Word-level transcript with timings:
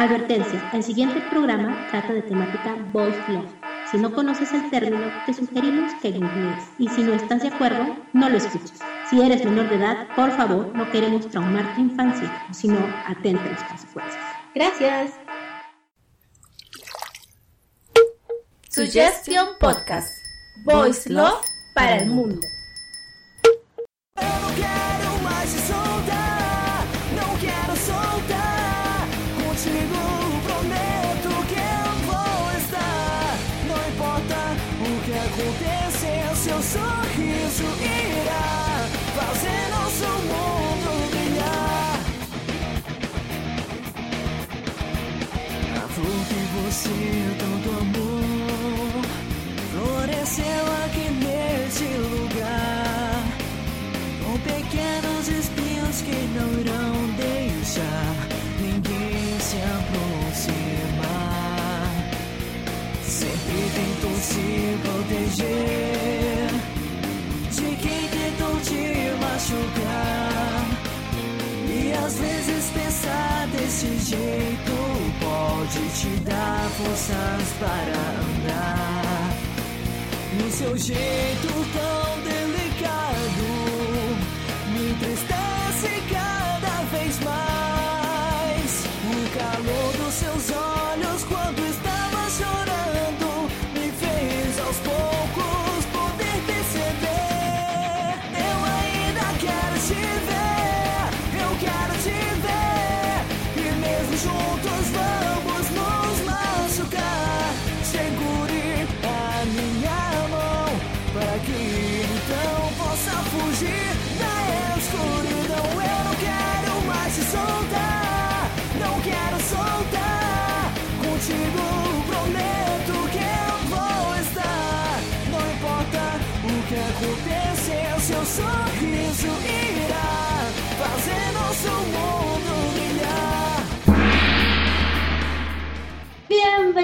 Advertencia, 0.00 0.70
el 0.72 0.82
siguiente 0.82 1.20
programa 1.28 1.86
trata 1.90 2.14
de 2.14 2.22
temática 2.22 2.74
Boys 2.90 3.14
Love. 3.28 3.52
Si 3.90 3.98
no 3.98 4.10
conoces 4.10 4.50
el 4.54 4.70
término, 4.70 5.12
te 5.26 5.34
sugerimos 5.34 5.92
que 6.00 6.12
googlees. 6.12 6.64
Y 6.78 6.88
si 6.88 7.02
no 7.02 7.12
estás 7.12 7.42
de 7.42 7.48
acuerdo, 7.48 7.98
no 8.14 8.30
lo 8.30 8.38
escuches. 8.38 8.80
Si 9.10 9.20
eres 9.20 9.44
menor 9.44 9.68
de 9.68 9.76
edad, 9.76 10.08
por 10.16 10.34
favor, 10.34 10.74
no 10.74 10.90
queremos 10.90 11.28
traumar 11.28 11.74
tu 11.74 11.82
infancia, 11.82 12.46
sino 12.50 12.78
atente 13.06 13.46
a 13.46 13.52
las 13.52 13.62
consecuencias. 13.64 14.24
Gracias. 14.54 15.12
Suggestion 18.70 19.48
Podcast. 19.60 20.08
Voice 20.64 21.12
Love 21.12 21.44
para 21.74 21.96
el 21.96 22.06
mundo. 22.06 22.40
Se 64.20 64.78
proteger 64.82 66.50
de 67.50 67.76
quem 67.76 68.08
tentou 68.08 68.60
te 68.60 68.82
machucar. 69.20 70.66
E 71.68 71.92
às 71.92 72.14
vezes 72.18 72.70
pensar 72.70 73.46
desse 73.48 73.98
jeito 73.98 74.72
pode 75.20 75.88
te 75.98 76.08
dar 76.24 76.70
forças 76.76 77.48
para 77.58 77.98
andar. 78.28 79.36
No 80.38 80.50
seu 80.50 80.76
jeito 80.76 81.48
tão 81.72 82.19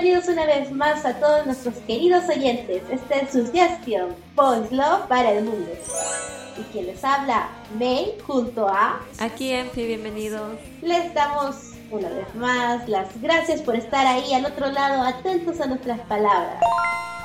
Bienvenidos 0.06 0.32
una 0.32 0.46
vez 0.46 0.70
más 0.70 1.04
a 1.04 1.18
todos 1.18 1.46
nuestros 1.46 1.74
queridos 1.84 2.28
oyentes. 2.28 2.80
Este 2.92 3.24
es 3.24 3.32
Suggestion 3.32 4.14
Boys 4.36 4.70
Love 4.70 5.08
para 5.08 5.32
el 5.32 5.42
mundo. 5.42 5.68
Y 6.56 6.62
quien 6.70 6.86
les 6.86 7.02
habla, 7.02 7.48
May, 7.76 8.14
junto 8.24 8.68
a 8.68 9.00
Aquí, 9.18 9.50
Enfi, 9.50 9.84
bienvenidos. 9.84 10.60
Les 10.80 11.12
damos 11.12 11.72
una 11.90 12.08
vez 12.08 12.32
más 12.36 12.88
las 12.88 13.20
gracias 13.20 13.60
por 13.62 13.74
estar 13.74 14.06
ahí 14.06 14.32
al 14.32 14.46
otro 14.46 14.70
lado, 14.70 15.02
atentos 15.02 15.60
a 15.60 15.66
nuestras 15.66 15.98
palabras. 16.02 16.62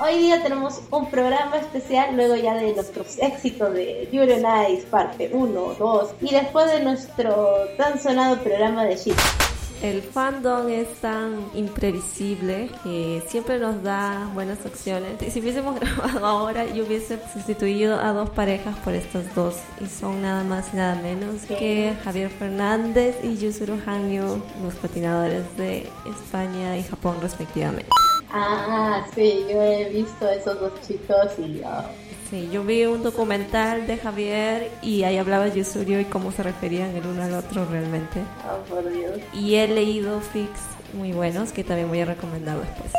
Hoy 0.03 0.17
día 0.17 0.41
tenemos 0.41 0.81
un 0.89 1.07
programa 1.11 1.57
especial 1.57 2.15
luego 2.15 2.35
ya 2.35 2.55
de 2.55 2.73
nuestros 2.73 3.19
éxitos 3.19 3.75
de 3.75 4.09
Beauty 4.11 4.37
Nice 4.37 4.87
parte 4.89 5.29
1, 5.31 5.75
2 5.77 6.09
y 6.21 6.31
después 6.31 6.71
de 6.71 6.83
nuestro 6.83 7.47
tan 7.77 8.01
sonado 8.01 8.37
programa 8.37 8.85
de 8.85 8.95
Shit. 8.95 9.50
El 9.81 10.03
fandom 10.03 10.69
es 10.69 10.87
tan 11.01 11.49
imprevisible 11.55 12.69
que 12.83 13.23
siempre 13.27 13.57
nos 13.57 13.81
da 13.81 14.29
buenas 14.31 14.63
opciones. 14.63 15.13
Si 15.33 15.39
hubiésemos 15.39 15.79
grabado 15.79 16.23
ahora, 16.23 16.65
yo 16.67 16.85
hubiese 16.85 17.19
sustituido 17.33 17.99
a 17.99 18.13
dos 18.13 18.29
parejas 18.29 18.77
por 18.79 18.93
estas 18.93 19.33
dos. 19.33 19.55
Y 19.83 19.87
son 19.87 20.21
nada 20.21 20.43
más 20.43 20.71
y 20.73 20.77
nada 20.77 21.01
menos 21.01 21.41
que 21.47 21.95
Javier 22.03 22.29
Fernández 22.29 23.15
y 23.23 23.37
Yusuru 23.37 23.79
Hanyu, 23.83 24.43
los 24.63 24.75
patinadores 24.75 25.57
de 25.57 25.89
España 26.05 26.77
y 26.77 26.83
Japón 26.83 27.17
respectivamente. 27.19 27.89
Ah, 28.31 29.03
sí, 29.15 29.45
yo 29.49 29.61
he 29.61 29.89
visto 29.89 30.25
a 30.25 30.35
esos 30.35 30.59
dos 30.59 30.73
chicos 30.87 31.39
y 31.39 31.63
ah, 31.65 31.89
Sí, 32.31 32.49
yo 32.49 32.63
vi 32.63 32.85
un 32.85 33.03
documental 33.03 33.87
de 33.87 33.97
Javier 33.97 34.71
y 34.81 35.03
ahí 35.03 35.17
hablaba 35.17 35.49
Yusuru 35.49 35.99
y 35.99 36.05
cómo 36.05 36.31
se 36.31 36.43
referían 36.43 36.95
el 36.95 37.05
uno 37.05 37.23
al 37.23 37.33
otro 37.33 37.65
realmente. 37.65 38.21
oh, 38.49 38.63
por 38.69 38.89
Dios. 38.89 39.19
Y 39.33 39.55
he 39.55 39.67
leído 39.67 40.21
fics 40.21 40.61
muy 40.93 41.11
buenos 41.11 41.51
que 41.51 41.65
también 41.65 41.89
voy 41.89 41.99
a 41.99 42.05
recomendar 42.05 42.57
después. 42.57 42.93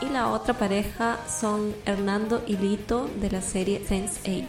Y 0.00 0.06
la 0.08 0.28
otra 0.28 0.54
pareja 0.54 1.18
son 1.28 1.74
Hernando 1.84 2.42
y 2.46 2.56
Lito 2.56 3.06
de 3.20 3.30
la 3.30 3.42
serie 3.42 3.82
Sense8. 3.86 4.46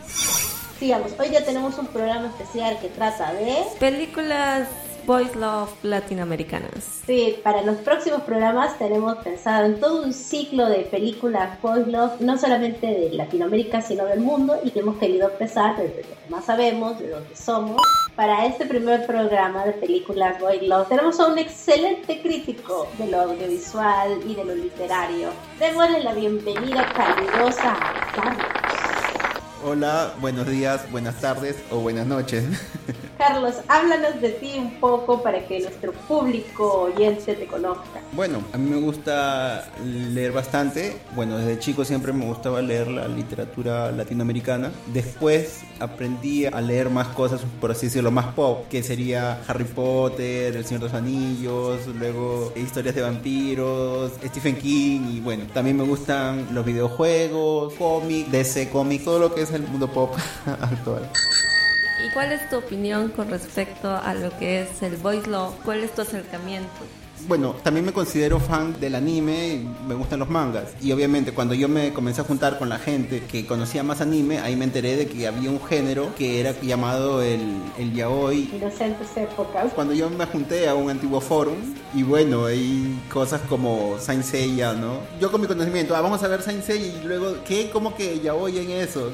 Sigamos, 0.80 1.12
hoy 1.20 1.32
ya 1.32 1.44
tenemos 1.44 1.78
un 1.78 1.88
programa 1.88 2.28
especial 2.28 2.80
que 2.80 2.88
trata 2.88 3.34
de... 3.34 3.58
Películas 3.82 4.70
Boys 5.06 5.36
Love 5.36 5.72
latinoamericanas. 5.84 7.02
Sí, 7.06 7.38
para 7.44 7.62
los 7.64 7.78
próximos 7.78 8.22
programas 8.22 8.78
tenemos 8.78 9.16
pensado 9.18 9.66
en 9.66 9.80
todo 9.80 10.04
un 10.04 10.14
ciclo 10.14 10.68
de 10.70 10.80
películas 10.80 11.62
Boys 11.62 11.88
Love, 11.88 12.20
no 12.22 12.38
solamente 12.38 12.88
de 12.88 13.10
Latinoamérica, 13.12 13.82
sino 13.82 14.06
del 14.06 14.20
mundo, 14.20 14.60
y 14.64 14.72
que 14.72 14.80
hemos 14.80 14.98
querido 14.98 15.30
empezar 15.30 15.78
desde 15.78 16.04
lo 16.04 16.16
que 16.16 16.30
más 16.30 16.46
sabemos, 16.46 17.00
de 17.00 17.10
donde 17.10 17.36
somos. 17.36 17.82
Para 18.16 18.46
este 18.46 18.66
primer 18.66 19.06
programa 19.06 19.66
de 19.66 19.74
películas 19.74 20.40
Boys 20.40 20.62
Love 20.62 20.90
tenemos 20.90 21.20
a 21.20 21.28
un 21.28 21.38
excelente 21.38 22.22
crítico 22.22 22.88
de 22.98 23.08
lo 23.08 23.22
audiovisual 23.22 24.20
y 24.28 24.36
de 24.36 24.46
lo 24.46 24.56
literario. 24.56 25.30
Démosle 25.60 26.04
la 26.04 26.14
bienvenida 26.14 26.86
calurosa 26.94 27.74
a 27.74 28.12
Carlos. 28.14 28.46
Hola, 29.64 30.14
buenos 30.20 30.48
días, 30.48 30.92
buenas 30.92 31.22
tardes 31.22 31.56
o 31.70 31.80
buenas 31.80 32.08
noches. 32.08 32.46
Carlos, 33.22 33.54
háblanos 33.68 34.20
de 34.20 34.30
ti 34.30 34.54
un 34.58 34.72
poco 34.80 35.22
para 35.22 35.46
que 35.46 35.60
nuestro 35.60 35.92
público 35.94 36.90
oyente 36.92 37.36
te 37.36 37.46
conozca. 37.46 38.02
Bueno, 38.14 38.42
a 38.52 38.58
mí 38.58 38.68
me 38.68 38.78
gusta 38.78 39.70
leer 39.86 40.32
bastante. 40.32 40.98
Bueno, 41.16 41.38
desde 41.38 41.60
chico 41.60 41.86
siempre 41.86 42.14
me 42.14 42.26
gustaba 42.26 42.64
leer 42.64 42.88
la 42.88 43.08
literatura 43.08 43.92
latinoamericana. 43.92 44.72
Después 44.88 45.62
aprendí 45.80 46.48
a 46.48 46.62
leer 46.62 46.90
más 46.90 47.10
cosas, 47.10 47.42
por 47.60 47.70
así 47.70 47.86
decirlo, 47.86 48.10
más 48.10 48.34
pop, 48.34 48.68
que 48.70 48.82
sería 48.82 49.40
Harry 49.48 49.66
Potter, 49.66 50.56
El 50.56 50.66
Señor 50.66 50.82
de 50.82 50.88
los 50.88 50.96
Anillos, 50.96 51.86
luego 51.96 52.52
historias 52.56 52.96
de 52.96 53.04
vampiros, 53.04 54.14
Stephen 54.26 54.56
King 54.56 55.02
y 55.14 55.20
bueno, 55.20 55.44
también 55.54 55.78
me 55.78 55.84
gustan 55.84 56.48
los 56.56 56.66
videojuegos, 56.66 57.76
cómics, 57.76 58.32
DC 58.32 58.70
cómics, 58.72 59.06
todo 59.06 59.20
lo 59.20 59.36
que 59.36 59.42
es 59.42 59.52
el 59.52 59.62
mundo 59.62 59.88
pop 59.88 60.16
actual. 60.48 61.08
¿Y 62.04 62.10
cuál 62.14 62.32
es 62.32 62.50
tu 62.50 62.58
opinión 62.58 63.10
con 63.10 63.30
respecto 63.30 63.96
a 63.96 64.14
lo 64.14 64.36
que 64.38 64.64
es 64.64 64.82
el 64.82 64.98
Boys 64.98 65.28
Love? 65.28 65.56
¿Cuál 65.64 65.84
es 65.84 65.94
tu 65.94 66.02
acercamiento? 66.02 67.01
Bueno, 67.28 67.56
también 67.64 67.86
me 67.86 67.94
considero 67.94 68.40
fan 68.40 68.80
del 68.80 68.96
anime, 68.96 69.56
y 69.56 69.68
me 69.88 69.96
gustan 69.96 70.20
los 70.20 70.30
mangas. 70.30 70.74
Y 70.82 70.92
obviamente 70.92 71.32
cuando 71.32 71.54
yo 71.54 71.68
me 71.68 71.94
comencé 71.94 72.22
a 72.22 72.24
juntar 72.24 72.58
con 72.58 72.70
la 72.70 72.78
gente 72.78 73.24
que 73.32 73.46
conocía 73.46 73.84
más 73.84 74.02
anime, 74.02 74.40
ahí 74.40 74.56
me 74.56 74.66
enteré 74.66 74.96
de 74.96 75.08
que 75.08 75.28
había 75.28 75.50
un 75.50 75.62
género 75.64 76.14
que 76.16 76.40
era 76.40 76.60
llamado 76.62 77.22
el, 77.22 77.42
el 77.78 77.94
yaoi. 77.94 78.50
Inocentes 78.54 79.08
épocas. 79.16 79.72
Cuando 79.74 79.94
yo 79.94 80.10
me 80.10 80.26
junté 80.26 80.68
a 80.68 80.76
un 80.76 80.90
antiguo 80.90 81.22
forum, 81.22 81.56
y 81.94 82.04
bueno, 82.04 82.46
hay 82.46 83.00
cosas 83.12 83.42
como 83.48 83.98
Saint 84.00 84.24
Seiya, 84.24 84.74
¿no? 84.74 85.00
Yo 85.20 85.32
con 85.32 85.42
mi 85.42 85.48
conocimiento, 85.48 85.96
ah, 85.96 86.02
vamos 86.02 86.22
a 86.24 86.28
ver 86.28 86.42
Saint 86.42 86.64
Seiya 86.64 87.02
y 87.02 87.06
luego, 87.06 87.36
¿qué? 87.46 87.70
¿Cómo 87.72 87.96
que 87.96 88.20
yaoi 88.20 88.58
en 88.60 88.72
eso? 88.72 89.12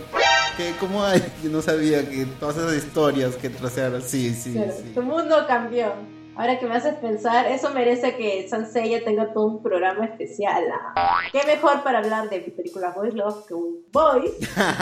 ¿Qué? 0.58 0.74
¿Cómo 0.80 1.04
hay? 1.04 1.22
Yo 1.44 1.52
no 1.52 1.62
sabía 1.62 2.10
que 2.10 2.26
todas 2.40 2.58
esas 2.58 2.76
historias 2.76 3.36
que 3.36 3.50
trasearon, 3.50 4.02
sí, 4.02 4.34
sí, 4.34 4.54
Claro, 4.54 4.74
sí. 4.76 4.92
Tu 4.94 5.02
mundo 5.04 5.36
cambió. 5.48 6.17
Ahora 6.38 6.60
que 6.60 6.68
me 6.68 6.76
haces 6.76 6.94
pensar, 6.96 7.48
eso 7.48 7.72
merece 7.72 8.16
que 8.16 8.48
Sansella 8.48 9.04
tenga 9.04 9.34
todo 9.34 9.48
un 9.48 9.64
programa 9.64 10.06
especial. 10.06 10.66
¿ah? 10.96 11.18
¿Qué 11.32 11.42
mejor 11.48 11.82
para 11.84 11.98
hablar 11.98 12.30
de 12.30 12.42
películas 12.42 12.94
Boys 12.94 13.16
Love 13.16 13.48
que 13.48 13.56
un 13.56 13.84
Boys? 13.92 14.34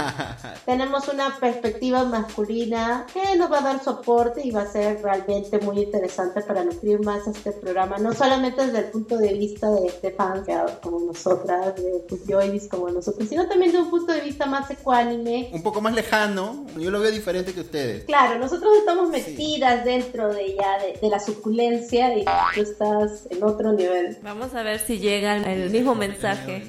Tenemos 0.65 1.07
una 1.07 1.39
perspectiva 1.39 2.03
masculina 2.03 3.05
que 3.13 3.37
nos 3.37 3.49
va 3.49 3.59
a 3.59 3.61
dar 3.61 3.81
soporte 3.81 4.45
y 4.45 4.51
va 4.51 4.63
a 4.63 4.67
ser 4.67 5.01
realmente 5.01 5.57
muy 5.59 5.79
interesante 5.79 6.41
para 6.41 6.65
nutrir 6.65 6.99
más 6.99 7.25
este 7.25 7.53
programa, 7.53 7.99
no 7.99 8.13
solamente 8.13 8.65
desde 8.65 8.79
el 8.79 8.91
punto 8.91 9.17
de 9.17 9.33
vista 9.33 9.71
de, 9.71 9.93
de 10.01 10.11
fans 10.11 10.45
como 10.81 10.99
nosotras, 10.99 11.75
de 11.75 12.03
Joyce 12.27 12.67
como 12.67 12.89
nosotros, 12.89 13.29
sino 13.29 13.47
también 13.47 13.71
de 13.71 13.77
un 13.77 13.89
punto 13.89 14.11
de 14.11 14.19
vista 14.19 14.45
más 14.45 14.69
ecuánime. 14.71 15.51
Un 15.53 15.63
poco 15.63 15.79
más 15.79 15.93
lejano, 15.93 16.65
yo 16.77 16.91
lo 16.91 16.99
veo 16.99 17.11
diferente 17.11 17.53
que 17.53 17.61
ustedes. 17.61 18.03
Claro, 18.03 18.37
nosotros 18.39 18.75
estamos 18.77 19.09
metidas 19.09 19.85
dentro 19.85 20.33
de 20.33 20.55
ya 20.55 20.79
de, 20.79 20.99
de 20.99 21.09
la 21.09 21.19
suculencia 21.45 22.17
y 22.17 22.25
tú 22.55 22.61
estás 22.61 23.27
en 23.29 23.43
otro 23.43 23.73
nivel. 23.73 24.17
Vamos 24.23 24.53
a 24.55 24.63
ver 24.63 24.79
si 24.79 24.97
llega 24.99 25.37
el 25.37 25.69
mismo 25.69 25.95
mensaje. 25.95 26.63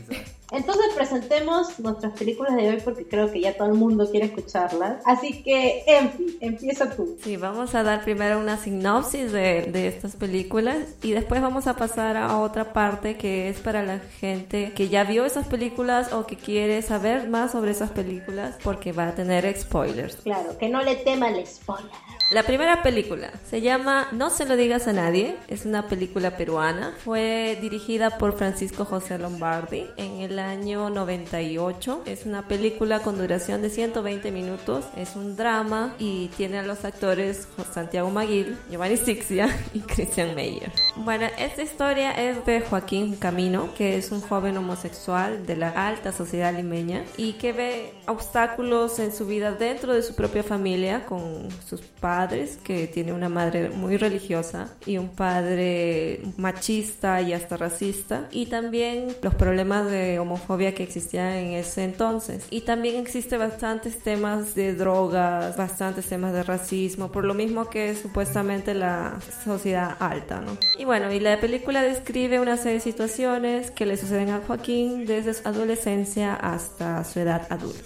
Entonces 0.52 0.87
presentemos 0.94 1.81
nuestras 1.81 2.17
películas 2.17 2.55
de 2.55 2.69
hoy 2.69 2.81
porque 2.84 3.05
creo 3.05 3.32
que 3.32 3.40
ya 3.40 3.56
todo 3.56 3.67
el 3.67 3.75
mundo 3.75 4.08
quiere 4.08 4.26
escucharlas. 4.26 5.02
Así 5.05 5.43
que, 5.43 5.82
Enfi, 5.88 6.38
empieza 6.40 6.88
tú. 6.94 7.17
Sí, 7.20 7.37
vamos 7.37 7.75
a 7.75 7.82
dar 7.82 8.05
primero 8.05 8.38
una 8.38 8.56
sinopsis 8.56 9.32
de, 9.32 9.62
de 9.73 9.88
estas 9.88 10.14
películas 10.14 10.76
y 11.02 11.12
después 11.12 11.43
vamos 11.43 11.67
a 11.67 11.75
pasar 11.75 12.17
a 12.17 12.38
otra 12.38 12.72
parte 12.72 13.17
que 13.17 13.49
es 13.49 13.58
para 13.58 13.82
la 13.82 13.99
gente 13.99 14.72
que 14.76 14.88
ya 14.88 15.02
vio 15.02 15.25
esas 15.25 15.49
películas 15.49 16.12
o 16.12 16.26
que 16.26 16.37
quiere 16.37 16.81
saber 16.81 17.29
más 17.29 17.50
sobre 17.50 17.72
esas 17.72 17.90
películas 17.90 18.56
porque 18.62 18.93
va 18.93 19.08
a 19.08 19.14
tener 19.17 19.52
spoilers. 19.58 20.17
Claro, 20.17 20.56
que 20.58 20.69
no 20.69 20.81
le 20.81 20.94
tema 20.94 21.29
el 21.29 21.44
spoiler. 21.44 21.90
La 22.28 22.43
primera 22.43 22.82
película 22.82 23.31
se 23.49 23.61
llama 23.61 24.08
No 24.11 24.31
se 24.31 24.46
lo 24.46 24.56
digas 24.56 24.88
a 24.88 24.93
nadie, 24.93 25.37
es 25.46 25.64
una 25.64 25.87
película 25.87 26.37
peruana, 26.37 26.93
fue 27.05 27.56
dirigida 27.61 28.19
por 28.19 28.37
Francisco 28.37 28.84
José 28.84 29.17
Lombardi 29.17 29.87
en 29.96 30.20
el 30.20 30.40
año 30.40 30.90
98, 30.90 32.02
es 32.05 32.26
una 32.26 32.49
película 32.49 32.99
con 32.99 33.17
duración 33.17 33.62
de 33.62 33.70
120 33.70 34.32
minutos, 34.32 34.87
es 34.96 35.14
un 35.14 35.37
drama 35.37 35.94
y 36.00 36.26
tiene 36.37 36.58
a 36.58 36.64
los 36.64 36.84
actores 36.84 37.46
Santiago 37.73 38.11
Maguil, 38.11 38.58
Giovanni 38.70 38.96
Sixia 38.96 39.49
y 39.72 39.79
Christian 39.82 40.34
Meyer. 40.34 40.72
Bueno, 40.96 41.26
esta 41.38 41.62
historia 41.62 42.11
es 42.11 42.44
de 42.44 42.61
Joaquín 42.61 43.14
Camino, 43.14 43.69
que 43.79 43.99
es 43.99 44.11
un 44.11 44.20
joven 44.20 44.56
homosexual 44.56 45.46
de 45.46 45.55
la 45.55 45.69
alta 45.69 46.11
sociedad 46.11 46.52
limeña 46.52 47.05
y 47.17 47.34
que 47.34 47.52
ve 47.52 47.93
obstáculos 48.08 48.99
en 48.99 49.12
su 49.12 49.26
vida 49.26 49.52
dentro 49.52 49.94
de 49.94 50.02
su 50.02 50.17
propia 50.17 50.43
familia 50.43 51.06
con 51.06 51.49
sus 51.69 51.82
padres 51.82 52.15
que 52.64 52.86
tiene 52.86 53.12
una 53.12 53.28
madre 53.28 53.70
muy 53.70 53.96
religiosa 53.96 54.68
y 54.86 54.98
un 54.98 55.08
padre 55.08 56.20
machista 56.36 57.20
y 57.20 57.32
hasta 57.32 57.56
racista, 57.56 58.28
y 58.30 58.46
también 58.46 59.08
los 59.22 59.34
problemas 59.34 59.90
de 59.90 60.18
homofobia 60.18 60.74
que 60.74 60.82
existían 60.82 61.32
en 61.32 61.52
ese 61.52 61.84
entonces. 61.84 62.46
Y 62.50 62.62
también 62.62 62.96
existe 62.96 63.36
bastantes 63.36 63.98
temas 64.00 64.54
de 64.54 64.74
drogas, 64.74 65.56
bastantes 65.56 66.06
temas 66.06 66.32
de 66.32 66.42
racismo, 66.42 67.10
por 67.12 67.24
lo 67.24 67.34
mismo 67.34 67.68
que 67.68 67.90
es 67.90 67.98
supuestamente 67.98 68.74
la 68.74 69.19
sociedad 69.44 69.96
alta, 69.98 70.40
¿no? 70.40 70.56
Y 70.78 70.84
bueno, 70.84 71.12
y 71.12 71.20
la 71.20 71.40
película 71.40 71.82
describe 71.82 72.40
una 72.40 72.56
serie 72.56 72.74
de 72.74 72.80
situaciones 72.80 73.70
que 73.70 73.86
le 73.86 73.96
suceden 73.96 74.30
a 74.30 74.40
Joaquín 74.46 75.06
desde 75.06 75.34
su 75.34 75.46
adolescencia 75.46 76.34
hasta 76.34 77.04
su 77.04 77.20
edad 77.20 77.46
adulta. 77.50 77.80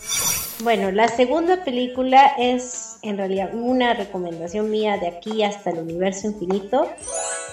Bueno, 0.63 0.91
la 0.91 1.09
segunda 1.09 1.65
película 1.65 2.33
es 2.39 2.90
en 3.03 3.17
realidad 3.17 3.55
una 3.55 3.95
recomendación 3.95 4.71
mía 4.71 4.99
de 4.99 5.09
aquí 5.09 5.43
hasta 5.43 5.71
el 5.71 5.79
universo 5.79 6.27
infinito. 6.27 6.89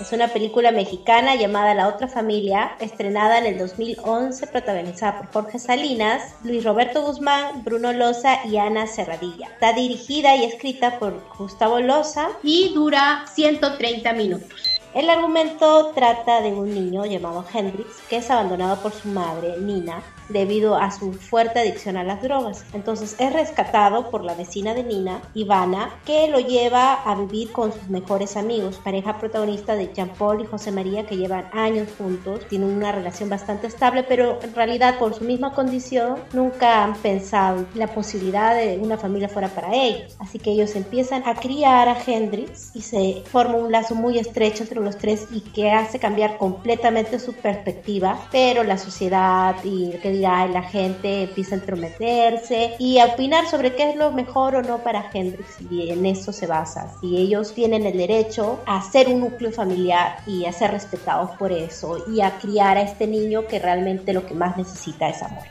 Es 0.01 0.11
una 0.11 0.27
película 0.27 0.71
mexicana 0.71 1.35
llamada 1.35 1.73
La 1.73 1.88
otra 1.88 2.07
familia, 2.07 2.75
estrenada 2.79 3.39
en 3.39 3.45
el 3.45 3.57
2011, 3.57 4.47
protagonizada 4.47 5.21
por 5.21 5.31
Jorge 5.31 5.59
Salinas, 5.59 6.35
Luis 6.44 6.63
Roberto 6.63 7.01
Guzmán, 7.01 7.63
Bruno 7.63 7.94
Loza 7.94 8.45
y 8.45 8.57
Ana 8.57 8.88
Serradilla. 8.88 9.47
Está 9.47 9.73
dirigida 9.73 10.35
y 10.35 10.45
escrita 10.45 10.99
por 10.99 11.23
Gustavo 11.38 11.79
Loza 11.79 12.29
y 12.44 12.73
dura 12.73 13.25
130 13.33 14.13
minutos. 14.13 14.67
El 14.94 15.10
argumento 15.10 15.92
trata 15.94 16.42
de 16.42 16.54
un 16.54 16.74
niño 16.74 17.06
llamado 17.06 17.45
Hendrix 17.54 18.01
que 18.10 18.18
es 18.18 18.31
abandonado 18.31 18.78
por 18.81 18.94
su 18.94 19.10
madre, 19.10 19.57
Nina, 19.60 20.01
debido 20.30 20.75
a 20.75 20.92
su 20.92 21.13
fuerte 21.13 21.60
adicción 21.60 21.98
a 21.98 22.04
las 22.04 22.22
drogas. 22.22 22.66
Entonces 22.74 23.16
es 23.19 23.34
rescatado 23.34 24.10
por 24.10 24.24
la 24.24 24.34
vecina 24.34 24.74
de 24.74 24.84
Nina, 24.84 25.22
Ivana, 25.34 26.00
que 26.06 26.28
lo 26.30 26.39
lleva 26.39 26.94
a 27.04 27.16
vivir 27.16 27.51
con 27.51 27.72
sus 27.72 27.89
mejores 27.89 28.38
amigos, 28.38 28.80
pareja 28.84 29.19
protagonista 29.19 29.75
de 29.75 29.94
Jean 29.94 30.10
Paul 30.18 30.42
y 30.42 30.45
José 30.45 30.72
María 30.72 31.06
que 31.06 31.18
llevan 31.18 31.50
años 31.54 31.90
juntos, 31.98 32.48
tienen 32.48 32.69
una 32.69 32.92
relación 32.92 33.30
bastante 33.30 33.68
estable, 33.68 34.04
pero 34.04 34.40
en 34.42 34.54
realidad 34.56 34.98
por 34.98 35.13
su 35.13 35.24
misma 35.24 35.54
condición 35.54 36.16
nunca 36.33 36.83
han 36.83 36.95
pensado 36.95 37.66
la 37.75 37.88
posibilidad 37.88 38.56
de 38.56 38.80
una 38.81 38.98
familia 38.98 39.30
fuera 39.30 39.50
para 39.50 39.74
ellos. 39.74 40.16
Así 40.19 40.40
que 40.40 40.51
ellos 40.51 40.75
empiezan 40.75 41.24
a 41.28 41.36
criar 41.36 41.88
a 41.90 41.98
Hendrix 42.06 42.75
y 42.75 42.81
se 42.81 43.24
forma 43.31 43.56
un 43.56 43.72
lazo 43.72 43.95
muy 43.95 44.18
estrecho 44.18 44.63
entre 44.63 44.76
los 44.81 44.97
tres 44.97 45.27
y 45.31 45.41
que 45.41 45.71
hace 45.71 46.00
cambiar 46.00 46.38
completamente 46.38 47.19
su 47.19 47.33
perspectiva, 47.33 48.19
pero 48.31 48.63
la 48.63 48.77
sociedad 48.77 49.56
y 49.63 49.91
que 50.01 50.12
dirá 50.12 50.47
la 50.47 50.63
gente 50.63 51.24
empieza 51.24 51.56
a 51.56 51.59
entrometerse 51.59 52.75
y 52.79 53.00
a 53.00 53.06
opinar 53.06 53.47
sobre 53.47 53.75
qué 53.75 53.89
es 53.89 53.95
lo 53.95 54.12
mejor 54.12 54.56
o 54.56 54.62
no 54.62 54.79
para 54.79 55.09
Hendrix 55.13 55.62
y 55.69 55.89
en 55.89 56.06
eso 56.06 56.31
se 56.31 56.47
basa. 56.47 56.91
Si 57.01 57.18
ellos 57.18 57.53
tienen 57.53 57.85
el 57.85 57.97
derecho 57.97 58.59
a 58.65 58.81
ser 58.81 59.07
un 59.09 59.21
núcleo 59.21 59.51
familiar 59.51 60.18
y 60.25 60.45
a 60.45 60.53
ser 60.53 60.71
respetados 60.71 61.31
por 61.31 61.51
eso 61.51 62.03
y 62.12 62.21
a 62.21 62.38
criar 62.38 62.77
a 62.77 62.81
este 62.81 63.07
niño 63.07 63.47
que 63.47 63.59
realmente 63.59 64.13
lo 64.13 64.25
que 64.25 64.33
más 64.33 64.57
necesita 64.57 65.09
es 65.09 65.21
amor. 65.21 65.44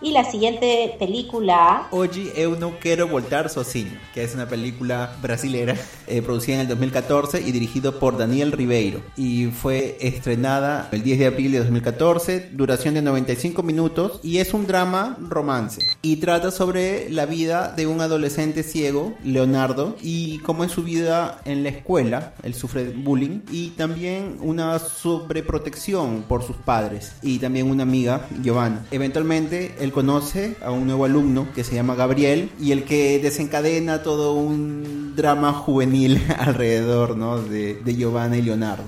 Y 0.00 0.12
la 0.12 0.24
siguiente 0.24 0.94
película 0.98 1.88
Hoje 1.90 2.32
eu 2.36 2.56
não 2.56 2.70
quero 2.70 3.08
voltar 3.08 3.48
sozinho, 3.50 3.98
que 4.14 4.22
es 4.22 4.32
una 4.32 4.46
película 4.46 5.16
brasilera 5.20 5.74
eh, 6.06 6.22
producida 6.22 6.56
en 6.56 6.60
el 6.62 6.68
2014 6.68 7.40
y 7.40 7.50
dirigido 7.50 7.98
por 7.98 8.16
Daniel 8.16 8.52
Ribeiro. 8.52 9.00
Y 9.16 9.46
fue 9.46 9.96
estrenada 10.00 10.88
el 10.92 11.02
10 11.02 11.18
de 11.18 11.26
abril 11.26 11.52
de 11.52 11.58
2014, 11.58 12.50
duración 12.52 12.94
de 12.94 13.02
95 13.02 13.62
minutos 13.64 14.20
y 14.22 14.38
es 14.38 14.54
un 14.54 14.68
drama 14.68 15.16
romance. 15.20 15.80
Y 16.00 16.16
trata 16.16 16.52
sobre 16.52 17.10
la 17.10 17.26
vida 17.26 17.72
de 17.72 17.88
un 17.88 18.00
adolescente 18.00 18.62
ciego, 18.62 19.14
Leonardo, 19.24 19.96
y 20.00 20.38
cómo 20.38 20.62
es 20.62 20.70
su 20.70 20.84
vida 20.84 21.40
en 21.44 21.64
la 21.64 21.70
escuela, 21.70 22.34
él 22.44 22.54
sufre 22.54 22.90
bullying, 22.90 23.40
y 23.50 23.70
también 23.70 24.36
una 24.40 24.78
sobreprotección 24.78 26.22
por 26.28 26.44
sus 26.44 26.56
padres, 26.56 27.14
y 27.22 27.38
también 27.38 27.68
una 27.68 27.82
amiga, 27.82 28.28
Giovanna. 28.42 28.86
Eventualmente, 28.90 29.74
él 29.88 29.92
conoce 29.94 30.56
a 30.62 30.70
un 30.70 30.86
nuevo 30.86 31.06
alumno 31.06 31.48
que 31.54 31.64
se 31.64 31.74
llama 31.74 31.94
Gabriel 31.94 32.50
y 32.60 32.72
el 32.72 32.84
que 32.84 33.18
desencadena 33.18 34.02
todo 34.02 34.34
un 34.34 35.14
drama 35.16 35.54
juvenil 35.54 36.22
alrededor 36.38 37.16
¿no? 37.16 37.38
de, 37.38 37.74
de 37.82 37.96
Giovanna 37.96 38.36
y 38.36 38.42
Leonardo. 38.42 38.84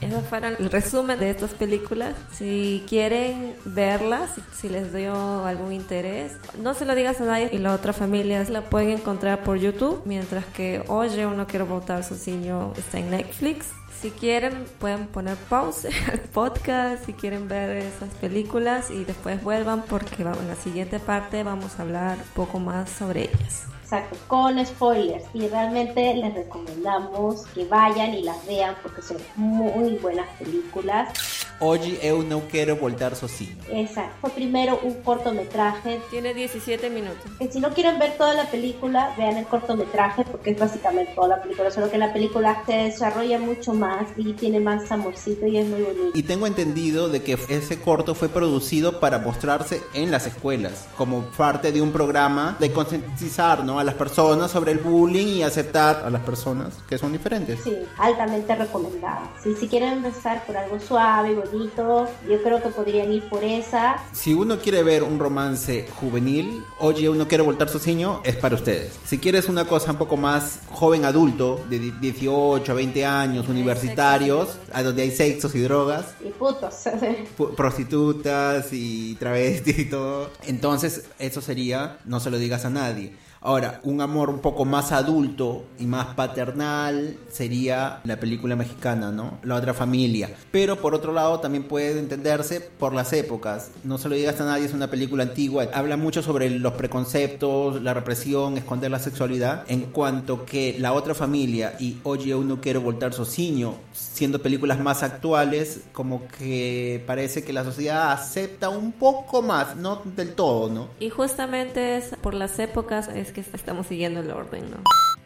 Eso 0.00 0.20
fueron 0.22 0.54
el 0.58 0.70
resumen 0.70 1.18
de 1.18 1.30
estas 1.30 1.50
películas. 1.50 2.14
Si 2.32 2.84
quieren 2.88 3.54
verlas, 3.64 4.30
si 4.56 4.68
les 4.68 4.94
dio 4.94 5.44
algún 5.44 5.72
interés, 5.72 6.32
no 6.62 6.72
se 6.74 6.84
lo 6.84 6.94
digas 6.94 7.20
a 7.20 7.24
nadie 7.24 7.50
y 7.52 7.58
la 7.58 7.74
otra 7.74 7.92
familia 7.92 8.42
la 8.48 8.62
pueden 8.62 8.90
encontrar 8.90 9.42
por 9.42 9.58
YouTube, 9.58 10.00
mientras 10.04 10.46
que 10.46 10.82
Oye, 10.86 11.26
uno 11.26 11.46
quiero 11.46 11.66
votar 11.66 12.04
su 12.04 12.14
niño 12.30 12.72
está 12.76 12.98
en 12.98 13.10
Netflix. 13.10 13.66
Si 14.00 14.10
quieren, 14.10 14.64
pueden 14.78 15.06
poner 15.08 15.36
pause 15.48 15.88
al 16.12 16.20
podcast 16.20 17.04
si 17.04 17.12
quieren 17.12 17.48
ver 17.48 17.78
esas 17.78 18.14
películas 18.14 18.90
y 18.90 19.04
después 19.04 19.42
vuelvan 19.42 19.82
porque 19.82 20.22
en 20.22 20.48
la 20.48 20.56
siguiente 20.56 21.00
parte 21.00 21.42
vamos 21.42 21.78
a 21.78 21.82
hablar 21.82 22.16
un 22.18 22.34
poco 22.34 22.58
más 22.58 22.90
sobre 22.90 23.22
ellas. 23.22 23.64
Exacto, 23.82 24.16
con 24.26 24.64
spoilers. 24.64 25.24
Y 25.32 25.48
realmente 25.48 26.14
les 26.14 26.34
recomendamos 26.34 27.46
que 27.54 27.64
vayan 27.64 28.12
y 28.12 28.22
las 28.22 28.46
vean 28.46 28.76
porque 28.82 29.00
son 29.00 29.16
muy 29.36 29.94
buenas 29.94 30.28
películas. 30.38 31.47
Hoje 31.60 31.98
eu 32.02 32.22
não 32.22 32.40
quero 32.42 32.76
voltar 32.76 33.16
sozinho. 33.16 33.56
Esa 33.68 34.08
fue 34.20 34.30
primero 34.30 34.78
un 34.84 35.02
cortometraje. 35.02 36.00
Tiene 36.08 36.32
17 36.32 36.88
minutos. 36.88 37.32
Que 37.36 37.50
si 37.50 37.58
no 37.58 37.70
quieren 37.70 37.98
ver 37.98 38.16
toda 38.16 38.32
la 38.34 38.44
película, 38.44 39.12
vean 39.18 39.38
el 39.38 39.44
cortometraje 39.44 40.24
porque 40.24 40.50
es 40.50 40.58
básicamente 40.58 41.14
toda 41.16 41.36
la 41.36 41.42
película. 41.42 41.70
Solo 41.72 41.90
que 41.90 41.98
la 41.98 42.12
película 42.12 42.62
se 42.64 42.74
desarrolla 42.74 43.40
mucho 43.40 43.74
más 43.74 44.06
y 44.16 44.34
tiene 44.34 44.60
más 44.60 44.90
amorcito 44.92 45.46
y 45.46 45.58
es 45.58 45.66
muy 45.66 45.82
bonito. 45.82 46.10
Y 46.16 46.22
tengo 46.22 46.46
entendido 46.46 47.08
de 47.08 47.22
que 47.22 47.36
ese 47.48 47.80
corto 47.80 48.14
fue 48.14 48.28
producido 48.28 49.00
para 49.00 49.18
mostrarse 49.18 49.82
en 49.94 50.12
las 50.12 50.28
escuelas, 50.28 50.86
como 50.96 51.22
parte 51.36 51.72
de 51.72 51.82
un 51.82 51.90
programa 51.90 52.56
de 52.60 52.70
concientizar 52.70 53.64
¿no? 53.64 53.80
a 53.80 53.84
las 53.84 53.94
personas 53.94 54.52
sobre 54.52 54.70
el 54.70 54.78
bullying 54.78 55.26
y 55.26 55.42
aceptar 55.42 56.04
a 56.04 56.10
las 56.10 56.22
personas 56.22 56.74
que 56.88 56.98
son 56.98 57.10
diferentes. 57.10 57.58
Sí, 57.64 57.76
altamente 57.98 58.54
recomendada. 58.54 59.28
Sí, 59.42 59.56
si 59.58 59.66
quieren 59.66 59.94
empezar 59.94 60.46
por 60.46 60.56
algo 60.56 60.78
suave 60.78 61.32
y 61.32 61.47
Yo 61.52 62.42
creo 62.42 62.62
que 62.62 62.68
podrían 62.68 63.12
ir 63.12 63.28
por 63.28 63.42
esa. 63.44 63.96
Si 64.12 64.34
uno 64.34 64.58
quiere 64.58 64.82
ver 64.82 65.02
un 65.02 65.18
romance 65.18 65.86
juvenil, 65.96 66.62
oye, 66.78 67.08
uno 67.08 67.26
quiere 67.26 67.42
voltar 67.44 67.68
su 67.68 67.78
ciño, 67.78 68.20
es 68.24 68.36
para 68.36 68.54
ustedes. 68.54 68.92
Si 69.06 69.18
quieres 69.18 69.48
una 69.48 69.64
cosa 69.66 69.92
un 69.92 69.98
poco 69.98 70.16
más 70.16 70.60
joven 70.70 71.04
adulto, 71.04 71.60
de 71.68 71.78
18 71.78 72.70
a 72.70 72.74
20 72.74 73.04
años, 73.06 73.48
universitarios, 73.48 74.58
a 74.72 74.82
donde 74.82 75.02
hay 75.02 75.10
sexos 75.10 75.54
y 75.54 75.60
drogas, 75.60 76.06
Y 76.20 76.30
putos. 76.30 76.74
pu- 77.38 77.54
prostitutas 77.54 78.68
y 78.72 79.14
travestis 79.16 79.78
y 79.78 79.84
todo, 79.86 80.30
entonces 80.46 81.04
eso 81.18 81.40
sería 81.40 81.98
No 82.04 82.20
se 82.20 82.30
lo 82.30 82.38
digas 82.38 82.64
a 82.64 82.70
nadie. 82.70 83.12
Ahora, 83.40 83.80
un 83.84 84.00
amor 84.00 84.30
un 84.30 84.40
poco 84.40 84.64
más 84.64 84.90
adulto 84.90 85.64
y 85.78 85.86
más 85.86 86.14
paternal 86.14 87.16
sería 87.30 88.00
la 88.04 88.18
película 88.18 88.56
mexicana, 88.56 89.12
¿no? 89.12 89.38
La 89.44 89.54
otra 89.54 89.74
familia. 89.74 90.30
Pero 90.50 90.80
por 90.80 90.94
otro 90.94 91.12
lado 91.12 91.38
también 91.38 91.64
puede 91.64 91.98
entenderse 91.98 92.60
por 92.60 92.94
las 92.94 93.12
épocas. 93.12 93.70
No 93.84 93.96
se 93.98 94.08
lo 94.08 94.16
digas 94.16 94.40
a 94.40 94.44
nadie, 94.44 94.66
es 94.66 94.74
una 94.74 94.90
película 94.90 95.22
antigua. 95.22 95.68
Habla 95.72 95.96
mucho 95.96 96.22
sobre 96.22 96.50
los 96.50 96.72
preconceptos, 96.72 97.80
la 97.80 97.94
represión, 97.94 98.56
esconder 98.56 98.90
la 98.90 98.98
sexualidad. 98.98 99.64
En 99.68 99.82
cuanto 99.92 100.44
que 100.44 100.76
la 100.78 100.92
otra 100.92 101.14
familia 101.14 101.74
y 101.78 101.98
Oye, 102.04 102.34
uno 102.34 102.60
quiere 102.60 102.78
voltar 102.78 103.12
sociño, 103.12 103.74
siendo 103.92 104.40
películas 104.40 104.80
más 104.80 105.02
actuales, 105.02 105.82
como 105.92 106.26
que 106.26 107.04
parece 107.06 107.44
que 107.44 107.52
la 107.52 107.64
sociedad 107.64 108.12
acepta 108.12 108.68
un 108.68 108.92
poco 108.92 109.42
más, 109.42 109.76
no 109.76 110.02
del 110.16 110.34
todo, 110.34 110.70
¿no? 110.70 110.88
Y 111.00 111.10
justamente 111.10 111.98
es 111.98 112.16
por 112.22 112.34
las 112.34 112.58
épocas 112.58 113.08
es 113.08 113.27
que 113.32 113.40
estamos 113.40 113.86
siguiendo 113.86 114.20
el 114.20 114.30
orden, 114.30 114.70
¿no? 114.70 114.78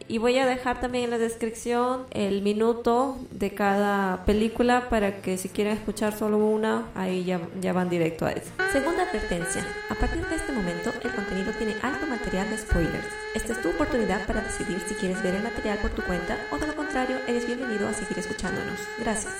Y 0.08 0.18
voy 0.18 0.38
a 0.38 0.46
dejar 0.46 0.80
también 0.80 1.04
en 1.04 1.10
la 1.10 1.18
descripción 1.18 2.06
el 2.10 2.42
minuto 2.42 3.18
de 3.30 3.54
cada 3.54 4.24
película 4.24 4.88
para 4.90 5.22
que 5.22 5.38
si 5.38 5.48
quieren 5.48 5.74
escuchar 5.74 6.12
solo 6.12 6.38
una, 6.38 6.88
ahí 6.94 7.24
ya, 7.24 7.40
ya 7.60 7.72
van 7.72 7.88
directo 7.88 8.26
a 8.26 8.32
eso. 8.32 8.50
Segunda 8.72 9.04
advertencia. 9.04 9.64
A 9.88 9.94
partir 9.94 10.26
de 10.26 10.36
este 10.36 10.52
momento, 10.52 10.90
el 11.02 11.12
contenido 11.12 11.52
tiene 11.52 11.76
alto 11.82 12.06
material 12.06 12.50
de 12.50 12.58
spoilers. 12.58 13.06
Esta 13.34 13.52
es 13.52 13.62
tu 13.62 13.70
oportunidad 13.70 14.26
para 14.26 14.42
decidir 14.42 14.80
si 14.80 14.94
quieres 14.94 15.22
ver 15.22 15.36
el 15.36 15.42
material 15.44 15.78
por 15.78 15.90
tu 15.92 16.02
cuenta 16.02 16.36
o 16.50 16.58
de 16.58 16.66
lo 16.66 16.76
contrario, 16.76 17.16
eres 17.26 17.46
bienvenido 17.46 17.88
a 17.88 17.94
seguir 17.94 18.18
escuchándonos. 18.18 18.80
Gracias. 18.98 19.34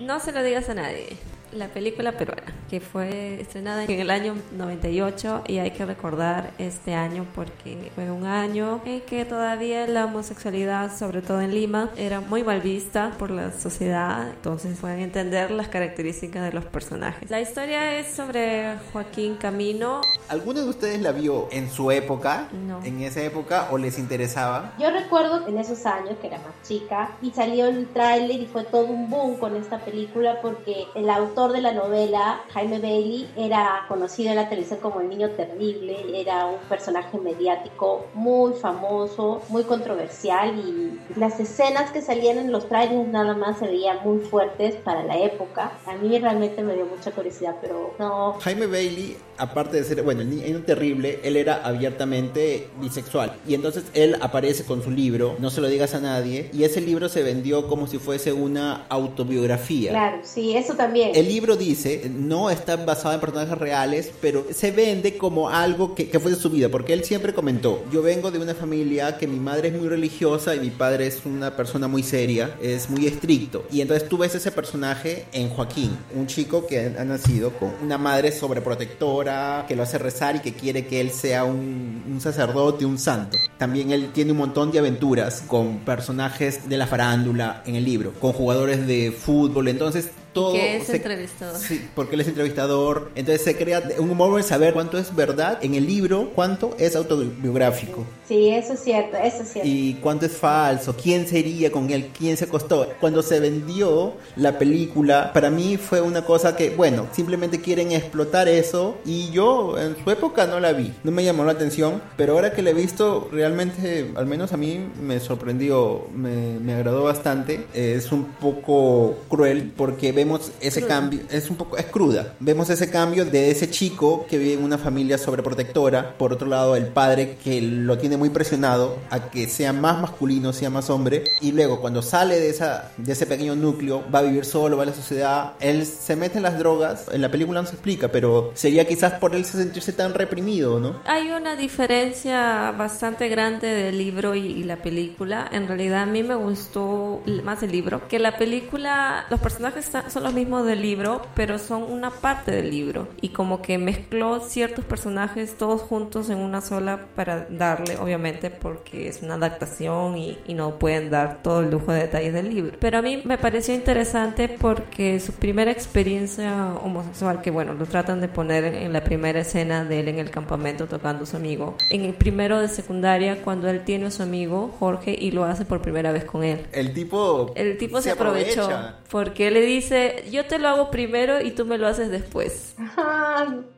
No 0.00 0.18
se 0.20 0.32
lo 0.32 0.42
digas 0.42 0.68
a 0.70 0.74
nadie. 0.74 1.37
La 1.52 1.68
película 1.68 2.12
peruana, 2.12 2.52
que 2.68 2.80
fue 2.80 3.40
estrenada 3.40 3.84
en 3.84 3.90
el 3.90 4.10
año 4.10 4.34
98 4.52 5.44
y 5.46 5.58
hay 5.58 5.70
que 5.70 5.86
recordar 5.86 6.50
este 6.58 6.94
año 6.94 7.24
porque 7.34 7.90
fue 7.94 8.10
un 8.10 8.26
año 8.26 8.82
en 8.84 9.00
que 9.00 9.24
todavía 9.24 9.86
la 9.86 10.04
homosexualidad, 10.04 10.94
sobre 10.94 11.22
todo 11.22 11.40
en 11.40 11.54
Lima, 11.54 11.88
era 11.96 12.20
muy 12.20 12.44
mal 12.44 12.60
vista 12.60 13.14
por 13.18 13.30
la 13.30 13.50
sociedad, 13.52 14.28
entonces 14.28 14.78
pueden 14.78 15.00
entender 15.00 15.50
las 15.50 15.68
características 15.68 16.42
de 16.42 16.52
los 16.52 16.66
personajes. 16.66 17.30
La 17.30 17.40
historia 17.40 17.98
es 17.98 18.14
sobre 18.14 18.76
Joaquín 18.92 19.36
Camino. 19.36 20.02
¿Alguno 20.28 20.60
de 20.60 20.68
ustedes 20.68 21.00
la 21.00 21.12
vio 21.12 21.48
en 21.50 21.70
su 21.70 21.90
época? 21.90 22.48
No. 22.66 22.84
¿En 22.84 23.00
esa 23.00 23.22
época 23.22 23.68
o 23.70 23.78
les 23.78 23.98
interesaba? 23.98 24.74
Yo 24.78 24.90
recuerdo 24.90 25.48
en 25.48 25.56
esos 25.56 25.86
años 25.86 26.16
que 26.20 26.26
era 26.26 26.36
más 26.38 26.62
chica 26.62 27.10
y 27.22 27.30
salió 27.30 27.66
el 27.66 27.86
tráiler 27.88 28.38
y 28.38 28.46
fue 28.46 28.64
todo 28.64 28.84
un 28.84 29.08
boom 29.08 29.38
con 29.38 29.56
esta 29.56 29.78
película 29.78 30.42
porque 30.42 30.84
el 30.94 31.08
autor 31.08 31.37
de 31.46 31.60
la 31.60 31.72
novela, 31.72 32.40
Jaime 32.52 32.80
Bailey, 32.80 33.30
era 33.36 33.84
conocido 33.86 34.30
en 34.30 34.36
la 34.36 34.48
televisión 34.48 34.80
como 34.80 35.00
el 35.00 35.08
niño 35.08 35.30
terrible, 35.30 35.96
era 36.20 36.46
un 36.46 36.58
personaje 36.68 37.16
mediático 37.16 38.06
muy 38.12 38.54
famoso, 38.54 39.40
muy 39.48 39.62
controversial 39.62 40.58
y 40.58 40.98
las 41.16 41.38
escenas 41.38 41.92
que 41.92 42.02
salían 42.02 42.38
en 42.38 42.50
los 42.50 42.68
trailers 42.68 43.06
nada 43.08 43.34
más 43.34 43.60
se 43.60 43.66
veían 43.68 43.98
muy 44.04 44.18
fuertes 44.18 44.74
para 44.76 45.04
la 45.04 45.16
época. 45.16 45.78
A 45.86 45.94
mí 45.94 46.18
realmente 46.18 46.60
me 46.62 46.74
dio 46.74 46.86
mucha 46.86 47.12
curiosidad, 47.12 47.54
pero 47.60 47.94
no, 48.00 48.36
Jaime 48.40 48.66
Bailey, 48.66 49.16
aparte 49.36 49.76
de 49.76 49.84
ser, 49.84 50.02
bueno, 50.02 50.22
el 50.22 50.30
niño 50.30 50.62
terrible, 50.66 51.20
él 51.22 51.36
era 51.36 51.64
abiertamente 51.64 52.68
bisexual. 52.80 53.36
Y 53.46 53.54
entonces 53.54 53.84
él 53.94 54.16
aparece 54.20 54.64
con 54.64 54.82
su 54.82 54.90
libro, 54.90 55.36
No 55.38 55.50
se 55.50 55.60
lo 55.60 55.68
digas 55.68 55.94
a 55.94 56.00
nadie, 56.00 56.50
y 56.52 56.64
ese 56.64 56.80
libro 56.80 57.08
se 57.08 57.22
vendió 57.22 57.68
como 57.68 57.86
si 57.86 57.98
fuese 57.98 58.32
una 58.32 58.86
autobiografía. 58.88 59.92
claro, 59.92 60.18
sí, 60.22 60.56
eso 60.56 60.74
también. 60.74 61.12
El 61.14 61.27
libro 61.28 61.56
dice, 61.56 62.10
no 62.12 62.50
está 62.50 62.76
basado 62.76 63.14
en 63.14 63.20
personajes 63.20 63.56
reales, 63.58 64.10
pero 64.20 64.46
se 64.52 64.70
vende 64.70 65.16
como 65.16 65.48
algo 65.48 65.94
que, 65.94 66.08
que 66.08 66.18
fue 66.18 66.30
de 66.30 66.36
su 66.36 66.50
vida, 66.50 66.68
porque 66.68 66.92
él 66.92 67.04
siempre 67.04 67.34
comentó, 67.34 67.84
yo 67.92 68.02
vengo 68.02 68.30
de 68.30 68.38
una 68.38 68.54
familia 68.54 69.16
que 69.16 69.26
mi 69.26 69.38
madre 69.38 69.68
es 69.68 69.74
muy 69.74 69.88
religiosa 69.88 70.54
y 70.54 70.60
mi 70.60 70.70
padre 70.70 71.06
es 71.06 71.24
una 71.24 71.54
persona 71.56 71.88
muy 71.88 72.02
seria, 72.02 72.56
es 72.62 72.90
muy 72.90 73.06
estricto. 73.06 73.66
Y 73.70 73.80
entonces 73.80 74.08
tú 74.08 74.18
ves 74.18 74.34
ese 74.34 74.50
personaje 74.50 75.26
en 75.32 75.48
Joaquín, 75.50 75.96
un 76.14 76.26
chico 76.26 76.66
que 76.66 76.94
ha 76.98 77.04
nacido 77.04 77.52
con 77.52 77.72
una 77.82 77.98
madre 77.98 78.32
sobreprotectora, 78.32 79.64
que 79.68 79.76
lo 79.76 79.82
hace 79.82 79.98
rezar 79.98 80.36
y 80.36 80.40
que 80.40 80.54
quiere 80.54 80.86
que 80.86 81.00
él 81.00 81.10
sea 81.10 81.44
un, 81.44 82.04
un 82.10 82.20
sacerdote, 82.20 82.84
un 82.84 82.98
santo. 82.98 83.36
También 83.58 83.90
él 83.92 84.10
tiene 84.12 84.32
un 84.32 84.38
montón 84.38 84.70
de 84.70 84.78
aventuras 84.78 85.42
con 85.46 85.78
personajes 85.80 86.68
de 86.68 86.76
la 86.76 86.86
farándula 86.86 87.62
en 87.66 87.74
el 87.74 87.84
libro, 87.84 88.12
con 88.14 88.32
jugadores 88.32 88.86
de 88.86 89.12
fútbol, 89.12 89.68
entonces 89.68 90.10
todo 90.38 90.52
Que 90.52 90.76
es 90.76 90.84
se- 90.86 90.96
entrevistador. 90.96 91.56
Sí, 91.60 91.88
porque 91.94 92.14
él 92.14 92.20
es 92.22 92.28
entrevistador. 92.28 93.10
Entonces 93.14 93.42
se 93.42 93.56
crea 93.56 93.82
un 93.98 94.10
humor 94.10 94.38
en 94.40 94.44
saber 94.46 94.72
cuánto 94.74 94.98
es 94.98 95.14
verdad 95.14 95.58
en 95.62 95.74
el 95.74 95.86
libro, 95.86 96.30
cuánto 96.34 96.74
es 96.78 96.96
autobiográfico 96.96 98.04
Sí, 98.26 98.50
eso 98.50 98.74
es 98.74 98.80
cierto, 98.80 99.16
eso 99.16 99.42
es 99.42 99.52
cierto. 99.52 99.68
y 99.70 99.94
cuánto 100.02 100.26
es 100.26 100.32
falso, 100.32 100.94
quién 101.02 101.26
sería 101.26 101.72
con 101.72 101.88
él, 101.90 102.10
quién 102.16 102.36
se 102.36 102.46
costó. 102.46 102.86
Cuando 103.00 103.22
se 103.22 103.40
vendió 103.40 104.12
la 104.36 104.58
película, 104.58 105.32
para 105.32 105.48
mí 105.48 105.78
fue 105.78 106.02
una 106.02 106.22
cosa 106.26 106.54
que, 106.54 106.68
bueno, 106.70 107.06
simplemente 107.12 107.62
quieren 107.62 107.90
explotar 107.92 108.46
eso 108.46 108.96
y 109.06 109.30
yo 109.30 109.78
en 109.78 109.96
su 110.04 110.10
época 110.10 110.46
no 110.46 110.60
la 110.60 110.72
vi, 110.74 110.92
no 111.04 111.10
me 111.10 111.24
llamó 111.24 111.44
la 111.44 111.52
atención, 111.52 112.02
pero 112.18 112.34
ahora 112.34 112.52
que 112.52 112.60
la 112.60 112.68
he 112.70 112.74
visto, 112.74 113.30
realmente, 113.32 114.10
al 114.14 114.26
menos 114.26 114.52
a 114.52 114.58
mí 114.58 114.78
me 115.00 115.20
sorprendió, 115.20 116.06
me, 116.14 116.58
me 116.60 116.74
agradó 116.74 117.04
bastante. 117.04 117.66
Es 117.72 118.12
un 118.12 118.24
poco 118.26 119.16
cruel 119.30 119.72
porque 119.74 120.12
vemos 120.12 120.27
ese 120.60 120.86
cambio, 120.86 121.20
es 121.30 121.50
un 121.50 121.56
poco, 121.56 121.76
es 121.76 121.86
cruda, 121.86 122.34
vemos 122.40 122.70
ese 122.70 122.90
cambio 122.90 123.24
de 123.24 123.50
ese 123.50 123.70
chico 123.70 124.26
que 124.28 124.38
vive 124.38 124.54
en 124.54 124.62
una 124.62 124.78
familia 124.78 125.18
sobreprotectora, 125.18 126.16
por 126.18 126.32
otro 126.32 126.48
lado 126.48 126.76
el 126.76 126.86
padre 126.86 127.36
que 127.42 127.60
lo 127.60 127.98
tiene 127.98 128.16
muy 128.16 128.30
presionado 128.30 128.98
a 129.10 129.30
que 129.30 129.48
sea 129.48 129.72
más 129.72 130.00
masculino, 130.00 130.52
sea 130.52 130.70
más 130.70 130.90
hombre, 130.90 131.24
y 131.40 131.52
luego 131.52 131.80
cuando 131.80 132.02
sale 132.02 132.38
de, 132.40 132.50
esa, 132.50 132.92
de 132.96 133.12
ese 133.12 133.26
pequeño 133.26 133.54
núcleo, 133.54 134.04
va 134.12 134.20
a 134.20 134.22
vivir 134.22 134.44
solo, 134.44 134.76
va 134.76 134.82
a 134.84 134.86
la 134.86 134.94
sociedad, 134.94 135.52
él 135.60 135.86
se 135.86 136.16
mete 136.16 136.38
en 136.38 136.42
las 136.42 136.58
drogas, 136.58 137.06
en 137.12 137.22
la 137.22 137.30
película 137.30 137.62
no 137.62 137.66
se 137.66 137.74
explica, 137.74 138.08
pero 138.08 138.52
sería 138.54 138.86
quizás 138.86 139.14
por 139.14 139.34
él 139.34 139.44
sentirse 139.44 139.92
tan 139.92 140.14
reprimido, 140.14 140.80
¿no? 140.80 141.00
Hay 141.04 141.30
una 141.30 141.56
diferencia 141.56 142.72
bastante 142.72 143.28
grande 143.28 143.66
del 143.66 143.98
libro 143.98 144.34
y, 144.34 144.46
y 144.46 144.64
la 144.64 144.82
película. 144.82 145.48
En 145.50 145.66
realidad 145.66 146.02
a 146.02 146.06
mí 146.06 146.22
me 146.22 146.34
gustó 146.34 147.22
más 147.44 147.62
el 147.62 147.72
libro, 147.72 148.06
que 148.08 148.18
la 148.18 148.36
película, 148.36 149.26
los 149.30 149.40
personajes 149.40 149.90
son 150.10 150.22
los 150.24 150.34
mismos 150.34 150.66
del 150.66 150.82
libro, 150.82 151.22
pero 151.34 151.58
son 151.58 151.82
una 151.82 152.10
parte 152.10 152.50
del 152.50 152.70
libro. 152.70 153.08
Y 153.20 153.30
como 153.30 153.62
que 153.62 153.78
mezcló 153.78 154.40
ciertos 154.40 154.84
personajes 154.84 155.56
todos 155.56 155.82
juntos 155.82 156.30
en 156.30 156.38
una 156.38 156.60
sola 156.60 157.06
para 157.14 157.46
darle, 157.50 157.96
obviamente, 157.98 158.50
porque 158.50 159.08
es 159.08 159.22
una 159.22 159.34
adaptación 159.34 160.16
y, 160.16 160.38
y 160.46 160.54
no 160.54 160.78
pueden 160.78 161.10
dar 161.10 161.42
todo 161.42 161.60
el 161.60 161.70
lujo 161.70 161.92
de 161.92 162.00
detalles 162.00 162.32
del 162.32 162.54
libro. 162.54 162.76
Pero 162.78 162.98
a 162.98 163.02
mí 163.02 163.22
me 163.24 163.38
pareció 163.38 163.74
interesante 163.74 164.48
porque 164.48 165.20
su 165.20 165.32
primera 165.32 165.70
experiencia 165.70 166.74
homosexual, 166.82 167.40
que 167.42 167.50
bueno, 167.50 167.74
lo 167.74 167.86
tratan 167.86 168.20
de 168.20 168.28
poner 168.28 168.64
en, 168.64 168.92
la 168.92 169.04
primera 169.04 169.40
escena 169.40 169.84
de 169.84 170.00
él 170.00 170.08
en 170.08 170.18
el 170.18 170.30
campamento 170.30 170.86
tocando 170.86 171.24
a 171.24 171.26
su 171.26 171.36
amigo, 171.36 171.76
en 171.90 172.04
el 172.04 172.14
primero 172.14 172.60
de 172.60 172.68
secundaria, 172.68 173.42
cuando 173.42 173.68
él 173.68 173.84
tiene 173.84 174.06
a 174.06 174.10
su 174.10 174.22
amigo 174.22 174.74
Jorge 174.78 175.16
y 175.18 175.30
lo 175.30 175.44
hace 175.44 175.64
por 175.64 175.80
primera 175.82 176.12
vez 176.12 176.24
con 176.24 176.44
él. 176.44 176.66
El 176.72 176.92
tipo... 176.92 177.52
El 177.54 177.78
tipo 177.78 178.00
se, 178.00 178.10
aprovecha. 178.10 178.62
aprovechó 178.62 178.98
porque 179.10 179.50
le 179.50 179.62
dice, 179.62 179.97
yo 180.30 180.44
te 180.46 180.58
lo 180.58 180.68
hago 180.68 180.90
primero 180.90 181.40
y 181.40 181.50
tú 181.52 181.64
me 181.64 181.78
lo 181.78 181.86
haces 181.86 182.10
después. 182.10 182.74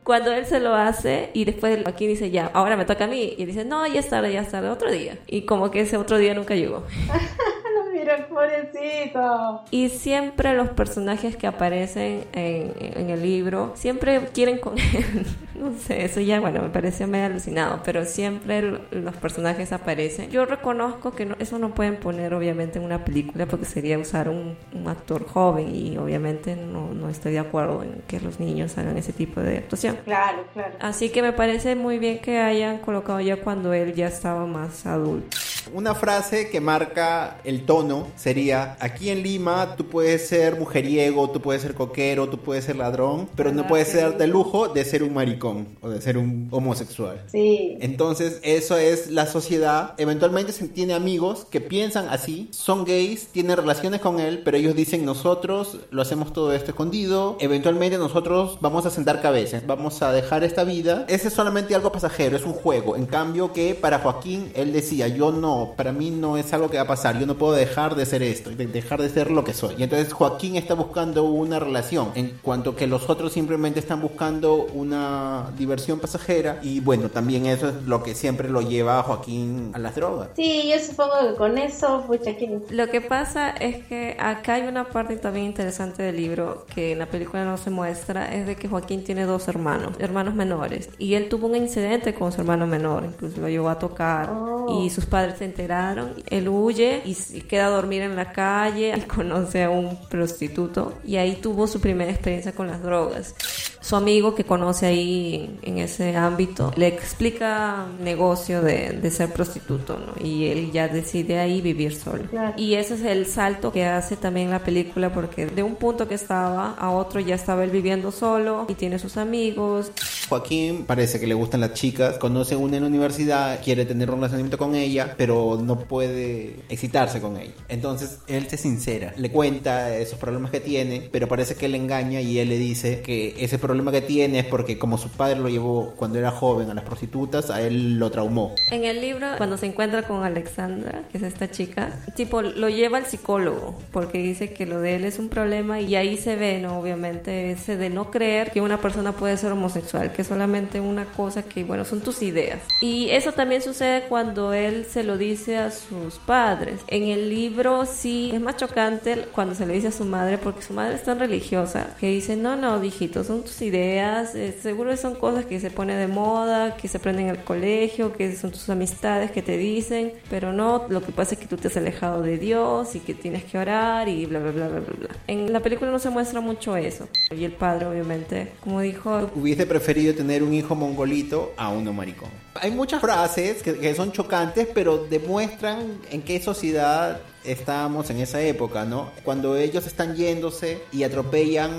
Cuando 0.03 0.31
él 0.31 0.45
se 0.45 0.59
lo 0.59 0.73
hace 0.73 1.29
y 1.33 1.45
después 1.45 1.79
aquí 1.85 2.07
dice, 2.07 2.31
ya, 2.31 2.47
ahora 2.53 2.75
me 2.77 2.85
toca 2.85 3.05
a 3.05 3.07
mí. 3.07 3.35
Y 3.37 3.45
dice, 3.45 3.65
no, 3.65 3.85
ya 3.87 3.99
es 3.99 4.09
tarde, 4.09 4.31
ya 4.33 4.41
es 4.41 4.51
tarde, 4.51 4.69
otro 4.69 4.91
día. 4.91 5.17
Y 5.27 5.43
como 5.43 5.71
que 5.71 5.81
ese 5.81 5.97
otro 5.97 6.17
día 6.17 6.33
nunca 6.33 6.55
llegó. 6.55 6.83
no, 7.07 7.91
mira, 7.91 8.27
pobrecito. 8.27 9.61
Y 9.71 9.89
siempre 9.89 10.53
los 10.53 10.69
personajes 10.69 11.35
que 11.35 11.47
aparecen 11.47 12.25
en, 12.33 12.73
en 12.79 13.09
el 13.09 13.21
libro, 13.21 13.73
siempre 13.75 14.27
quieren 14.33 14.59
con 14.59 14.77
él. 14.77 15.25
No 15.61 15.77
sé, 15.77 16.03
eso 16.05 16.19
ya, 16.21 16.39
bueno, 16.39 16.59
me 16.63 16.69
pareció 16.69 17.07
medio 17.07 17.27
alucinado, 17.27 17.83
pero 17.85 18.03
siempre 18.03 18.63
los 18.89 19.15
personajes 19.17 19.71
aparecen. 19.71 20.31
Yo 20.31 20.45
reconozco 20.45 21.11
que 21.13 21.27
no- 21.27 21.35
eso 21.37 21.59
no 21.59 21.75
pueden 21.75 21.97
poner 21.97 22.33
obviamente 22.33 22.79
en 22.79 22.85
una 22.85 23.05
película 23.05 23.45
porque 23.45 23.65
sería 23.65 23.99
usar 23.99 24.27
un, 24.27 24.57
un 24.73 24.87
actor 24.87 25.23
joven 25.27 25.75
y 25.75 25.97
obviamente 25.99 26.55
no, 26.55 26.95
no 26.95 27.09
estoy 27.09 27.33
de 27.33 27.39
acuerdo 27.39 27.83
en 27.83 28.01
que 28.07 28.19
los 28.19 28.39
niños 28.39 28.75
hagan 28.79 28.97
ese 28.97 29.13
tipo 29.13 29.39
de 29.39 29.59
actuación. 29.59 29.97
Claro, 30.03 30.45
claro. 30.51 30.73
Así 30.79 31.09
que 31.11 31.21
me 31.21 31.31
parece 31.31 31.75
muy 31.75 31.99
bien 31.99 32.21
que 32.21 32.39
hayan 32.39 32.79
colocado 32.79 33.19
ya 33.21 33.37
cuando 33.43 33.71
él 33.73 33.93
ya 33.93 34.07
estaba 34.07 34.47
más 34.47 34.87
adulto. 34.87 35.37
Una 35.73 35.95
frase 35.95 36.49
que 36.49 36.59
marca 36.59 37.39
el 37.43 37.65
tono 37.65 38.07
sería, 38.15 38.77
aquí 38.79 39.09
en 39.09 39.23
Lima 39.23 39.75
tú 39.75 39.85
puedes 39.85 40.27
ser 40.27 40.59
mujeriego, 40.59 41.29
tú 41.29 41.41
puedes 41.41 41.61
ser 41.61 41.73
coquero, 41.73 42.29
tú 42.29 42.37
puedes 42.37 42.65
ser 42.65 42.75
ladrón, 42.75 43.29
pero 43.35 43.51
no 43.51 43.67
puedes 43.67 43.87
ser 43.87 44.17
de 44.17 44.27
lujo 44.27 44.67
de 44.67 44.83
ser 44.85 45.03
un 45.03 45.13
maricón 45.13 45.67
o 45.81 45.89
de 45.89 46.01
ser 46.01 46.17
un 46.17 46.47
homosexual. 46.51 47.23
Sí. 47.31 47.77
Entonces, 47.79 48.39
eso 48.43 48.77
es 48.77 49.09
la 49.09 49.25
sociedad. 49.25 49.93
Eventualmente 49.97 50.51
se 50.51 50.67
tiene 50.67 50.93
amigos 50.93 51.45
que 51.49 51.61
piensan 51.61 52.09
así, 52.09 52.49
son 52.51 52.83
gays, 52.85 53.27
tienen 53.27 53.57
relaciones 53.57 54.01
con 54.01 54.19
él, 54.19 54.41
pero 54.43 54.57
ellos 54.57 54.75
dicen 54.75 55.05
nosotros 55.05 55.79
lo 55.91 56.01
hacemos 56.01 56.33
todo 56.33 56.53
esto 56.53 56.71
escondido, 56.71 57.37
eventualmente 57.39 57.97
nosotros 57.97 58.57
vamos 58.61 58.85
a 58.85 58.89
sentar 58.89 59.21
cabezas, 59.21 59.65
vamos 59.65 60.01
a 60.01 60.11
dejar 60.11 60.43
esta 60.43 60.63
vida. 60.63 61.05
Ese 61.07 61.27
es 61.27 61.33
solamente 61.33 61.75
algo 61.75 61.91
pasajero, 61.91 62.37
es 62.37 62.45
un 62.45 62.53
juego. 62.53 62.95
En 62.95 63.05
cambio 63.05 63.53
que 63.53 63.75
para 63.75 63.99
Joaquín, 63.99 64.51
él 64.55 64.73
decía, 64.73 65.07
yo 65.07 65.31
no, 65.31 65.50
para 65.77 65.91
mí 65.91 66.11
no 66.11 66.37
es 66.37 66.53
algo 66.53 66.69
que 66.69 66.77
va 66.77 66.83
a 66.83 66.87
pasar, 66.87 67.19
yo 67.19 67.25
no 67.25 67.35
puedo 67.35 67.53
dejar 67.53 67.95
de 67.95 68.05
ser 68.05 68.21
esto, 68.23 68.49
de 68.49 68.67
dejar 68.67 69.01
de 69.01 69.09
ser 69.09 69.31
lo 69.31 69.43
que 69.43 69.53
soy. 69.53 69.75
Y 69.77 69.83
entonces 69.83 70.13
Joaquín 70.13 70.55
está 70.55 70.73
buscando 70.73 71.23
una 71.23 71.59
relación, 71.59 72.11
en 72.15 72.37
cuanto 72.41 72.75
que 72.75 72.87
los 72.87 73.09
otros 73.09 73.33
simplemente 73.33 73.79
están 73.79 74.01
buscando 74.01 74.67
una 74.73 75.51
diversión 75.57 75.99
pasajera 75.99 76.59
y 76.61 76.79
bueno, 76.79 77.09
también 77.09 77.45
eso 77.45 77.69
es 77.69 77.75
lo 77.85 78.03
que 78.03 78.15
siempre 78.15 78.49
lo 78.49 78.61
lleva 78.61 78.99
a 78.99 79.03
Joaquín 79.03 79.71
a 79.73 79.79
las 79.79 79.95
drogas. 79.95 80.29
Sí, 80.35 80.71
yo 80.71 80.79
supongo 80.79 81.13
que 81.29 81.35
con 81.35 81.57
eso, 81.57 82.03
pucha, 82.07 82.35
¿quién? 82.35 82.63
Lo 82.69 82.87
que 82.89 83.01
pasa 83.01 83.51
es 83.51 83.85
que 83.85 84.17
acá 84.19 84.55
hay 84.55 84.63
una 84.63 84.85
parte 84.85 85.17
también 85.17 85.45
interesante 85.47 86.03
del 86.03 86.17
libro 86.17 86.65
que 86.73 86.93
en 86.93 86.99
la 86.99 87.05
película 87.05 87.45
no 87.45 87.57
se 87.57 87.69
muestra, 87.69 88.33
es 88.33 88.45
de 88.47 88.55
que 88.55 88.67
Joaquín 88.67 89.03
tiene 89.03 89.25
dos 89.25 89.47
hermanos, 89.47 89.93
hermanos 89.99 90.35
menores, 90.35 90.89
y 90.97 91.15
él 91.15 91.29
tuvo 91.29 91.47
un 91.47 91.55
incidente 91.55 92.13
con 92.13 92.31
su 92.31 92.41
hermano 92.41 92.67
menor, 92.67 93.05
incluso 93.05 93.41
lo 93.41 93.49
llevó 93.49 93.69
a 93.69 93.79
tocar 93.79 94.31
Oh. 94.31 94.83
y 94.83 94.89
sus 94.89 95.05
padres 95.05 95.40
se 95.41 95.45
enteraron, 95.45 96.13
él 96.29 96.47
huye 96.49 97.01
y, 97.03 97.15
queda 97.41 97.65
a 97.65 97.69
dormir 97.69 98.03
en 98.03 98.15
la 98.15 98.31
calle 98.31 98.93
y 98.95 99.01
conoce 99.01 99.63
a 99.63 99.71
un 99.71 99.97
prostituto 100.07 100.99
y 101.03 101.15
ahí 101.15 101.39
tuvo 101.41 101.65
su 101.65 101.81
primera 101.81 102.11
experiencia 102.11 102.51
con 102.51 102.67
las 102.67 102.83
drogas. 102.83 103.33
Su 103.81 103.95
amigo 103.95 104.35
que 104.35 104.43
conoce 104.43 104.85
ahí 104.85 105.57
en, 105.63 105.77
en 105.77 105.83
ese 105.83 106.15
ámbito 106.15 106.71
le 106.77 106.85
explica 106.85 107.87
negocio 108.03 108.61
de, 108.61 108.91
de 108.91 109.09
ser 109.09 109.33
prostituto, 109.33 109.97
¿no? 109.97 110.23
Y 110.23 110.45
él 110.45 110.71
ya 110.71 110.87
decide 110.87 111.39
ahí 111.39 111.61
vivir 111.61 111.95
solo. 111.95 112.25
Claro. 112.29 112.53
Y 112.57 112.75
ese 112.75 112.93
es 112.93 113.01
el 113.01 113.25
salto 113.25 113.71
que 113.71 113.85
hace 113.85 114.17
también 114.17 114.51
la 114.51 114.59
película 114.59 115.11
porque 115.11 115.47
de 115.47 115.63
un 115.63 115.75
punto 115.75 116.07
que 116.07 116.13
estaba 116.13 116.75
a 116.75 116.91
otro 116.91 117.19
ya 117.19 117.33
estaba 117.33 117.63
él 117.63 117.71
viviendo 117.71 118.11
solo 118.11 118.67
y 118.69 118.75
tiene 118.75 118.99
sus 118.99 119.17
amigos. 119.17 119.91
Joaquín 120.29 120.85
parece 120.85 121.19
que 121.19 121.25
le 121.25 121.33
gustan 121.33 121.61
las 121.61 121.73
chicas, 121.73 122.19
conoce 122.19 122.55
una 122.55 122.77
en 122.77 122.83
la 122.83 122.89
universidad, 122.89 123.59
quiere 123.63 123.85
tener 123.85 124.11
un 124.11 124.17
relacionamiento 124.17 124.59
con 124.59 124.75
ella, 124.75 125.15
pero 125.17 125.30
no 125.31 125.79
puede 125.79 126.55
excitarse 126.69 127.21
con 127.21 127.37
ella. 127.37 127.53
Entonces 127.67 128.19
él 128.27 128.47
se 128.47 128.57
sincera, 128.57 129.13
le 129.17 129.31
cuenta 129.31 129.95
esos 129.95 130.19
problemas 130.19 130.51
que 130.51 130.59
tiene, 130.59 131.09
pero 131.11 131.27
parece 131.27 131.55
que 131.55 131.65
él 131.65 131.75
engaña 131.75 132.21
y 132.21 132.39
él 132.39 132.49
le 132.49 132.57
dice 132.57 133.01
que 133.01 133.35
ese 133.39 133.57
problema 133.57 133.91
que 133.91 134.01
tiene 134.01 134.39
es 134.39 134.45
porque 134.45 134.77
como 134.77 134.97
su 134.97 135.09
padre 135.09 135.39
lo 135.39 135.49
llevó 135.49 135.93
cuando 135.95 136.19
era 136.19 136.31
joven 136.31 136.69
a 136.69 136.73
las 136.73 136.83
prostitutas, 136.83 137.49
a 137.49 137.61
él 137.61 137.97
lo 137.97 138.11
traumó. 138.11 138.55
En 138.71 138.83
el 138.83 139.01
libro, 139.01 139.27
cuando 139.37 139.57
se 139.57 139.65
encuentra 139.65 140.03
con 140.03 140.23
Alexandra, 140.23 141.03
que 141.11 141.17
es 141.17 141.23
esta 141.23 141.49
chica, 141.49 141.99
tipo 142.15 142.41
lo 142.41 142.69
lleva 142.69 142.97
al 142.97 143.05
psicólogo 143.05 143.75
porque 143.91 144.19
dice 144.19 144.53
que 144.53 144.65
lo 144.65 144.79
de 144.79 144.95
él 144.95 145.05
es 145.05 145.19
un 145.19 145.29
problema 145.29 145.81
y 145.81 145.95
ahí 145.95 146.17
se 146.17 146.35
ve, 146.35 146.59
¿no? 146.59 146.79
Obviamente, 146.79 147.51
ese 147.51 147.77
de 147.77 147.89
no 147.89 148.11
creer 148.11 148.51
que 148.51 148.61
una 148.61 148.79
persona 148.79 149.13
puede 149.13 149.37
ser 149.37 149.51
homosexual, 149.51 150.11
que 150.11 150.21
es 150.21 150.27
solamente 150.27 150.79
una 150.79 151.05
cosa 151.05 151.43
que, 151.43 151.63
bueno, 151.63 151.85
son 151.85 152.01
tus 152.01 152.21
ideas. 152.21 152.59
Y 152.81 153.09
eso 153.09 153.31
también 153.31 153.61
sucede 153.61 154.03
cuando 154.07 154.53
él 154.53 154.85
se 154.85 155.03
lo 155.03 155.17
dice 155.21 155.57
a 155.57 155.71
sus 155.71 156.15
padres. 156.15 156.81
En 156.87 157.03
el 157.03 157.29
libro 157.29 157.85
sí 157.85 158.31
es 158.33 158.41
más 158.41 158.57
chocante 158.57 159.27
cuando 159.31 159.55
se 159.55 159.65
le 159.65 159.73
dice 159.73 159.87
a 159.87 159.91
su 159.91 160.03
madre 160.03 160.37
porque 160.37 160.61
su 160.61 160.73
madre 160.73 160.95
es 160.95 161.03
tan 161.03 161.19
religiosa 161.19 161.95
que 161.99 162.07
dice, 162.07 162.35
no, 162.35 162.55
no, 162.55 162.83
hijito, 162.83 163.23
son 163.23 163.43
tus 163.43 163.61
ideas, 163.61 164.35
eh, 164.35 164.57
seguro 164.61 164.95
son 164.97 165.15
cosas 165.15 165.45
que 165.45 165.59
se 165.59 165.69
pone 165.69 165.95
de 165.95 166.07
moda, 166.07 166.75
que 166.75 166.87
se 166.87 166.97
aprenden 166.97 167.27
en 167.27 167.35
el 167.35 167.43
colegio, 167.43 168.13
que 168.13 168.35
son 168.35 168.51
tus 168.51 168.69
amistades 168.69 169.31
que 169.31 169.41
te 169.41 169.57
dicen, 169.57 170.13
pero 170.29 170.51
no, 170.51 170.85
lo 170.89 171.01
que 171.01 171.11
pasa 171.11 171.35
es 171.35 171.39
que 171.39 171.47
tú 171.47 171.57
te 171.57 171.67
has 171.67 171.77
alejado 171.77 172.21
de 172.21 172.37
Dios 172.37 172.95
y 172.95 172.99
que 172.99 173.13
tienes 173.13 173.43
que 173.43 173.57
orar 173.57 174.09
y 174.09 174.25
bla, 174.25 174.39
bla, 174.39 174.51
bla, 174.51 174.67
bla, 174.67 174.79
bla. 174.79 175.09
En 175.27 175.53
la 175.53 175.59
película 175.59 175.91
no 175.91 175.99
se 175.99 176.09
muestra 176.09 176.41
mucho 176.41 176.75
eso. 176.75 177.07
Y 177.29 177.45
el 177.45 177.53
padre, 177.53 177.85
obviamente, 177.85 178.53
como 178.61 178.81
dijo, 178.81 179.29
Hubiese 179.35 179.65
preferido 179.65 180.13
tener 180.13 180.43
un 180.43 180.53
hijo 180.53 180.75
mongolito 180.75 181.53
a 181.57 181.69
uno 181.69 181.93
maricón. 181.93 182.29
Hay 182.55 182.71
muchas 182.71 183.01
frases 183.01 183.63
que, 183.63 183.77
que 183.77 183.95
son 183.95 184.11
chocantes, 184.11 184.67
pero 184.73 185.05
demuestran 185.05 185.99
en 186.09 186.21
qué 186.21 186.41
sociedad 186.41 187.21
estábamos 187.43 188.09
en 188.09 188.19
esa 188.19 188.41
época, 188.41 188.85
¿no? 188.85 189.11
Cuando 189.23 189.55
ellos 189.57 189.85
están 189.87 190.15
yéndose 190.15 190.81
y 190.91 191.03
atropellan 191.03 191.71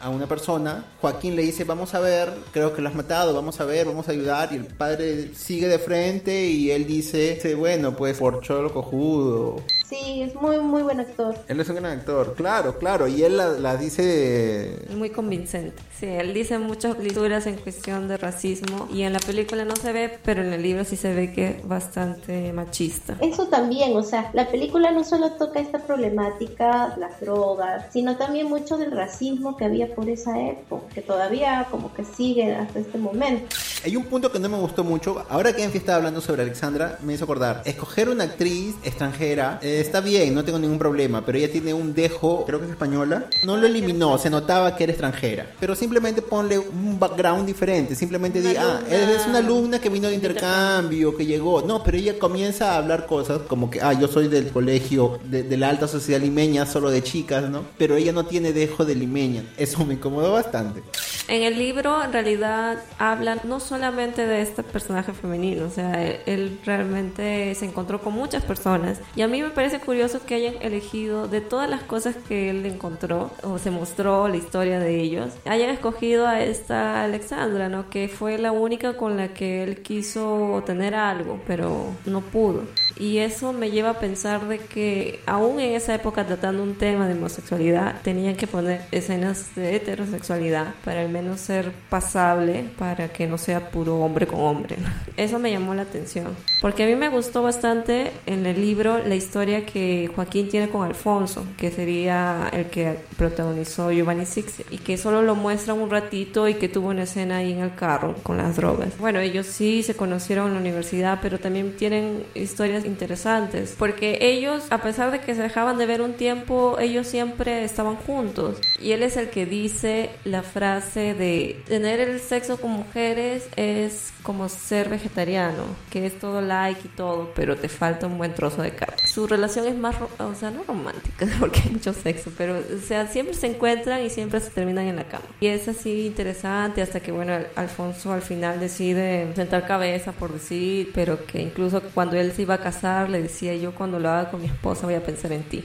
a 0.00 0.08
una 0.10 0.26
persona, 0.26 0.84
Joaquín 1.00 1.36
le 1.36 1.42
dice, 1.42 1.64
vamos 1.64 1.94
a 1.94 2.00
ver, 2.00 2.32
creo 2.52 2.74
que 2.74 2.82
lo 2.82 2.88
has 2.88 2.94
matado, 2.94 3.34
vamos 3.34 3.60
a 3.60 3.64
ver, 3.64 3.86
vamos 3.86 4.08
a 4.08 4.12
ayudar, 4.12 4.50
y 4.52 4.56
el 4.56 4.66
padre 4.66 5.34
sigue 5.34 5.68
de 5.68 5.78
frente 5.78 6.46
y 6.46 6.70
él 6.70 6.86
dice, 6.86 7.38
"Sí, 7.40 7.54
bueno, 7.54 7.96
pues 7.96 8.18
por 8.18 8.40
cholo 8.42 8.72
cojudo. 8.72 9.56
Sí, 9.88 10.20
es 10.20 10.34
muy, 10.34 10.58
muy 10.58 10.82
buen 10.82 11.00
actor. 11.00 11.34
Él 11.48 11.60
es 11.60 11.68
un 11.70 11.76
gran 11.76 11.98
actor, 11.98 12.34
claro, 12.34 12.78
claro, 12.78 13.08
y 13.08 13.22
él 13.22 13.38
la, 13.38 13.48
la 13.48 13.74
dice 13.78 14.84
Es 14.84 14.94
muy 14.94 15.08
convincente. 15.08 15.82
Sí, 15.98 16.04
él 16.04 16.34
dice 16.34 16.58
muchas 16.58 16.98
lecturas 16.98 17.46
en 17.46 17.56
cuestión 17.56 18.06
de 18.06 18.18
racismo 18.18 18.86
y 18.92 19.02
en 19.04 19.14
la 19.14 19.18
película 19.18 19.64
no 19.64 19.74
se 19.76 19.92
ve, 19.92 20.18
pero 20.22 20.42
en 20.42 20.52
el 20.52 20.62
libro 20.62 20.84
sí 20.84 20.96
se 20.96 21.14
ve 21.14 21.32
que 21.32 21.48
es 21.48 21.66
bastante 21.66 22.52
machista. 22.52 23.16
Eso 23.22 23.46
también, 23.46 23.96
o 23.96 24.02
sea, 24.02 24.30
la 24.34 24.50
película 24.50 24.90
no 24.90 25.04
solo 25.08 25.32
toca 25.32 25.60
esta 25.60 25.78
problemática, 25.78 26.94
las 26.98 27.20
drogas, 27.20 27.86
sino 27.92 28.16
también 28.16 28.48
mucho 28.48 28.76
del 28.76 28.90
racismo 28.90 29.56
que 29.56 29.64
había 29.64 29.94
por 29.94 30.08
esa 30.08 30.38
época, 30.38 30.86
que 30.94 31.02
todavía 31.02 31.66
como 31.70 31.92
que 31.94 32.04
sigue 32.04 32.54
hasta 32.54 32.78
este 32.78 32.98
momento. 32.98 33.56
Hay 33.84 33.96
un 33.96 34.04
punto 34.04 34.30
que 34.30 34.38
no 34.38 34.48
me 34.48 34.58
gustó 34.58 34.84
mucho. 34.84 35.24
Ahora 35.28 35.52
que 35.52 35.62
Enfi 35.62 35.78
estaba 35.78 35.96
hablando 35.96 36.20
sobre 36.20 36.42
Alexandra, 36.42 36.98
me 37.02 37.14
hizo 37.14 37.24
acordar. 37.24 37.62
Escoger 37.64 38.08
una 38.08 38.24
actriz 38.24 38.74
extranjera 38.84 39.58
eh, 39.62 39.80
está 39.80 40.00
bien, 40.00 40.34
no 40.34 40.44
tengo 40.44 40.58
ningún 40.58 40.78
problema, 40.78 41.24
pero 41.24 41.38
ella 41.38 41.50
tiene 41.50 41.72
un 41.74 41.94
dejo, 41.94 42.44
creo 42.44 42.58
que 42.58 42.66
es 42.66 42.70
española. 42.72 43.26
No 43.44 43.56
lo 43.56 43.66
eliminó, 43.66 44.18
se 44.18 44.30
notaba 44.30 44.76
que 44.76 44.84
era 44.84 44.92
extranjera. 44.92 45.46
Pero 45.60 45.74
simplemente 45.74 46.22
ponle 46.22 46.58
un 46.58 46.98
background 46.98 47.46
diferente. 47.46 47.94
Simplemente 47.94 48.40
di, 48.40 48.56
ah, 48.56 48.80
es 48.90 49.26
una 49.26 49.38
alumna 49.38 49.80
que 49.80 49.88
vino 49.88 50.08
de 50.08 50.14
intercambio, 50.14 51.16
que 51.16 51.26
llegó. 51.26 51.62
No, 51.62 51.82
pero 51.82 51.96
ella 51.96 52.18
comienza 52.18 52.72
a 52.72 52.78
hablar 52.78 53.06
cosas 53.06 53.40
como 53.48 53.70
que, 53.70 53.80
ah, 53.80 53.92
yo 53.92 54.08
soy 54.08 54.28
del 54.28 54.50
colegio 54.50 54.97
de, 55.24 55.42
de 55.44 55.56
la 55.56 55.68
alta 55.68 55.86
sociedad 55.86 56.20
limeña, 56.20 56.66
solo 56.66 56.90
de 56.90 57.02
chicas, 57.02 57.48
¿no? 57.48 57.64
Pero 57.78 57.96
ella 57.96 58.12
no 58.12 58.26
tiene 58.26 58.52
dejo 58.52 58.84
de 58.84 58.94
limeña. 58.94 59.44
Eso 59.56 59.84
me 59.86 59.94
incomodó 59.94 60.32
bastante. 60.32 60.82
En 61.28 61.42
el 61.42 61.58
libro, 61.58 62.02
en 62.02 62.10
realidad, 62.10 62.78
hablan 62.98 63.40
no 63.44 63.60
solamente 63.60 64.26
de 64.26 64.40
este 64.40 64.62
personaje 64.62 65.12
femenino, 65.12 65.66
o 65.66 65.70
sea, 65.70 66.02
él, 66.02 66.20
él 66.24 66.58
realmente 66.64 67.54
se 67.54 67.66
encontró 67.66 68.00
con 68.00 68.14
muchas 68.14 68.42
personas. 68.42 69.02
Y 69.14 69.20
a 69.20 69.28
mí 69.28 69.42
me 69.42 69.50
parece 69.50 69.78
curioso 69.78 70.24
que 70.24 70.36
hayan 70.36 70.54
elegido 70.62 71.28
de 71.28 71.42
todas 71.42 71.68
las 71.68 71.82
cosas 71.82 72.16
que 72.16 72.48
él 72.48 72.64
encontró, 72.64 73.30
o 73.42 73.58
se 73.58 73.70
mostró 73.70 74.26
la 74.28 74.36
historia 74.38 74.80
de 74.80 75.00
ellos, 75.00 75.34
hayan 75.44 75.68
escogido 75.68 76.26
a 76.26 76.40
esta 76.40 77.04
Alexandra, 77.04 77.68
¿no? 77.68 77.90
Que 77.90 78.08
fue 78.08 78.38
la 78.38 78.52
única 78.52 78.96
con 78.96 79.18
la 79.18 79.28
que 79.28 79.62
él 79.62 79.82
quiso 79.82 80.62
tener 80.64 80.94
algo, 80.94 81.40
pero 81.46 81.92
no 82.06 82.22
pudo. 82.22 82.62
Y 82.98 83.18
eso 83.18 83.52
me 83.52 83.70
lleva 83.70 83.90
a 83.90 84.00
pensar 84.00 84.48
de 84.48 84.58
que 84.58 85.20
aún 85.26 85.60
en 85.60 85.74
esa 85.74 85.94
época 85.94 86.26
tratando 86.26 86.62
un 86.62 86.74
tema 86.74 87.06
de 87.06 87.14
homosexualidad, 87.14 88.00
tenían 88.02 88.34
que 88.34 88.46
poner 88.46 88.80
escenas 88.90 89.54
de 89.54 89.76
heterosexualidad 89.76 90.74
para 90.84 91.02
al 91.02 91.08
menos 91.22 91.40
ser 91.40 91.72
pasable, 91.88 92.64
para 92.78 93.08
que 93.08 93.26
no 93.26 93.38
sea 93.38 93.70
puro 93.70 93.98
hombre 93.98 94.26
con 94.26 94.40
hombre. 94.40 94.76
Eso 95.16 95.38
me 95.38 95.50
llamó 95.50 95.74
la 95.74 95.82
atención. 95.82 96.36
Porque 96.60 96.84
a 96.84 96.86
mí 96.86 96.94
me 96.94 97.08
gustó 97.08 97.42
bastante 97.42 98.12
en 98.26 98.46
el 98.46 98.60
libro 98.60 98.98
la 98.98 99.14
historia 99.14 99.66
que 99.66 100.10
Joaquín 100.14 100.48
tiene 100.48 100.68
con 100.68 100.86
Alfonso, 100.86 101.44
que 101.56 101.70
sería 101.70 102.48
el 102.52 102.66
que 102.66 102.98
protagonizó 103.16 103.90
Giovanni 103.90 104.26
Six, 104.26 104.62
y 104.70 104.78
que 104.78 104.96
solo 104.96 105.22
lo 105.22 105.34
muestra 105.34 105.74
un 105.74 105.90
ratito 105.90 106.48
y 106.48 106.54
que 106.54 106.68
tuvo 106.68 106.88
una 106.88 107.02
escena 107.02 107.38
ahí 107.38 107.52
en 107.52 107.60
el 107.60 107.74
carro 107.74 108.14
con 108.22 108.36
las 108.36 108.56
drogas. 108.56 108.96
Bueno, 108.98 109.20
ellos 109.20 109.46
sí 109.46 109.82
se 109.82 109.94
conocieron 109.94 110.48
en 110.48 110.54
la 110.54 110.60
universidad, 110.60 111.18
pero 111.20 111.38
también 111.38 111.76
tienen 111.76 112.24
historias 112.34 112.84
interesantes, 112.84 113.74
porque 113.78 114.18
ellos, 114.20 114.64
a 114.70 114.78
pesar 114.78 115.10
de 115.10 115.20
que 115.20 115.34
se 115.34 115.42
dejaban 115.42 115.78
de 115.78 115.86
ver 115.86 116.02
un 116.02 116.14
tiempo, 116.14 116.76
ellos 116.78 117.06
siempre 117.06 117.64
estaban 117.64 117.96
juntos. 117.96 118.58
Y 118.80 118.92
él 118.92 119.02
es 119.02 119.16
el 119.16 119.30
que 119.30 119.46
dice 119.46 120.10
la 120.24 120.42
frase 120.42 121.07
de 121.14 121.62
tener 121.66 122.00
el 122.00 122.20
sexo 122.20 122.58
con 122.58 122.70
mujeres 122.72 123.44
es 123.56 124.12
como 124.22 124.48
ser 124.48 124.88
vegetariano, 124.88 125.64
que 125.90 126.06
es 126.06 126.18
todo 126.18 126.40
like 126.40 126.80
y 126.84 126.88
todo, 126.88 127.32
pero 127.34 127.56
te 127.56 127.68
falta 127.68 128.06
un 128.06 128.18
buen 128.18 128.34
trozo 128.34 128.62
de 128.62 128.72
carne. 128.72 129.06
Su 129.06 129.26
relación 129.26 129.66
es 129.66 129.76
más, 129.76 129.96
o 130.18 130.34
sea, 130.34 130.50
no 130.50 130.64
romántica, 130.64 131.26
porque 131.40 131.60
hay 131.60 131.70
mucho 131.70 131.92
sexo, 131.92 132.30
pero, 132.36 132.58
o 132.58 132.86
sea, 132.86 133.06
siempre 133.06 133.34
se 133.34 133.46
encuentran 133.46 134.04
y 134.04 134.10
siempre 134.10 134.40
se 134.40 134.50
terminan 134.50 134.86
en 134.86 134.96
la 134.96 135.04
cama. 135.04 135.24
Y 135.40 135.46
es 135.46 135.68
así 135.68 136.06
interesante 136.06 136.82
hasta 136.82 137.00
que, 137.00 137.12
bueno, 137.12 137.32
Alfonso 137.56 138.12
al 138.12 138.22
final 138.22 138.60
decide 138.60 139.32
sentar 139.34 139.66
cabeza, 139.66 140.12
por 140.12 140.32
decir, 140.32 140.90
pero 140.94 141.24
que 141.24 141.40
incluso 141.40 141.80
cuando 141.94 142.16
él 142.16 142.32
se 142.32 142.42
iba 142.42 142.54
a 142.54 142.60
casar, 142.60 143.08
le 143.08 143.22
decía 143.22 143.54
yo 143.56 143.74
cuando 143.74 143.98
lo 143.98 144.10
haga 144.10 144.30
con 144.30 144.40
mi 144.40 144.46
esposa 144.46 144.86
voy 144.86 144.94
a 144.94 145.02
pensar 145.02 145.32
en 145.32 145.42
ti. 145.44 145.64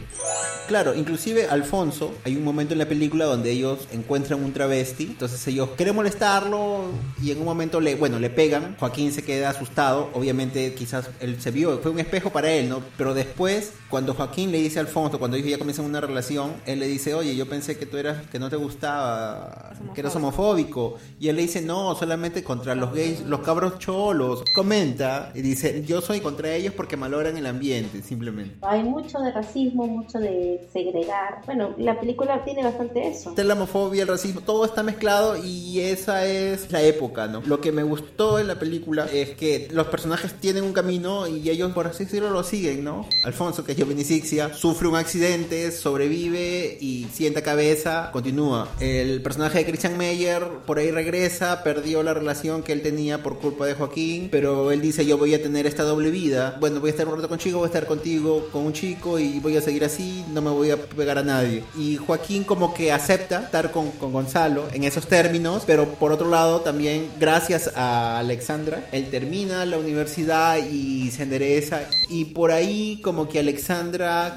Claro, 0.68 0.96
inclusive 0.96 1.48
Alfonso, 1.48 2.16
hay 2.24 2.38
un 2.38 2.44
momento 2.44 2.74
en 2.74 2.80
la 2.80 2.88
película 2.88 3.26
donde 3.26 3.52
ellos 3.52 3.88
encuentran 3.92 4.44
un 4.44 4.54
travesti, 4.54 5.08
entonces 5.24 5.48
ellos 5.48 5.70
quieren 5.78 5.96
molestarlo 5.96 6.82
y 7.22 7.32
en 7.32 7.40
un 7.40 7.46
momento 7.46 7.80
le, 7.80 7.96
bueno, 7.96 8.20
le 8.20 8.30
pegan, 8.30 8.76
Joaquín 8.78 9.14
se 9.14 9.24
queda 9.24 9.52
asustado, 9.52 10.10
obviamente 10.14 10.74
quizás 10.74 11.10
él 11.22 11.42
se 11.42 11.50
vio, 11.52 11.80
fue 11.80 11.92
un 11.92 12.00
espejo 12.00 12.30
para 12.32 12.52
él, 12.52 12.68
¿no? 12.68 12.84
Pero 12.98 13.14
después, 13.14 13.72
cuando 13.94 14.16
Joaquín 14.16 14.52
le 14.52 14.58
dice 14.58 14.80
a 14.80 14.82
Alfonso, 14.82 15.20
cuando 15.20 15.38
ellos 15.38 15.52
ya 15.52 15.60
comienzan 15.60 15.86
una 15.86 16.02
relación, 16.02 16.54
él 16.66 16.80
le 16.80 16.88
dice, 16.88 17.14
oye, 17.14 17.36
yo 17.36 17.48
pensé 17.48 17.78
que 17.78 17.86
tú 17.86 17.98
eras, 17.98 18.26
que 18.32 18.40
no 18.40 18.50
te 18.50 18.56
gustaba, 18.56 19.74
que 19.94 20.02
eras 20.02 20.16
homofóbico, 20.16 20.96
y 21.20 21.28
él 21.28 21.36
le 21.36 21.44
dice, 21.44 21.62
no, 21.62 21.94
solamente 21.94 22.44
contra 22.44 22.74
los 22.74 22.92
gays, 22.92 23.20
los 23.20 23.42
cabros 23.42 23.78
cholos, 23.78 24.44
comenta, 24.56 25.32
y 25.36 25.44
dice, 25.44 25.84
yo 25.86 26.02
soy 26.02 26.22
contra 26.22 26.56
ellos 26.56 26.74
porque 26.74 26.98
malogran 26.98 27.38
el 27.38 27.46
ambiente, 27.46 28.02
simplemente. 28.02 28.56
Hay 28.64 28.82
mucho 28.82 29.20
de 29.20 29.32
racismo, 29.32 29.86
mucho 29.86 30.18
de 30.18 30.68
segregar, 30.74 31.44
bueno, 31.46 31.76
la 31.78 32.00
película 32.00 32.44
tiene 32.44 32.64
bastante 32.64 33.10
eso. 33.10 33.36
La 33.38 33.54
homofobia, 33.54 34.02
el 34.02 34.08
racismo, 34.08 34.42
todo 34.42 34.66
está 34.66 34.82
mezclado 34.82 35.38
y 35.38 35.82
esa 35.82 36.26
es 36.26 36.72
la 36.72 36.82
época, 36.82 37.28
¿no? 37.28 37.44
Lo 37.46 37.62
que 37.62 37.72
me 37.72 37.84
gustó 37.84 38.40
en 38.40 38.48
la 38.48 38.58
película 38.58 39.06
es 39.06 39.36
que 39.36 39.68
los 39.72 39.86
personajes 39.86 40.34
tienen 40.34 40.64
un 40.64 40.74
camino 40.74 41.28
y 41.28 41.48
ellos, 41.48 41.72
por 41.74 41.86
así 41.86 42.06
decirlo, 42.06 42.32
lo 42.32 42.42
siguen, 42.42 42.84
¿no? 42.84 43.08
Alfonso, 43.24 43.64
que 43.64 43.74
es 43.74 43.83
Sixia, 44.04 44.54
sufre 44.54 44.88
un 44.88 44.96
accidente, 44.96 45.72
sobrevive 45.72 46.78
y 46.80 47.08
sienta 47.14 47.42
cabeza, 47.42 48.10
continúa. 48.12 48.70
El 48.80 49.22
personaje 49.22 49.60
de 49.60 49.66
Christian 49.66 49.98
Meyer 49.98 50.44
por 50.66 50.80
ahí 50.80 50.92
regresa, 50.92 51.64
perdió 51.64 52.02
la 52.02 52.14
relación 52.14 52.64
que 52.64 52.74
él 52.74 52.82
tenía 52.82 53.22
por 53.22 53.40
culpa 53.40 53.66
de 53.66 53.76
Joaquín, 53.76 54.30
pero 54.32 54.72
él 54.72 54.82
dice 54.82 55.06
yo 55.06 55.18
voy 55.18 55.34
a 55.34 55.44
tener 55.44 55.68
esta 55.68 55.84
doble 55.84 56.12
vida. 56.12 56.58
Bueno, 56.60 56.80
voy 56.80 56.90
a 56.90 56.92
estar 56.92 57.08
un 57.08 57.16
rato 57.16 57.30
contigo, 57.30 57.60
voy 57.60 57.66
a 57.66 57.68
estar 57.68 57.86
contigo 57.86 58.48
con 58.52 58.64
un 58.64 58.74
chico 58.74 59.20
y 59.20 59.40
voy 59.40 59.58
a 59.58 59.62
seguir 59.62 59.84
así, 59.84 60.24
no 60.34 60.42
me 60.42 60.50
voy 60.50 60.72
a 60.72 60.78
pegar 60.78 61.18
a 61.18 61.24
nadie. 61.24 61.64
Y 61.78 61.98
Joaquín 61.98 62.44
como 62.44 62.74
que 62.74 62.92
acepta 62.92 63.44
estar 63.44 63.72
con, 63.72 63.92
con 63.92 64.12
Gonzalo 64.12 64.66
en 64.74 64.86
esos 64.86 65.08
términos, 65.08 65.64
pero 65.68 65.88
por 65.96 66.12
otro 66.12 66.30
lado 66.30 66.62
también 66.62 67.10
gracias 67.20 67.72
a 67.76 68.20
Alexandra, 68.20 68.88
él 68.92 69.10
termina 69.10 69.66
la 69.66 69.78
universidad 69.78 70.58
y 70.58 71.12
se 71.12 71.24
endereza 71.24 71.82
y 72.10 72.26
por 72.26 72.52
ahí 72.52 73.00
como 73.04 73.28
que 73.28 73.40
Alexandra, 73.40 73.73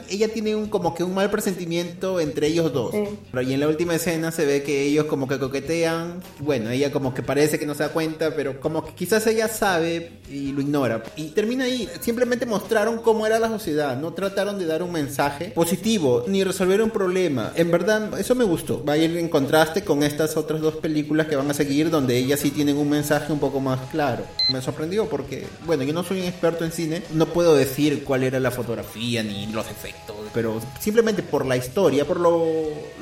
ella 0.09 0.29
tiene 0.29 0.55
un 0.55 0.69
como 0.69 0.95
que 0.95 1.05
un 1.05 1.15
mal 1.15 1.31
presentimiento 1.31 2.21
entre 2.21 2.49
ellos 2.49 2.73
dos. 2.73 2.95
Pero 3.31 3.43
y 3.43 3.53
en 3.53 3.61
la 3.61 3.69
última 3.69 3.95
escena 3.95 4.33
se 4.33 4.45
ve 4.47 4.63
que 4.63 4.83
ellos 4.83 5.07
como 5.07 5.29
que 5.29 5.39
coquetean, 5.39 6.21
bueno, 6.41 6.71
ella 6.71 6.93
como 6.93 7.15
que 7.15 7.23
parece 7.23 7.59
que 7.59 7.67
no 7.67 7.75
se 7.75 7.83
da 7.83 7.91
cuenta, 7.91 8.35
pero 8.35 8.61
como 8.61 8.85
que 8.85 8.93
quizás 8.93 9.27
ella 9.27 9.49
sabe 9.49 10.13
y 10.31 10.53
lo 10.53 10.61
ignora. 10.61 11.03
Y 11.17 11.29
termina 11.29 11.65
ahí, 11.65 11.89
simplemente 12.01 12.47
mostraron 12.47 12.99
cómo 12.99 13.27
era 13.27 13.39
la 13.39 13.49
sociedad, 13.49 13.99
no 13.99 14.13
trataron 14.13 14.59
de 14.59 14.67
dar 14.67 14.83
un 14.83 14.93
mensaje 14.93 15.47
positivo 15.55 16.25
ni 16.27 16.45
resolver 16.45 16.83
un 16.83 16.91
problema. 16.91 17.53
En 17.57 17.71
verdad, 17.71 18.19
eso 18.19 18.35
me 18.35 18.45
gustó. 18.45 18.85
Va 18.85 18.95
a 18.95 18.99
ir 18.99 19.17
en 19.17 19.29
contraste 19.29 19.85
con 19.85 20.03
estas 20.03 20.37
otras 20.37 20.61
dos 20.61 20.77
películas 20.77 21.27
que 21.27 21.37
van 21.37 21.51
a 21.51 21.55
seguir 21.55 21.91
donde 21.91 22.17
ellas 22.17 22.41
sí 22.41 22.51
tienen 22.51 22.77
un 22.77 22.89
mensaje 22.89 23.33
un 23.33 23.39
poco 23.39 23.61
más 23.61 23.81
claro. 23.91 24.25
Me 24.49 24.61
sorprendió 24.61 25.07
porque, 25.07 25.47
bueno, 25.65 25.83
yo 25.85 25.93
no 25.93 26.05
soy 26.05 26.21
un 26.21 26.27
experto 26.27 26.65
en 26.65 26.73
cine, 26.73 27.03
no 27.13 27.27
puedo 27.27 27.55
decir 27.55 28.05
cuál 28.05 28.23
era 28.23 28.41
la 28.41 28.51
fotografía 28.51 29.16
ni 29.23 29.47
los 29.47 29.67
efectos, 29.71 30.17
pero 30.33 30.61
simplemente 30.81 31.23
por 31.23 31.47
la 31.47 31.57
historia, 31.57 32.05
por 32.05 32.21
lo, 32.21 32.45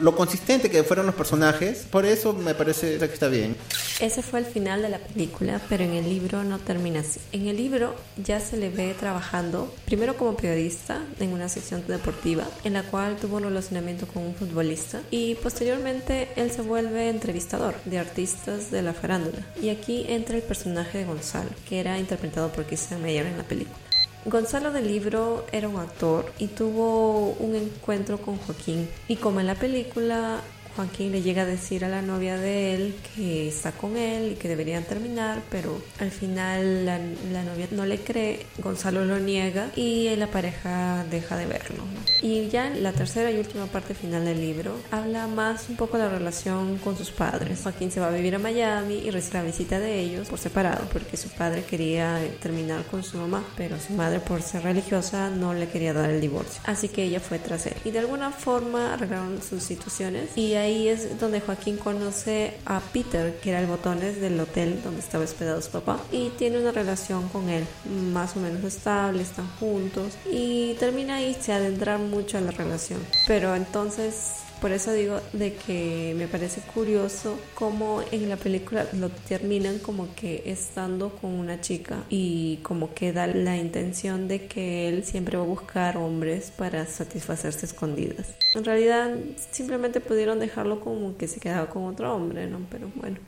lo 0.00 0.16
consistente 0.16 0.70
que 0.70 0.82
fueron 0.82 1.06
los 1.06 1.14
personajes, 1.14 1.86
por 1.90 2.06
eso 2.06 2.32
me 2.32 2.54
parece 2.54 2.98
que 2.98 3.04
está 3.04 3.28
bien. 3.28 3.56
Ese 4.00 4.22
fue 4.22 4.40
el 4.40 4.46
final 4.46 4.82
de 4.82 4.88
la 4.88 4.98
película, 4.98 5.60
pero 5.68 5.84
en 5.84 5.92
el 5.92 6.08
libro 6.08 6.42
no 6.44 6.58
termina 6.58 7.00
así. 7.00 7.20
En 7.32 7.46
el 7.46 7.56
libro 7.56 7.94
ya 8.22 8.40
se 8.40 8.56
le 8.56 8.68
ve 8.68 8.94
trabajando 8.98 9.72
primero 9.84 10.16
como 10.16 10.36
periodista 10.36 11.02
en 11.20 11.32
una 11.32 11.48
sección 11.48 11.84
deportiva 11.86 12.44
en 12.64 12.74
la 12.74 12.82
cual 12.82 13.16
tuvo 13.16 13.36
un 13.36 13.44
relacionamiento 13.44 14.06
con 14.06 14.24
un 14.24 14.34
futbolista 14.34 15.00
y 15.10 15.34
posteriormente 15.36 16.28
él 16.36 16.50
se 16.50 16.62
vuelve 16.62 17.08
entrevistador 17.08 17.74
de 17.84 17.98
artistas 17.98 18.70
de 18.70 18.82
la 18.82 18.94
farándula. 18.94 19.46
Y 19.60 19.68
aquí 19.70 20.06
entra 20.08 20.36
el 20.36 20.42
personaje 20.42 20.98
de 20.98 21.04
Gonzalo, 21.04 21.50
que 21.68 21.80
era 21.80 21.98
interpretado 21.98 22.50
por 22.50 22.64
Christian 22.64 23.02
Meyer 23.02 23.26
en 23.26 23.38
la 23.38 23.44
película. 23.44 23.83
Gonzalo 24.26 24.72
del 24.72 24.88
libro 24.88 25.44
era 25.52 25.68
un 25.68 25.76
actor 25.76 26.32
y 26.38 26.46
tuvo 26.46 27.32
un 27.38 27.54
encuentro 27.54 28.18
con 28.18 28.38
Joaquín. 28.38 28.88
Y 29.06 29.16
como 29.16 29.40
en 29.40 29.46
la 29.46 29.54
película 29.54 30.40
Joaquín 30.76 31.12
le 31.12 31.22
llega 31.22 31.42
a 31.42 31.46
decir 31.46 31.84
a 31.84 31.88
la 31.88 32.02
novia 32.02 32.36
de 32.36 32.74
él 32.74 32.96
que 33.14 33.48
está 33.48 33.72
con 33.72 33.96
él 33.96 34.32
y 34.32 34.34
que 34.34 34.48
deberían 34.48 34.84
terminar, 34.84 35.42
pero 35.50 35.80
al 36.00 36.10
final 36.10 36.84
la, 36.84 36.98
novia 36.98 37.68
no 37.70 37.86
le 37.86 37.98
cree, 37.98 38.46
Gonzalo 38.58 39.04
lo 39.04 39.18
niega 39.18 39.70
y 39.76 40.14
la 40.16 40.26
pareja 40.26 41.04
deja 41.10 41.36
de 41.36 41.46
verlo. 41.46 41.84
Y 42.22 42.48
ya 42.48 42.66
en 42.66 42.82
la 42.82 42.92
tercera 42.92 43.30
y 43.30 43.38
última 43.38 43.66
parte 43.66 43.94
final 43.94 44.24
del 44.24 44.40
libro 44.40 44.76
habla 44.90 45.26
más 45.26 45.68
un 45.68 45.76
poco 45.76 45.98
de 45.98 46.04
la 46.04 46.10
relación 46.10 46.78
con 46.78 46.96
sus 46.96 47.10
padres. 47.10 47.60
Joaquín 47.62 47.90
se 47.90 48.00
va 48.00 48.08
a 48.08 48.10
vivir 48.10 48.34
a 48.34 48.38
Miami 48.38 48.94
y 48.94 49.10
recibe 49.10 49.38
la 49.38 49.44
visita 49.44 49.78
de 49.78 50.00
ellos 50.00 50.28
por 50.28 50.38
separado 50.38 50.86
porque 50.92 51.16
su 51.16 51.28
padre 51.28 51.64
quería 51.64 52.18
terminar 52.40 52.84
con 52.84 53.02
su 53.02 53.18
mamá, 53.18 53.44
pero 53.56 53.78
su 53.78 53.92
madre 53.92 54.20
por 54.20 54.42
ser 54.42 54.62
religiosa 54.62 55.30
no 55.30 55.54
le 55.54 55.68
quería 55.68 55.92
dar 55.92 56.10
el 56.10 56.20
divorcio. 56.20 56.60
Así 56.64 56.88
que 56.88 57.04
ella 57.04 57.20
fue 57.20 57.38
tras 57.38 57.66
él 57.66 57.74
y 57.84 57.90
de 57.90 58.00
alguna 58.00 58.30
forma 58.30 58.94
arreglaron 58.94 59.40
sus 59.42 59.62
situaciones 59.62 60.36
y 60.36 60.54
ahí 60.64 60.88
es 60.88 61.18
donde 61.18 61.40
Joaquín 61.40 61.76
conoce 61.76 62.54
a 62.66 62.80
Peter, 62.80 63.38
que 63.40 63.50
era 63.50 63.60
el 63.60 63.66
botones 63.66 64.20
del 64.20 64.38
hotel 64.40 64.80
donde 64.82 65.00
estaba 65.00 65.24
hospedado 65.24 65.60
su 65.62 65.70
papá, 65.70 66.00
y 66.12 66.30
tiene 66.30 66.58
una 66.58 66.72
relación 66.72 67.28
con 67.28 67.48
él 67.48 67.64
más 68.12 68.36
o 68.36 68.40
menos 68.40 68.64
estable, 68.64 69.22
están 69.22 69.48
juntos 69.60 70.14
y 70.30 70.74
termina 70.74 71.16
ahí, 71.16 71.36
se 71.40 71.52
adentra 71.52 71.98
mucho 71.98 72.38
a 72.38 72.40
la 72.40 72.50
relación. 72.50 73.00
Pero 73.26 73.54
entonces 73.54 74.43
por 74.64 74.72
eso 74.72 74.92
digo 74.92 75.20
de 75.34 75.52
que 75.52 76.14
me 76.16 76.26
parece 76.26 76.62
curioso 76.62 77.38
cómo 77.54 78.00
en 78.12 78.30
la 78.30 78.36
película 78.36 78.86
lo 78.94 79.10
terminan 79.10 79.78
como 79.78 80.14
que 80.14 80.42
estando 80.46 81.10
con 81.10 81.32
una 81.32 81.60
chica 81.60 81.98
y 82.08 82.60
como 82.62 82.94
que 82.94 83.12
da 83.12 83.26
la 83.26 83.58
intención 83.58 84.26
de 84.26 84.46
que 84.46 84.88
él 84.88 85.04
siempre 85.04 85.36
va 85.36 85.42
a 85.42 85.46
buscar 85.46 85.98
hombres 85.98 86.50
para 86.50 86.86
satisfacerse 86.86 87.66
escondidas. 87.66 88.38
En 88.54 88.64
realidad 88.64 89.14
simplemente 89.50 90.00
pudieron 90.00 90.40
dejarlo 90.40 90.80
como 90.80 91.14
que 91.18 91.28
se 91.28 91.40
quedaba 91.40 91.66
con 91.66 91.84
otro 91.84 92.14
hombre, 92.14 92.46
¿no? 92.46 92.60
Pero 92.70 92.90
bueno, 92.94 93.18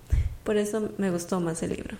por 0.42 0.56
eso 0.56 0.88
me 0.96 1.10
gustó 1.10 1.38
más 1.40 1.62
el 1.62 1.74
libro. 1.74 1.98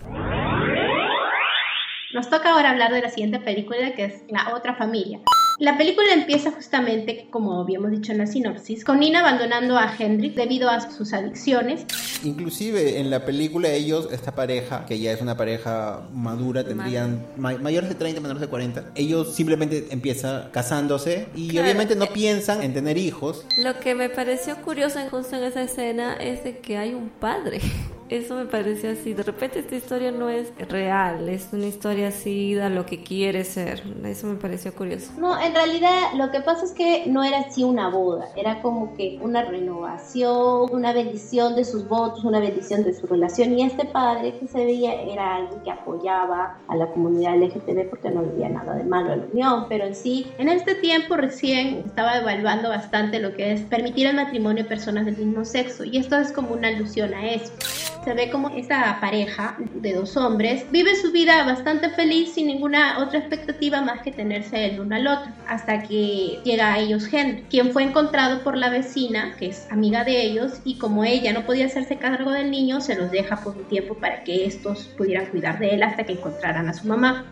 Nos 2.11 2.27
toca 2.31 2.53
ahora 2.53 2.71
hablar 2.71 2.91
de 2.91 3.03
la 3.03 3.11
siguiente 3.11 3.37
película 3.37 3.93
que 3.93 4.05
es 4.05 4.23
La 4.29 4.55
otra 4.55 4.73
familia. 4.73 5.19
La 5.59 5.75
película 5.75 6.13
empieza 6.13 6.51
justamente, 6.51 7.29
como 7.31 7.59
habíamos 7.59 7.89
dicho 7.89 8.11
en 8.11 8.19
la 8.19 8.27
sinopsis, 8.27 8.85
con 8.85 8.99
Nina 8.99 9.21
abandonando 9.21 9.75
a 9.75 9.91
Hendrik 9.97 10.35
debido 10.35 10.69
a 10.69 10.91
sus 10.91 11.13
adicciones. 11.13 11.83
Inclusive 12.23 12.99
en 12.99 13.09
la 13.09 13.25
película 13.25 13.69
ellos, 13.69 14.07
esta 14.11 14.35
pareja, 14.35 14.85
que 14.85 14.99
ya 14.99 15.11
es 15.11 15.19
una 15.19 15.35
pareja 15.35 16.07
madura, 16.13 16.63
tendrían 16.63 17.25
mayores 17.37 17.89
de 17.89 17.95
30, 17.95 18.21
menores 18.21 18.41
de 18.41 18.47
40, 18.47 18.91
ellos 18.93 19.33
simplemente 19.33 19.87
empiezan 19.89 20.49
casándose 20.51 21.27
y 21.35 21.57
obviamente 21.57 21.95
no 21.95 22.05
piensan 22.05 22.61
en 22.61 22.75
tener 22.75 22.99
hijos. 22.99 23.43
Lo 23.57 23.79
que 23.79 23.95
me 23.95 24.09
pareció 24.09 24.57
curioso 24.57 24.99
justo 25.09 25.37
en 25.37 25.43
esa 25.43 25.63
escena 25.63 26.13
es 26.17 26.43
de 26.43 26.59
que 26.59 26.77
hay 26.77 26.93
un 26.93 27.09
padre. 27.09 27.61
Eso 28.09 28.35
me 28.35 28.45
pareció 28.45 28.91
así. 28.91 29.13
De 29.13 29.23
repente 29.23 29.59
esta 29.59 29.75
historia 29.75 30.11
no 30.11 30.29
es 30.29 30.53
real, 30.69 31.27
es 31.27 31.49
una 31.51 31.65
historia 31.65 32.07
así 32.07 32.53
de 32.53 32.69
lo 32.69 32.85
que 32.85 33.03
quiere 33.03 33.43
ser. 33.43 33.83
Eso 34.05 34.27
me 34.27 34.35
pareció 34.35 34.73
curioso. 34.73 35.11
No, 35.17 35.39
en 35.41 35.53
realidad 35.53 36.13
lo 36.15 36.31
que 36.31 36.39
pasa 36.39 36.63
es 36.63 36.71
que 36.71 37.05
no 37.07 37.23
era 37.23 37.39
así 37.39 37.65
una 37.65 37.89
boda, 37.89 38.29
era 38.37 38.61
como 38.61 38.93
que 38.95 39.19
una 39.21 39.43
renovación, 39.43 40.69
una 40.71 40.93
bendición 40.93 41.55
de 41.55 41.65
sus 41.65 41.87
votos, 41.87 42.23
una 42.23 42.39
bendición 42.39 42.83
de 42.83 42.93
su 42.93 43.07
relación. 43.07 43.59
Y 43.59 43.63
este 43.63 43.85
padre 43.85 44.37
que 44.39 44.47
se 44.47 44.63
veía 44.63 45.01
era 45.01 45.35
alguien 45.35 45.61
que 45.63 45.71
apoyaba 45.71 46.59
a 46.67 46.75
la 46.75 46.87
comunidad 46.87 47.35
LGTB 47.35 47.89
porque 47.89 48.09
no 48.09 48.21
había 48.21 48.47
nada 48.47 48.75
de 48.75 48.85
malo 48.85 49.13
en 49.13 49.19
la 49.19 49.25
unión. 49.33 49.65
Pero 49.67 49.85
en 49.85 49.95
sí, 49.95 50.31
en 50.37 50.47
este 50.47 50.75
tiempo 50.75 51.17
recién 51.17 51.83
estaba 51.85 52.19
evaluando 52.19 52.69
bastante 52.69 53.19
lo 53.19 53.35
que 53.35 53.51
es 53.51 53.61
permitir 53.63 54.07
el 54.07 54.15
matrimonio 54.15 54.63
de 54.63 54.69
personas 54.69 55.05
del 55.05 55.17
mismo 55.17 55.43
sexo. 55.43 55.83
Y 55.83 55.97
esto 55.97 56.17
es 56.17 56.31
como 56.31 56.53
una 56.53 56.69
alusión 56.69 57.13
a 57.13 57.29
eso. 57.29 57.51
Se 58.07 58.13
ve 58.13 58.29
como 58.29 58.47
esta 58.51 59.01
pareja 59.01 59.57
de 59.75 59.93
dos 59.93 60.15
hombres 60.15 60.63
vive 60.71 60.95
su 60.95 61.11
vida 61.11 61.43
bastante 61.43 61.89
feliz 61.89 62.35
sin 62.35 62.47
ninguna 62.47 62.99
otra 62.99 63.19
expectativa 63.19 63.81
más 63.81 64.01
que 64.01 64.13
tenerse 64.13 64.63
el 64.63 64.79
uno 64.79 64.95
al 64.95 65.07
otro, 65.07 65.29
hasta 65.45 65.83
que 65.83 66.39
llega 66.45 66.73
a 66.73 66.79
ellos 66.79 67.11
Henry, 67.11 67.43
quien 67.49 67.73
fue 67.73 67.83
encontrado 67.83 68.45
por 68.45 68.55
la 68.55 68.69
vecina, 68.69 69.35
que 69.37 69.47
es 69.47 69.67
amiga 69.71 70.05
de 70.05 70.21
ellos, 70.21 70.61
y 70.63 70.77
como 70.77 71.03
ella 71.03 71.33
no 71.33 71.45
podía 71.45 71.65
hacerse 71.65 71.97
cargo 71.97 72.31
del 72.31 72.49
niño, 72.49 72.79
se 72.79 72.95
los 72.95 73.11
deja 73.11 73.43
por 73.43 73.57
un 73.57 73.65
tiempo 73.65 73.95
para 73.95 74.23
que 74.23 74.45
estos 74.45 74.87
pudieran 74.97 75.25
cuidar 75.25 75.59
de 75.59 75.71
él 75.71 75.83
hasta 75.83 76.05
que 76.05 76.13
encontraran 76.13 76.69
a 76.69 76.73
su 76.73 76.87
mamá. 76.87 77.25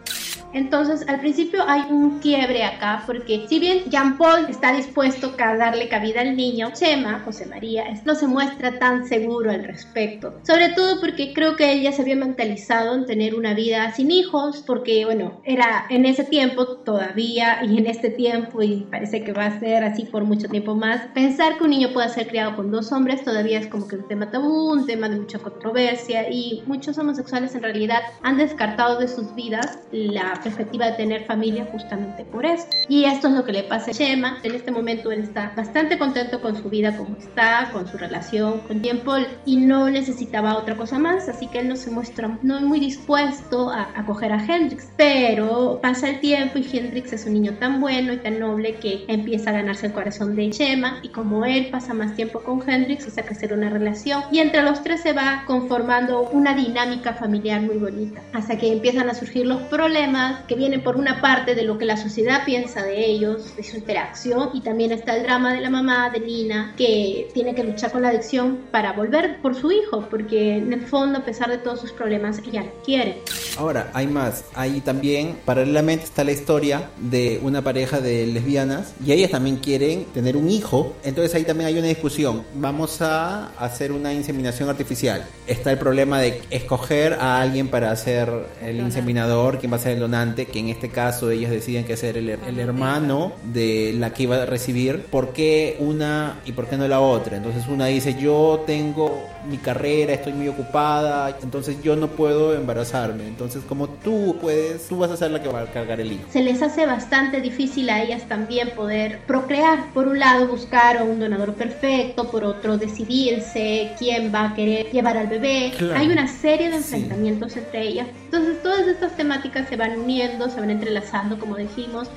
Entonces, 0.56 1.06
al 1.10 1.20
principio 1.20 1.64
hay 1.68 1.82
un 1.90 2.20
quiebre 2.20 2.64
acá, 2.64 3.04
porque 3.06 3.46
si 3.50 3.60
bien 3.60 3.84
Jean 3.90 4.18
Paul 4.18 4.46
está 4.48 4.72
dispuesto 4.72 5.34
a 5.38 5.58
darle 5.58 5.90
cabida 5.90 6.22
al 6.22 6.38
niño, 6.38 6.70
Chema, 6.74 7.20
José 7.26 7.46
María, 7.46 7.84
no 8.06 8.16
se 8.16 8.26
muestra 8.26 8.80
tan 8.80 9.06
seguro 9.06 9.52
al 9.52 9.66
respecto. 9.66 10.34
Sobre 10.44 10.70
todo 10.70 11.02
porque 11.02 11.34
creo 11.34 11.58
que 11.58 11.74
ella 11.74 11.92
se 11.92 12.04
había 12.04 12.16
mentalizado 12.16 12.96
en 12.96 13.06
tener 13.06 13.36
una 13.36 13.54
vida 13.54 13.94
sin 13.94 14.12
hijos, 14.12 14.64
porque, 14.66 15.04
bueno, 15.04 15.42
era 15.44 15.88
en 15.90 16.06
ese 16.06 16.24
tiempo 16.24 16.66
todavía 16.78 17.60
y 17.66 17.78
en 17.78 17.88
este 17.88 18.10
tiempo, 18.10 18.62
y 18.62 18.88
parece 18.90 19.26
que 19.26 19.34
va 19.34 19.48
a 19.48 19.60
ser 19.60 19.84
así 19.84 20.06
por 20.06 20.24
mucho 20.24 20.48
tiempo 20.48 20.74
más, 20.74 21.02
pensar 21.14 21.58
que 21.58 21.66
un 21.66 21.72
niño 21.72 21.90
pueda 21.92 22.08
ser 22.08 22.28
criado 22.28 22.56
con 22.56 22.72
dos 22.72 22.94
hombres 22.94 23.26
todavía 23.26 23.60
es 23.60 23.68
como 23.68 23.90
que 23.90 23.98
un 23.98 24.08
tema 24.08 24.32
tabú, 24.32 24.72
un 24.72 24.86
tema 24.86 25.10
de 25.10 25.18
mucha 25.18 25.40
controversia, 25.40 26.30
y 26.32 26.64
muchos 26.66 26.98
homosexuales 26.98 27.54
en 27.56 27.64
realidad 27.64 28.00
han 28.24 28.38
descartado 28.38 29.00
de 29.00 29.10
sus 29.10 29.36
vidas 29.36 29.80
la 29.92 30.45
perspectiva 30.46 30.86
de 30.86 30.94
tener 30.94 31.26
familia 31.26 31.68
justamente 31.72 32.24
por 32.24 32.46
eso. 32.46 32.68
Y 32.88 33.06
esto 33.06 33.28
es 33.28 33.34
lo 33.34 33.44
que 33.44 33.52
le 33.52 33.64
pasa 33.64 33.92
a 33.92 33.94
Shema. 33.94 34.38
En 34.44 34.54
este 34.54 34.72
momento 34.72 35.12
él 35.12 35.22
está 35.22 35.52
bastante 35.56 35.98
contento 35.98 36.40
con 36.40 36.56
su 36.56 36.70
vida 36.70 36.96
como 36.96 37.18
está, 37.18 37.70
con 37.74 37.88
su 37.88 37.98
relación 37.98 38.60
con 38.60 38.82
Paul 39.04 39.28
y 39.46 39.58
no 39.58 39.90
necesitaba 39.90 40.58
otra 40.58 40.78
cosa 40.78 41.00
más, 41.00 41.28
así 41.28 41.48
que 41.48 41.60
él 41.60 41.68
no 41.68 41.76
se 41.76 41.90
muestra 41.90 42.38
no 42.44 42.62
muy 42.62 42.80
dispuesto 42.80 43.72
a 43.72 43.90
acoger 43.96 44.32
a 44.32 44.46
Hendrix. 44.46 44.92
Pero 44.96 45.80
pasa 45.82 46.10
el 46.10 46.20
tiempo 46.20 46.60
y 46.60 46.78
Hendrix 46.78 47.14
es 47.14 47.26
un 47.26 47.34
niño 47.34 47.54
tan 47.60 47.82
bueno 47.82 48.14
y 48.14 48.18
tan 48.18 48.40
noble 48.40 48.76
que 48.76 49.06
empieza 49.08 49.50
a 49.50 49.54
ganarse 49.54 49.88
el 49.88 49.94
corazón 49.94 50.36
de 50.36 50.52
Shema 50.52 51.00
y 51.02 51.10
como 51.10 51.44
él 51.46 51.70
pasa 51.72 51.94
más 51.94 52.16
tiempo 52.16 52.42
con 52.42 52.68
Hendrix, 52.68 53.08
hace 53.08 53.24
crecer 53.24 53.54
una 53.54 53.70
relación 53.70 54.24
y 54.32 54.40
entre 54.40 54.62
los 54.62 54.84
tres 54.84 55.02
se 55.02 55.14
va 55.14 55.44
conformando 55.48 56.30
una 56.30 56.54
dinámica 56.54 57.14
familiar 57.14 57.62
muy 57.62 57.78
bonita 57.78 58.22
hasta 58.34 58.58
que 58.58 58.72
empiezan 58.72 59.10
a 59.10 59.16
surgir 59.16 59.46
los 59.48 59.62
problemas 59.64 60.35
que 60.48 60.56
viene 60.56 60.80
por 60.80 60.98
una 60.98 61.22
parte 61.22 61.56
de 61.56 61.64
lo 61.64 61.78
que 61.78 61.86
la 61.86 61.98
sociedad 61.98 62.44
piensa 62.46 62.84
de 62.84 63.06
ellos, 63.06 63.56
de 63.56 63.64
su 63.64 63.78
interacción, 63.78 64.50
y 64.54 64.62
también 64.62 64.92
está 64.92 65.16
el 65.16 65.24
drama 65.24 65.54
de 65.54 65.62
la 65.62 65.70
mamá, 65.70 66.10
de 66.10 66.20
Nina, 66.20 66.74
que 66.78 67.30
tiene 67.34 67.56
que 67.56 67.64
luchar 67.64 67.92
con 67.92 68.02
la 68.02 68.10
adicción 68.10 68.60
para 68.72 68.94
volver 68.94 69.42
por 69.42 69.56
su 69.56 69.72
hijo, 69.72 70.08
porque 70.10 70.58
en 70.58 70.74
el 70.74 70.82
fondo, 70.82 71.20
a 71.20 71.26
pesar 71.26 71.50
de 71.50 71.58
todos 71.58 71.80
sus 71.80 71.92
problemas, 71.92 72.40
ella 72.48 72.64
lo 72.64 72.84
quiere. 72.84 73.22
Ahora, 73.58 73.90
hay 73.94 74.08
más. 74.08 74.46
Ahí 74.54 74.82
también, 74.82 75.38
paralelamente, 75.46 76.06
está 76.06 76.24
la 76.24 76.32
historia 76.32 76.90
de 76.98 77.40
una 77.42 77.62
pareja 77.62 78.00
de 78.00 78.28
lesbianas 78.28 78.94
y 79.06 79.12
ellas 79.12 79.32
también 79.32 79.58
quieren 79.58 80.06
tener 80.06 80.38
un 80.38 80.50
hijo. 80.50 80.96
Entonces 81.04 81.34
ahí 81.36 81.44
también 81.44 81.68
hay 81.68 81.78
una 81.78 81.88
discusión. 81.88 82.44
Vamos 82.56 83.02
a 83.02 83.50
hacer 83.58 83.92
una 83.92 84.14
inseminación 84.14 84.70
artificial. 84.70 85.26
Está 85.48 85.72
el 85.72 85.78
problema 85.78 86.20
de 86.20 86.42
escoger 86.50 87.14
a 87.14 87.42
alguien 87.42 87.68
para 87.68 87.92
hacer 87.92 88.30
el 88.62 88.80
inseminador, 88.80 89.60
quién 89.60 89.72
va 89.72 89.78
a 89.78 89.80
ser 89.80 89.94
el 89.94 90.00
donante, 90.00 90.15
que 90.24 90.60
en 90.60 90.70
este 90.70 90.90
caso 90.90 91.30
ellas 91.30 91.52
deciden 91.52 91.86
que 91.86 91.98
ser 91.98 92.18
el, 92.18 92.30
el 92.30 92.60
hermano 92.60 93.34
de 93.44 93.94
la 93.98 94.14
que 94.14 94.24
iba 94.24 94.42
a 94.42 94.46
recibir. 94.46 95.06
¿Por 95.06 95.34
qué 95.34 95.78
una 95.80 96.40
y 96.46 96.52
por 96.52 96.68
qué 96.68 96.78
no 96.78 96.88
la 96.88 97.00
otra? 97.00 97.38
Entonces 97.38 97.68
una 97.68 97.88
dice, 97.88 98.16
yo 98.20 98.64
tengo 98.66 99.36
mi 99.50 99.58
carrera, 99.58 100.14
estoy 100.14 100.34
muy 100.34 100.48
ocupada, 100.48 101.38
entonces 101.42 101.82
yo 101.84 101.96
no 101.96 102.08
puedo 102.08 102.56
embarazarme. 102.56 103.28
Entonces, 103.28 103.64
como 103.68 103.88
tú 103.88 104.38
puedes, 104.42 104.88
tú 104.88 104.98
vas 104.98 105.12
a 105.12 105.18
ser 105.18 105.32
la 105.32 105.42
que 105.42 105.50
va 105.50 105.62
a 105.62 105.66
cargar 105.68 106.00
el 106.00 106.12
hijo. 106.12 106.24
Se 106.32 106.42
les 106.42 106.62
hace 106.62 106.86
bastante 106.86 107.42
difícil 107.42 107.90
a 107.90 108.02
ellas 108.04 108.24
también 108.28 108.72
poder 108.72 109.20
procrear. 109.28 109.94
Por 109.94 110.08
un 110.08 110.20
lado, 110.20 110.48
buscar 110.48 110.98
a 110.98 111.04
un 111.04 111.20
donador 111.20 111.54
perfecto, 111.54 112.30
por 112.30 112.44
otro, 112.44 112.78
decidirse 112.78 113.92
quién 113.98 114.34
va 114.34 114.50
a 114.50 114.56
querer 114.56 114.92
llevar 114.92 115.18
al 115.18 115.28
bebé. 115.28 115.74
Claro. 115.78 116.00
Hay 116.00 116.08
una 116.08 116.28
serie 116.28 116.70
de 116.70 116.78
enfrentamientos 116.78 117.56
entre 117.58 117.88
ellas. 117.88 118.08
Entonces, 118.26 118.62
todas 118.62 118.88
estas 118.88 119.16
temáticas 119.16 119.68
se 119.70 119.76
van 119.76 120.05
uniendo, 120.06 120.50
se 120.50 120.60
van 120.60 120.70
entrelazando, 120.70 121.38
como 121.40 121.58
dijimos. 121.58 122.08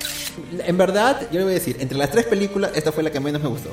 En 0.65 0.77
verdad, 0.77 1.21
yo 1.31 1.39
le 1.39 1.43
voy 1.43 1.51
a 1.51 1.55
decir, 1.55 1.77
entre 1.79 1.97
las 1.97 2.11
tres 2.11 2.25
películas, 2.25 2.71
esta 2.75 2.91
fue 2.91 3.03
la 3.03 3.11
que 3.11 3.19
menos 3.19 3.41
me 3.41 3.49
gustó. 3.49 3.71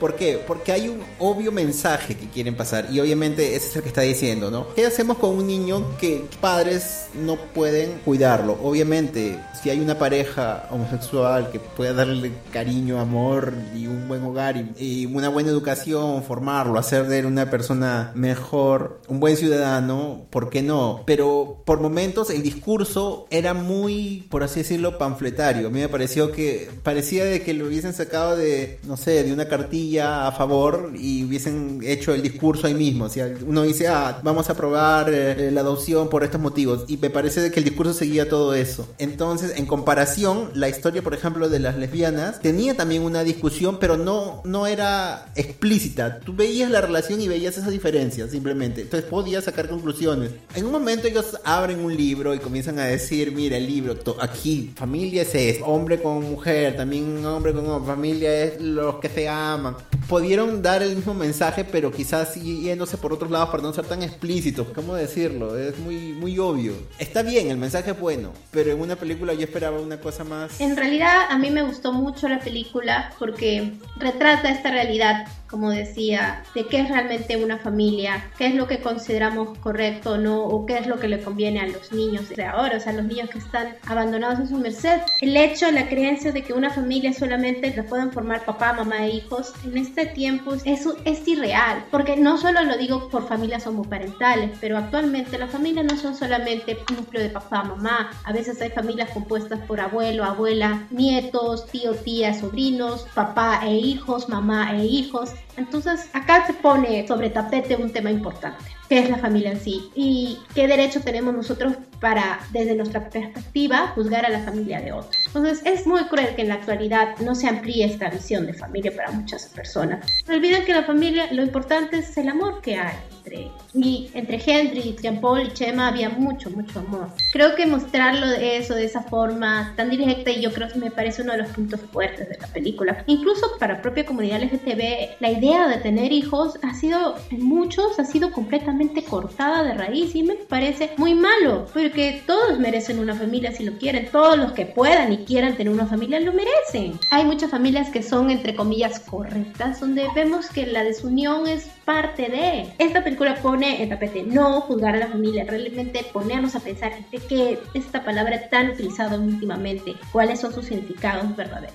¿Por 0.00 0.16
qué? 0.16 0.42
Porque 0.44 0.72
hay 0.72 0.88
un 0.88 1.02
obvio 1.18 1.52
mensaje 1.52 2.16
que 2.16 2.26
quieren 2.28 2.56
pasar 2.56 2.88
y 2.90 2.98
obviamente 3.00 3.54
ese 3.54 3.68
es 3.68 3.76
el 3.76 3.82
que 3.82 3.88
está 3.88 4.00
diciendo, 4.00 4.50
¿no? 4.50 4.74
¿Qué 4.74 4.86
hacemos 4.86 5.18
con 5.18 5.36
un 5.36 5.46
niño 5.46 5.96
que 5.98 6.24
padres 6.40 7.08
no 7.14 7.36
pueden 7.36 8.00
cuidarlo? 8.04 8.58
Obviamente, 8.62 9.38
si 9.62 9.70
hay 9.70 9.80
una 9.80 9.98
pareja 9.98 10.66
homosexual 10.70 11.50
que 11.50 11.60
pueda 11.60 11.92
darle 11.92 12.32
cariño, 12.52 13.00
amor 13.00 13.52
y 13.76 13.86
un 13.86 14.08
buen 14.08 14.24
hogar 14.24 14.56
y, 14.56 14.72
y 14.78 15.06
una 15.06 15.28
buena 15.28 15.50
educación, 15.50 16.22
formarlo, 16.22 16.78
hacer 16.78 17.06
de 17.06 17.20
él 17.20 17.26
una 17.26 17.50
persona 17.50 18.12
mejor, 18.14 19.00
un 19.08 19.20
buen 19.20 19.36
ciudadano, 19.36 20.26
¿por 20.30 20.50
qué 20.50 20.62
no? 20.62 21.02
Pero 21.06 21.62
por 21.64 21.80
momentos 21.80 22.30
el 22.30 22.42
discurso 22.42 23.26
era 23.30 23.54
muy, 23.58 24.26
por 24.30 24.42
así 24.42 24.60
decirlo, 24.60 24.98
panfletario. 24.98 25.68
A 25.68 25.70
mí 25.70 25.80
me 25.80 25.88
pareció 25.88 26.32
que 26.32 26.70
parecía 26.82 27.24
de 27.24 27.42
que 27.42 27.54
lo 27.54 27.66
hubiesen 27.66 27.94
sacado 27.94 28.36
de, 28.36 28.78
no 28.84 28.96
sé, 28.96 29.24
de 29.24 29.32
una 29.32 29.48
cartilla 29.48 30.26
a 30.26 30.32
favor 30.32 30.92
y 30.98 31.24
hubiesen 31.24 31.80
hecho 31.84 32.14
el 32.14 32.22
discurso 32.22 32.66
ahí 32.66 32.74
mismo. 32.74 33.06
O 33.06 33.08
sea, 33.08 33.32
uno 33.46 33.62
dice, 33.62 33.88
ah, 33.88 34.20
vamos 34.22 34.48
a 34.48 34.52
aprobar 34.52 35.12
eh, 35.12 35.50
la 35.50 35.60
adopción 35.60 36.08
por 36.08 36.24
estos 36.24 36.40
motivos. 36.40 36.84
Y 36.88 36.96
me 36.96 37.10
parece 37.10 37.40
de 37.40 37.50
que 37.50 37.60
el 37.60 37.64
discurso 37.64 37.92
seguía 37.92 38.28
todo 38.28 38.54
eso. 38.54 38.88
Entonces, 38.98 39.54
en 39.56 39.66
comparación, 39.66 40.50
la 40.54 40.68
historia, 40.68 41.02
por 41.02 41.14
ejemplo, 41.14 41.48
de 41.48 41.58
las 41.58 41.76
lesbianas 41.76 42.40
tenía 42.40 42.76
también 42.76 43.02
una 43.02 43.24
discusión, 43.24 43.78
pero 43.78 43.96
no, 43.96 44.42
no 44.44 44.66
era 44.66 45.32
explícita. 45.34 46.20
Tú 46.20 46.34
veías 46.34 46.70
la 46.70 46.80
relación 46.80 47.20
y 47.20 47.28
veías 47.28 47.56
esa 47.58 47.70
diferencia, 47.70 48.28
simplemente. 48.28 48.82
Entonces 48.82 49.08
podías 49.08 49.44
sacar 49.44 49.68
conclusiones. 49.68 50.32
En 50.54 50.66
un 50.66 50.72
momento 50.72 51.06
ellos 51.06 51.38
abren 51.44 51.80
un 51.80 51.96
libro 51.96 52.34
y 52.34 52.38
comienzan 52.38 52.78
a 52.78 52.84
decir, 52.84 53.32
mira, 53.32 53.47
el 53.52 53.66
libro, 53.66 53.96
aquí, 54.20 54.72
familia 54.74 55.22
es 55.22 55.34
esto, 55.34 55.66
hombre 55.66 56.00
con 56.00 56.22
mujer, 56.22 56.76
también 56.76 57.24
hombre 57.24 57.52
con 57.52 57.68
hombre, 57.68 57.94
familia 57.94 58.44
es 58.44 58.60
los 58.60 58.96
que 58.96 59.08
se 59.08 59.28
aman. 59.28 59.76
Pudieron 60.08 60.62
dar 60.62 60.82
el 60.82 60.96
mismo 60.96 61.12
mensaje, 61.12 61.64
pero 61.64 61.92
quizás 61.92 62.34
yéndose 62.34 62.96
por 62.96 63.12
otros 63.12 63.30
lados 63.30 63.50
para 63.50 63.62
no 63.62 63.72
ser 63.74 63.84
tan 63.84 64.02
explícitos. 64.02 64.68
¿Cómo 64.74 64.94
decirlo? 64.94 65.58
Es 65.58 65.78
muy, 65.78 66.14
muy 66.14 66.38
obvio. 66.38 66.72
Está 66.98 67.22
bien, 67.22 67.50
el 67.50 67.58
mensaje 67.58 67.90
es 67.90 68.00
bueno, 68.00 68.32
pero 68.50 68.70
en 68.70 68.80
una 68.80 68.96
película 68.96 69.34
yo 69.34 69.42
esperaba 69.42 69.78
una 69.78 70.00
cosa 70.00 70.24
más... 70.24 70.60
En 70.60 70.76
realidad 70.76 71.26
a 71.28 71.36
mí 71.36 71.50
me 71.50 71.62
gustó 71.62 71.92
mucho 71.92 72.28
la 72.28 72.40
película 72.40 73.12
porque 73.18 73.72
retrata 73.98 74.50
esta 74.50 74.70
realidad, 74.70 75.26
como 75.50 75.70
decía, 75.70 76.42
de 76.54 76.66
qué 76.66 76.80
es 76.80 76.88
realmente 76.88 77.36
una 77.36 77.58
familia, 77.58 78.30
qué 78.36 78.46
es 78.46 78.54
lo 78.54 78.66
que 78.66 78.80
consideramos 78.80 79.58
correcto 79.58 80.12
o 80.12 80.18
no, 80.18 80.44
o 80.44 80.66
qué 80.66 80.78
es 80.78 80.86
lo 80.86 80.98
que 80.98 81.08
le 81.08 81.20
conviene 81.20 81.60
a 81.60 81.66
los 81.66 81.92
niños 81.92 82.28
de 82.28 82.44
ahora, 82.44 82.76
o 82.76 82.80
sea, 82.80 82.92
los 82.92 83.04
niños 83.04 83.30
que 83.30 83.38
están 83.38 83.76
abandonados 83.86 84.40
en 84.40 84.48
su 84.48 84.56
merced. 84.56 85.00
El 85.20 85.36
hecho, 85.36 85.70
la 85.70 85.88
creencia 85.88 86.32
de 86.32 86.42
que 86.42 86.52
una 86.52 86.70
familia 86.70 87.12
solamente 87.12 87.74
la 87.74 87.84
pueden 87.84 88.12
formar 88.12 88.44
papá, 88.44 88.72
mamá 88.72 89.06
e 89.06 89.10
hijos, 89.10 89.52
en 89.64 89.78
este 89.78 90.06
tiempo 90.06 90.54
es, 90.54 90.86
es 91.04 91.28
irreal, 91.28 91.84
porque 91.90 92.16
no 92.16 92.38
solo 92.38 92.62
lo 92.62 92.76
digo 92.76 93.08
por 93.08 93.28
familias 93.28 93.66
homoparentales, 93.66 94.50
pero 94.60 94.78
actualmente 94.78 95.38
las 95.38 95.50
familias 95.50 95.86
no 95.86 95.96
son 95.96 96.16
solamente 96.16 96.78
núcleo 96.94 97.22
de 97.22 97.30
papá, 97.30 97.64
mamá, 97.64 98.10
a 98.24 98.32
veces 98.32 98.60
hay 98.60 98.70
familias 98.70 99.10
compuestas 99.10 99.60
por 99.66 99.80
abuelo, 99.80 100.24
abuela, 100.24 100.86
nietos, 100.90 101.66
tío, 101.66 101.94
tía, 101.94 102.34
sobrinos, 102.34 103.06
papá 103.14 103.60
e 103.64 103.74
hijos, 103.74 104.28
mamá 104.28 104.76
e 104.76 104.86
hijos. 104.86 105.30
Entonces 105.56 106.08
acá 106.12 106.46
se 106.46 106.54
pone 106.54 107.06
sobre 107.06 107.30
tapete 107.30 107.76
un 107.76 107.92
tema 107.92 108.10
importante, 108.10 108.64
que 108.88 108.98
es 108.98 109.10
la 109.10 109.18
familia 109.18 109.52
en 109.52 109.60
sí 109.60 109.90
y 109.94 110.38
qué 110.54 110.66
derecho 110.66 111.00
tenemos 111.00 111.34
nosotros 111.34 111.74
para, 112.00 112.40
desde 112.52 112.74
nuestra 112.74 113.10
perspectiva, 113.10 113.88
juzgar 113.94 114.24
a 114.24 114.28
la 114.28 114.40
familia 114.40 114.80
de 114.80 114.92
otros. 114.92 115.14
Entonces 115.26 115.60
es 115.64 115.86
muy 115.86 116.04
cruel 116.04 116.34
que 116.34 116.42
en 116.42 116.48
la 116.48 116.54
actualidad 116.54 117.16
no 117.18 117.34
se 117.34 117.48
amplíe 117.48 117.84
esta 117.84 118.08
visión 118.08 118.46
de 118.46 118.54
familia 118.54 118.94
para 118.94 119.10
muchas 119.10 119.46
personas. 119.46 120.06
No 120.26 120.34
olviden 120.34 120.64
que 120.64 120.72
la 120.72 120.84
familia, 120.84 121.32
lo 121.32 121.42
importante 121.42 121.98
es 121.98 122.16
el 122.16 122.28
amor 122.28 122.60
que 122.62 122.76
hay 122.76 122.96
entre. 123.28 123.50
Y 123.74 124.10
entre 124.14 124.40
Henry, 124.44 124.96
Jean 125.00 125.20
Paul 125.20 125.42
y 125.42 125.52
Chema 125.52 125.88
había 125.88 126.08
mucho, 126.08 126.50
mucho 126.50 126.80
amor. 126.80 127.08
Creo 127.32 127.54
que 127.54 127.66
mostrarlo 127.66 128.26
de 128.26 128.56
eso, 128.56 128.74
de 128.74 128.84
esa 128.84 129.02
forma 129.02 129.72
tan 129.76 129.90
directa, 129.90 130.30
y 130.30 130.40
yo 130.40 130.52
creo 130.52 130.68
que 130.68 130.78
me 130.78 130.90
parece 130.90 131.22
uno 131.22 131.32
de 131.32 131.38
los 131.38 131.48
puntos 131.50 131.80
fuertes 131.92 132.28
de 132.28 132.38
la 132.38 132.46
película. 132.48 133.04
Incluso 133.06 133.46
para 133.58 133.74
la 133.74 133.82
propia 133.82 134.06
comunidad 134.06 134.42
LGTB, 134.42 135.20
la 135.20 135.30
idea 135.30 135.68
de 135.68 135.76
tener 135.78 136.12
hijos 136.12 136.58
ha 136.62 136.74
sido, 136.74 137.16
en 137.30 137.44
muchos, 137.44 137.98
ha 137.98 138.04
sido 138.04 138.32
completamente 138.32 138.77
totalmente 138.78 139.10
cortada 139.10 139.64
de 139.64 139.74
raíz 139.74 140.14
y 140.14 140.22
me 140.22 140.34
parece 140.34 140.92
muy 140.96 141.14
malo, 141.14 141.66
porque 141.72 142.22
todos 142.26 142.58
merecen 142.60 143.00
una 143.00 143.14
familia 143.14 143.50
si 143.50 143.64
lo 143.64 143.76
quieren, 143.76 144.08
todos 144.12 144.38
los 144.38 144.52
que 144.52 144.66
puedan 144.66 145.12
y 145.12 145.24
quieran 145.24 145.56
tener 145.56 145.72
una 145.72 145.86
familia 145.86 146.20
lo 146.20 146.32
merecen. 146.32 146.98
Hay 147.10 147.24
muchas 147.24 147.50
familias 147.50 147.90
que 147.90 148.02
son 148.02 148.30
entre 148.30 148.54
comillas 148.54 149.00
correctas, 149.00 149.80
donde 149.80 150.06
vemos 150.14 150.48
que 150.48 150.66
la 150.66 150.84
desunión 150.84 151.48
es 151.48 151.64
parte 151.84 152.28
de. 152.28 152.72
Esta 152.78 153.02
película 153.02 153.34
pone 153.36 153.82
en 153.82 153.88
tapete 153.88 154.22
no 154.22 154.60
juzgar 154.60 154.94
a 154.94 154.98
la 154.98 155.08
familia, 155.08 155.44
realmente 155.44 156.04
ponernos 156.12 156.54
a 156.54 156.60
pensar 156.60 156.92
de 157.10 157.18
qué 157.18 157.58
esta 157.74 158.04
palabra 158.04 158.48
tan 158.48 158.70
utilizada 158.70 159.18
últimamente, 159.18 159.96
cuáles 160.12 160.40
son 160.40 160.52
sus 160.52 160.66
significados 160.66 161.34
verdaderos. 161.34 161.74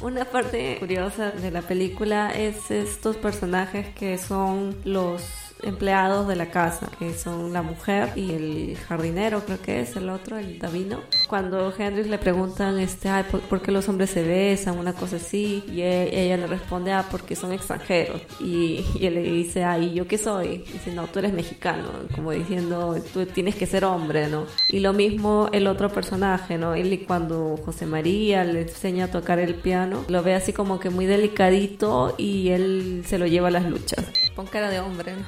Una 0.00 0.24
parte 0.24 0.78
curiosa 0.78 1.30
de 1.30 1.50
la 1.50 1.60
película 1.60 2.30
es 2.30 2.70
estos 2.70 3.16
personajes 3.16 3.88
que 3.94 4.16
son 4.16 4.74
los 4.84 5.41
empleados 5.62 6.28
de 6.28 6.36
la 6.36 6.50
casa, 6.50 6.90
que 6.98 7.14
son 7.14 7.52
la 7.52 7.62
mujer 7.62 8.10
y 8.16 8.32
el 8.32 8.76
jardinero, 8.76 9.44
creo 9.44 9.60
que 9.60 9.80
es 9.80 9.96
el 9.96 10.08
otro, 10.08 10.38
el 10.38 10.58
Davino. 10.58 11.00
Cuando 11.28 11.72
Hendrix 11.76 12.08
le 12.08 12.18
preguntan, 12.18 12.78
este, 12.78 13.08
Ay, 13.08 13.24
¿por, 13.24 13.60
qué 13.60 13.72
los 13.72 13.88
hombres 13.88 14.10
se 14.10 14.22
besan? 14.22 14.78
Una 14.78 14.92
cosa 14.92 15.16
así, 15.16 15.64
y 15.68 15.82
e, 15.82 16.24
ella 16.24 16.36
le 16.36 16.46
responde, 16.46 16.92
ah, 16.92 17.06
porque 17.10 17.36
son 17.36 17.52
extranjeros. 17.52 18.20
Y, 18.40 18.84
él 19.00 19.14
le 19.14 19.22
dice, 19.22 19.64
ay, 19.64 19.92
¿yo 19.92 20.06
qué 20.06 20.18
soy? 20.18 20.58
dice, 20.72 20.92
no, 20.92 21.06
tú 21.08 21.18
eres 21.18 21.32
mexicano, 21.32 21.88
como 22.14 22.30
diciendo, 22.30 22.96
tú 23.12 23.26
tienes 23.26 23.56
que 23.56 23.66
ser 23.66 23.84
hombre, 23.84 24.28
¿no? 24.28 24.46
Y 24.68 24.80
lo 24.80 24.92
mismo 24.92 25.48
el 25.52 25.66
otro 25.66 25.90
personaje, 25.90 26.58
¿no? 26.58 26.74
Él 26.74 26.92
cuando 27.06 27.56
José 27.64 27.86
María 27.86 28.44
le 28.44 28.62
enseña 28.62 29.06
a 29.06 29.10
tocar 29.10 29.38
el 29.38 29.54
piano, 29.54 30.04
lo 30.08 30.22
ve 30.22 30.34
así 30.34 30.52
como 30.52 30.78
que 30.78 30.90
muy 30.90 31.06
delicadito 31.06 32.14
y 32.18 32.50
él 32.50 33.02
se 33.06 33.18
lo 33.18 33.26
lleva 33.26 33.48
a 33.48 33.52
las 33.52 33.64
luchas. 33.64 34.04
Pon 34.34 34.46
cara 34.46 34.70
de 34.70 34.80
hombre, 34.80 35.14
¿no? 35.16 35.24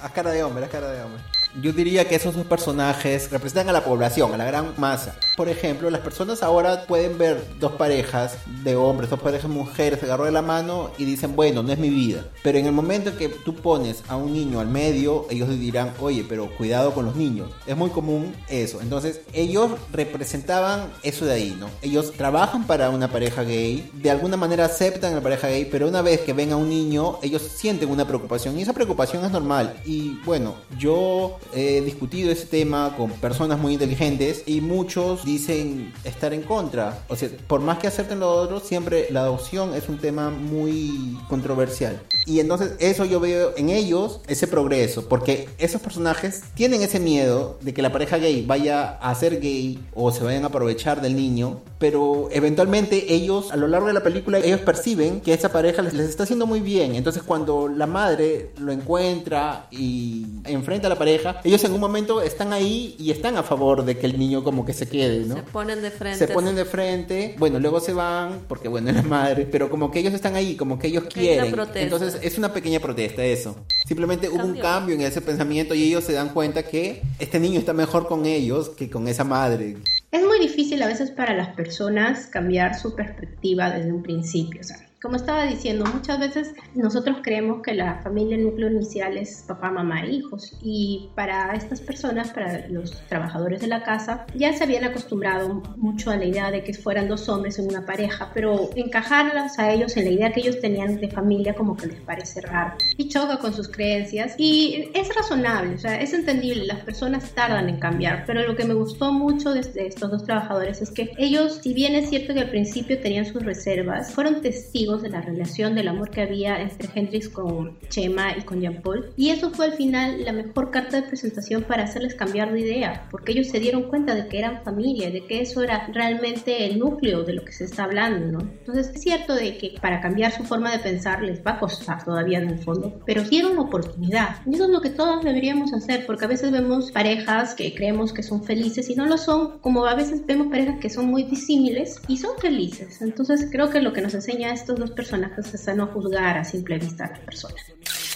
A 0.00 0.08
cara 0.10 0.30
de 0.30 0.42
hombre, 0.42 0.64
a 0.64 0.68
cara 0.68 0.88
de 0.90 1.02
hombre. 1.02 1.22
Yo 1.60 1.72
diría 1.72 2.08
que 2.08 2.14
esos 2.14 2.34
dos 2.34 2.46
personajes 2.46 3.30
representan 3.30 3.68
a 3.68 3.72
la 3.72 3.84
población, 3.84 4.32
a 4.32 4.38
la 4.38 4.46
gran 4.46 4.72
masa. 4.78 5.16
Por 5.36 5.50
ejemplo, 5.50 5.90
las 5.90 6.00
personas 6.00 6.42
ahora 6.42 6.86
pueden 6.86 7.18
ver 7.18 7.44
dos 7.60 7.72
parejas 7.72 8.38
de 8.64 8.74
hombres, 8.74 9.10
dos 9.10 9.20
parejas 9.20 9.50
de 9.50 9.54
mujeres, 9.54 10.00
se 10.00 10.06
agarró 10.06 10.24
de 10.24 10.30
la 10.30 10.40
mano 10.40 10.90
y 10.96 11.04
dicen, 11.04 11.36
bueno, 11.36 11.62
no 11.62 11.70
es 11.70 11.78
mi 11.78 11.90
vida. 11.90 12.24
Pero 12.42 12.56
en 12.56 12.64
el 12.64 12.72
momento 12.72 13.10
en 13.10 13.16
que 13.16 13.28
tú 13.28 13.54
pones 13.54 14.02
a 14.08 14.16
un 14.16 14.32
niño 14.32 14.60
al 14.60 14.68
medio, 14.68 15.26
ellos 15.28 15.50
dirán, 15.50 15.92
oye, 16.00 16.24
pero 16.26 16.48
cuidado 16.56 16.94
con 16.94 17.04
los 17.04 17.16
niños. 17.16 17.50
Es 17.66 17.76
muy 17.76 17.90
común 17.90 18.34
eso. 18.48 18.80
Entonces, 18.80 19.20
ellos 19.34 19.72
representaban 19.92 20.90
eso 21.02 21.26
de 21.26 21.32
ahí, 21.32 21.56
¿no? 21.60 21.68
Ellos 21.82 22.12
trabajan 22.12 22.66
para 22.66 22.88
una 22.88 23.08
pareja 23.08 23.42
gay, 23.42 23.90
de 23.92 24.10
alguna 24.10 24.38
manera 24.38 24.64
aceptan 24.64 25.12
a 25.12 25.16
la 25.16 25.22
pareja 25.22 25.48
gay, 25.48 25.66
pero 25.66 25.86
una 25.86 26.00
vez 26.00 26.20
que 26.20 26.32
ven 26.32 26.52
a 26.52 26.56
un 26.56 26.70
niño, 26.70 27.18
ellos 27.22 27.42
sienten 27.42 27.90
una 27.90 28.06
preocupación 28.06 28.58
y 28.58 28.62
esa 28.62 28.72
preocupación 28.72 29.24
es 29.24 29.30
normal. 29.30 29.76
Y 29.84 30.18
bueno, 30.24 30.54
yo 30.78 31.38
he 31.54 31.80
discutido 31.80 32.30
ese 32.30 32.46
tema 32.46 32.94
con 32.96 33.10
personas 33.10 33.58
muy 33.58 33.74
inteligentes 33.74 34.42
y 34.46 34.60
muchos 34.60 35.24
dicen 35.24 35.92
estar 36.04 36.32
en 36.32 36.42
contra. 36.42 37.04
O 37.08 37.16
sea, 37.16 37.28
por 37.46 37.60
más 37.60 37.78
que 37.78 37.86
acepten 37.86 38.20
lo 38.20 38.30
otro, 38.30 38.60
siempre 38.60 39.06
la 39.10 39.20
adopción 39.20 39.74
es 39.74 39.88
un 39.88 39.98
tema 39.98 40.30
muy 40.30 41.18
controversial. 41.28 42.02
Y 42.26 42.40
entonces 42.40 42.72
eso 42.78 43.04
yo 43.04 43.20
veo 43.20 43.52
en 43.56 43.68
ellos 43.68 44.20
ese 44.28 44.46
progreso, 44.46 45.08
porque 45.08 45.48
esos 45.58 45.80
personajes 45.80 46.42
tienen 46.54 46.82
ese 46.82 47.00
miedo 47.00 47.58
de 47.60 47.74
que 47.74 47.82
la 47.82 47.92
pareja 47.92 48.18
gay 48.18 48.44
vaya 48.46 48.98
a 48.98 49.14
ser 49.14 49.40
gay 49.40 49.78
o 49.94 50.12
se 50.12 50.22
vayan 50.22 50.44
a 50.44 50.48
aprovechar 50.48 51.00
del 51.00 51.16
niño, 51.16 51.60
pero 51.78 52.28
eventualmente 52.30 53.12
ellos 53.12 53.50
a 53.50 53.56
lo 53.56 53.66
largo 53.66 53.88
de 53.88 53.92
la 53.92 54.02
película 54.02 54.38
ellos 54.38 54.60
perciben 54.60 55.20
que 55.20 55.34
esa 55.34 55.50
pareja 55.50 55.82
les, 55.82 55.94
les 55.94 56.08
está 56.08 56.22
haciendo 56.22 56.46
muy 56.46 56.60
bien. 56.60 56.94
Entonces 56.94 57.22
cuando 57.22 57.68
la 57.68 57.86
madre 57.86 58.50
lo 58.58 58.72
encuentra 58.72 59.66
y 59.70 60.26
enfrenta 60.44 60.86
a 60.86 60.90
la 60.90 60.98
pareja, 60.98 61.31
ellos 61.44 61.64
en 61.64 61.72
un 61.72 61.80
momento 61.80 62.22
están 62.22 62.52
ahí 62.52 62.96
y 62.98 63.10
están 63.10 63.36
a 63.36 63.42
favor 63.42 63.84
de 63.84 63.96
que 63.96 64.06
el 64.06 64.18
niño 64.18 64.44
como 64.44 64.64
que 64.64 64.72
se 64.72 64.88
quede, 64.88 65.26
¿no? 65.26 65.36
Se 65.36 65.42
ponen 65.42 65.82
de 65.82 65.90
frente. 65.90 66.18
Se 66.18 66.28
ponen 66.32 66.54
de 66.54 66.64
frente, 66.64 67.34
bueno, 67.38 67.58
luego 67.58 67.80
se 67.80 67.92
van 67.92 68.40
porque 68.48 68.68
bueno, 68.68 68.90
es 68.90 68.96
la 68.96 69.02
madre, 69.02 69.46
pero 69.50 69.70
como 69.70 69.90
que 69.90 70.00
ellos 70.00 70.14
están 70.14 70.36
ahí, 70.36 70.56
como 70.56 70.78
que 70.78 70.88
ellos 70.88 71.04
quieren. 71.04 71.54
Entonces 71.74 72.18
es 72.22 72.38
una 72.38 72.52
pequeña 72.52 72.80
protesta 72.80 73.24
eso. 73.24 73.56
Simplemente 73.86 74.28
hubo 74.28 74.44
un 74.44 74.58
cambio 74.58 74.94
en 74.94 75.02
ese 75.02 75.20
pensamiento 75.20 75.74
y 75.74 75.82
ellos 75.84 76.04
se 76.04 76.12
dan 76.12 76.30
cuenta 76.30 76.62
que 76.62 77.02
este 77.18 77.40
niño 77.40 77.58
está 77.58 77.72
mejor 77.72 78.06
con 78.06 78.26
ellos 78.26 78.70
que 78.70 78.90
con 78.90 79.08
esa 79.08 79.24
madre. 79.24 79.76
Es 80.10 80.22
muy 80.24 80.38
difícil 80.38 80.82
a 80.82 80.86
veces 80.86 81.10
para 81.10 81.34
las 81.34 81.54
personas 81.54 82.26
cambiar 82.26 82.78
su 82.78 82.94
perspectiva 82.94 83.70
desde 83.70 83.92
un 83.92 84.02
principio, 84.02 84.60
o 84.60 84.64
sea, 84.64 84.76
como 85.02 85.16
estaba 85.16 85.44
diciendo, 85.44 85.84
muchas 85.92 86.20
veces 86.20 86.54
nosotros 86.74 87.18
creemos 87.22 87.60
que 87.60 87.74
la 87.74 88.00
familia 88.02 88.38
núcleo 88.38 88.70
inicial 88.70 89.16
es 89.16 89.44
papá, 89.48 89.70
mamá 89.70 90.04
e 90.04 90.12
hijos. 90.12 90.56
Y 90.62 91.10
para 91.16 91.54
estas 91.54 91.80
personas, 91.80 92.30
para 92.30 92.68
los 92.68 92.92
trabajadores 93.08 93.60
de 93.60 93.66
la 93.66 93.82
casa, 93.82 94.26
ya 94.36 94.52
se 94.52 94.62
habían 94.62 94.84
acostumbrado 94.84 95.60
mucho 95.76 96.10
a 96.12 96.16
la 96.16 96.24
idea 96.24 96.52
de 96.52 96.62
que 96.62 96.72
fueran 96.72 97.08
dos 97.08 97.28
hombres 97.28 97.58
en 97.58 97.68
una 97.68 97.84
pareja, 97.84 98.30
pero 98.32 98.70
encajarlas 98.76 99.58
a 99.58 99.72
ellos 99.72 99.96
en 99.96 100.04
la 100.04 100.10
idea 100.12 100.32
que 100.32 100.40
ellos 100.40 100.60
tenían 100.60 101.00
de 101.00 101.10
familia 101.10 101.54
como 101.54 101.76
que 101.76 101.88
les 101.88 102.00
parece 102.00 102.40
raro 102.40 102.76
y 102.96 103.08
choca 103.08 103.38
con 103.38 103.52
sus 103.52 103.68
creencias. 103.68 104.36
Y 104.38 104.90
es 104.94 105.12
razonable, 105.14 105.74
o 105.74 105.78
sea, 105.78 106.00
es 106.00 106.12
entendible, 106.12 106.64
las 106.64 106.80
personas 106.80 107.28
tardan 107.34 107.68
en 107.68 107.80
cambiar, 107.80 108.22
pero 108.24 108.46
lo 108.46 108.54
que 108.54 108.64
me 108.64 108.74
gustó 108.74 109.12
mucho 109.12 109.52
de, 109.52 109.62
estos 109.74 110.10
dos 110.12 110.24
trabajadores 110.24 110.80
es 110.80 110.92
que 110.92 111.12
ellos, 111.18 111.58
si 111.60 111.74
bien 111.74 111.96
es 111.96 112.08
cierto 112.08 112.34
que 112.34 112.40
al 112.40 112.50
principio 112.50 113.00
tenían 113.00 113.24
sus 113.24 113.42
reservas, 113.42 114.12
fueron 114.12 114.40
testigos 114.40 114.91
de 115.00 115.08
la 115.08 115.20
relación, 115.20 115.74
del 115.74 115.88
amor 115.88 116.10
que 116.10 116.22
había 116.22 116.60
entre 116.60 116.88
Hendrix 116.94 117.28
con 117.28 117.78
Chema 117.88 118.36
y 118.36 118.42
con 118.42 118.60
Jean 118.60 118.82
Paul. 118.82 119.10
Y 119.16 119.30
eso 119.30 119.50
fue 119.50 119.66
al 119.66 119.72
final 119.72 120.24
la 120.24 120.32
mejor 120.32 120.70
carta 120.70 121.00
de 121.00 121.06
presentación 121.08 121.62
para 121.62 121.84
hacerles 121.84 122.14
cambiar 122.14 122.52
de 122.52 122.60
idea, 122.60 123.06
porque 123.10 123.32
ellos 123.32 123.48
se 123.48 123.60
dieron 123.60 123.84
cuenta 123.84 124.14
de 124.14 124.26
que 124.28 124.38
eran 124.38 124.62
familia, 124.64 125.10
de 125.10 125.24
que 125.26 125.40
eso 125.40 125.62
era 125.62 125.86
realmente 125.92 126.66
el 126.66 126.78
núcleo 126.78 127.22
de 127.22 127.34
lo 127.34 127.44
que 127.44 127.52
se 127.52 127.64
está 127.64 127.84
hablando, 127.84 128.26
¿no? 128.26 128.40
Entonces 128.40 128.90
es 128.94 129.00
cierto 129.00 129.34
de 129.34 129.56
que 129.56 129.74
para 129.80 130.00
cambiar 130.00 130.32
su 130.32 130.44
forma 130.44 130.72
de 130.72 130.80
pensar 130.80 131.22
les 131.22 131.44
va 131.44 131.52
a 131.52 131.60
costar 131.60 132.04
todavía 132.04 132.38
en 132.38 132.50
el 132.50 132.58
fondo, 132.58 133.00
pero 133.06 133.22
dieron 133.22 133.58
oportunidad. 133.58 134.36
Y 134.46 134.54
eso 134.54 134.64
es 134.64 134.70
lo 134.70 134.80
que 134.80 134.90
todos 134.90 135.22
deberíamos 135.24 135.72
hacer, 135.72 136.04
porque 136.06 136.24
a 136.24 136.28
veces 136.28 136.50
vemos 136.50 136.90
parejas 136.90 137.54
que 137.54 137.74
creemos 137.74 138.12
que 138.12 138.22
son 138.22 138.42
felices 138.44 138.90
y 138.90 138.94
no 138.94 139.06
lo 139.06 139.18
son, 139.18 139.58
como 139.60 139.86
a 139.86 139.94
veces 139.94 140.24
vemos 140.26 140.48
parejas 140.48 140.78
que 140.80 140.90
son 140.90 141.06
muy 141.06 141.24
disímiles 141.24 142.00
y 142.08 142.16
son 142.16 142.36
felices. 142.38 143.00
Entonces 143.02 143.48
creo 143.50 143.70
que 143.70 143.80
lo 143.80 143.92
que 143.92 144.00
nos 144.00 144.14
enseña 144.14 144.52
estos 144.52 144.78
los 144.82 144.90
personajes 144.92 145.54
es 145.54 145.68
a 145.68 145.74
no 145.74 145.86
juzgar 145.86 146.36
a 146.38 146.44
simple 146.44 146.78
vista 146.78 147.06
a 147.06 147.10
las 147.10 147.20
personas. 147.20 147.62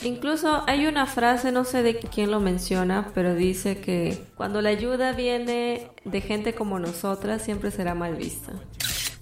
Incluso 0.03 0.63
hay 0.67 0.87
una 0.87 1.07
frase, 1.07 1.53
no 1.53 1.65
sé 1.65 1.83
de 1.83 1.99
quién 1.99 2.31
lo 2.31 2.41
menciona, 2.41 3.11
pero 3.15 3.35
dice 3.35 3.79
que 3.79 4.27
cuando 4.37 4.61
la 4.61 4.69
ayuda 4.69 5.13
viene 5.13 5.91
de 6.05 6.21
gente 6.21 6.55
como 6.55 6.79
nosotras, 6.79 7.43
siempre 7.43 7.71
será 7.71 7.95
mal 7.95 8.15
vista 8.15 8.53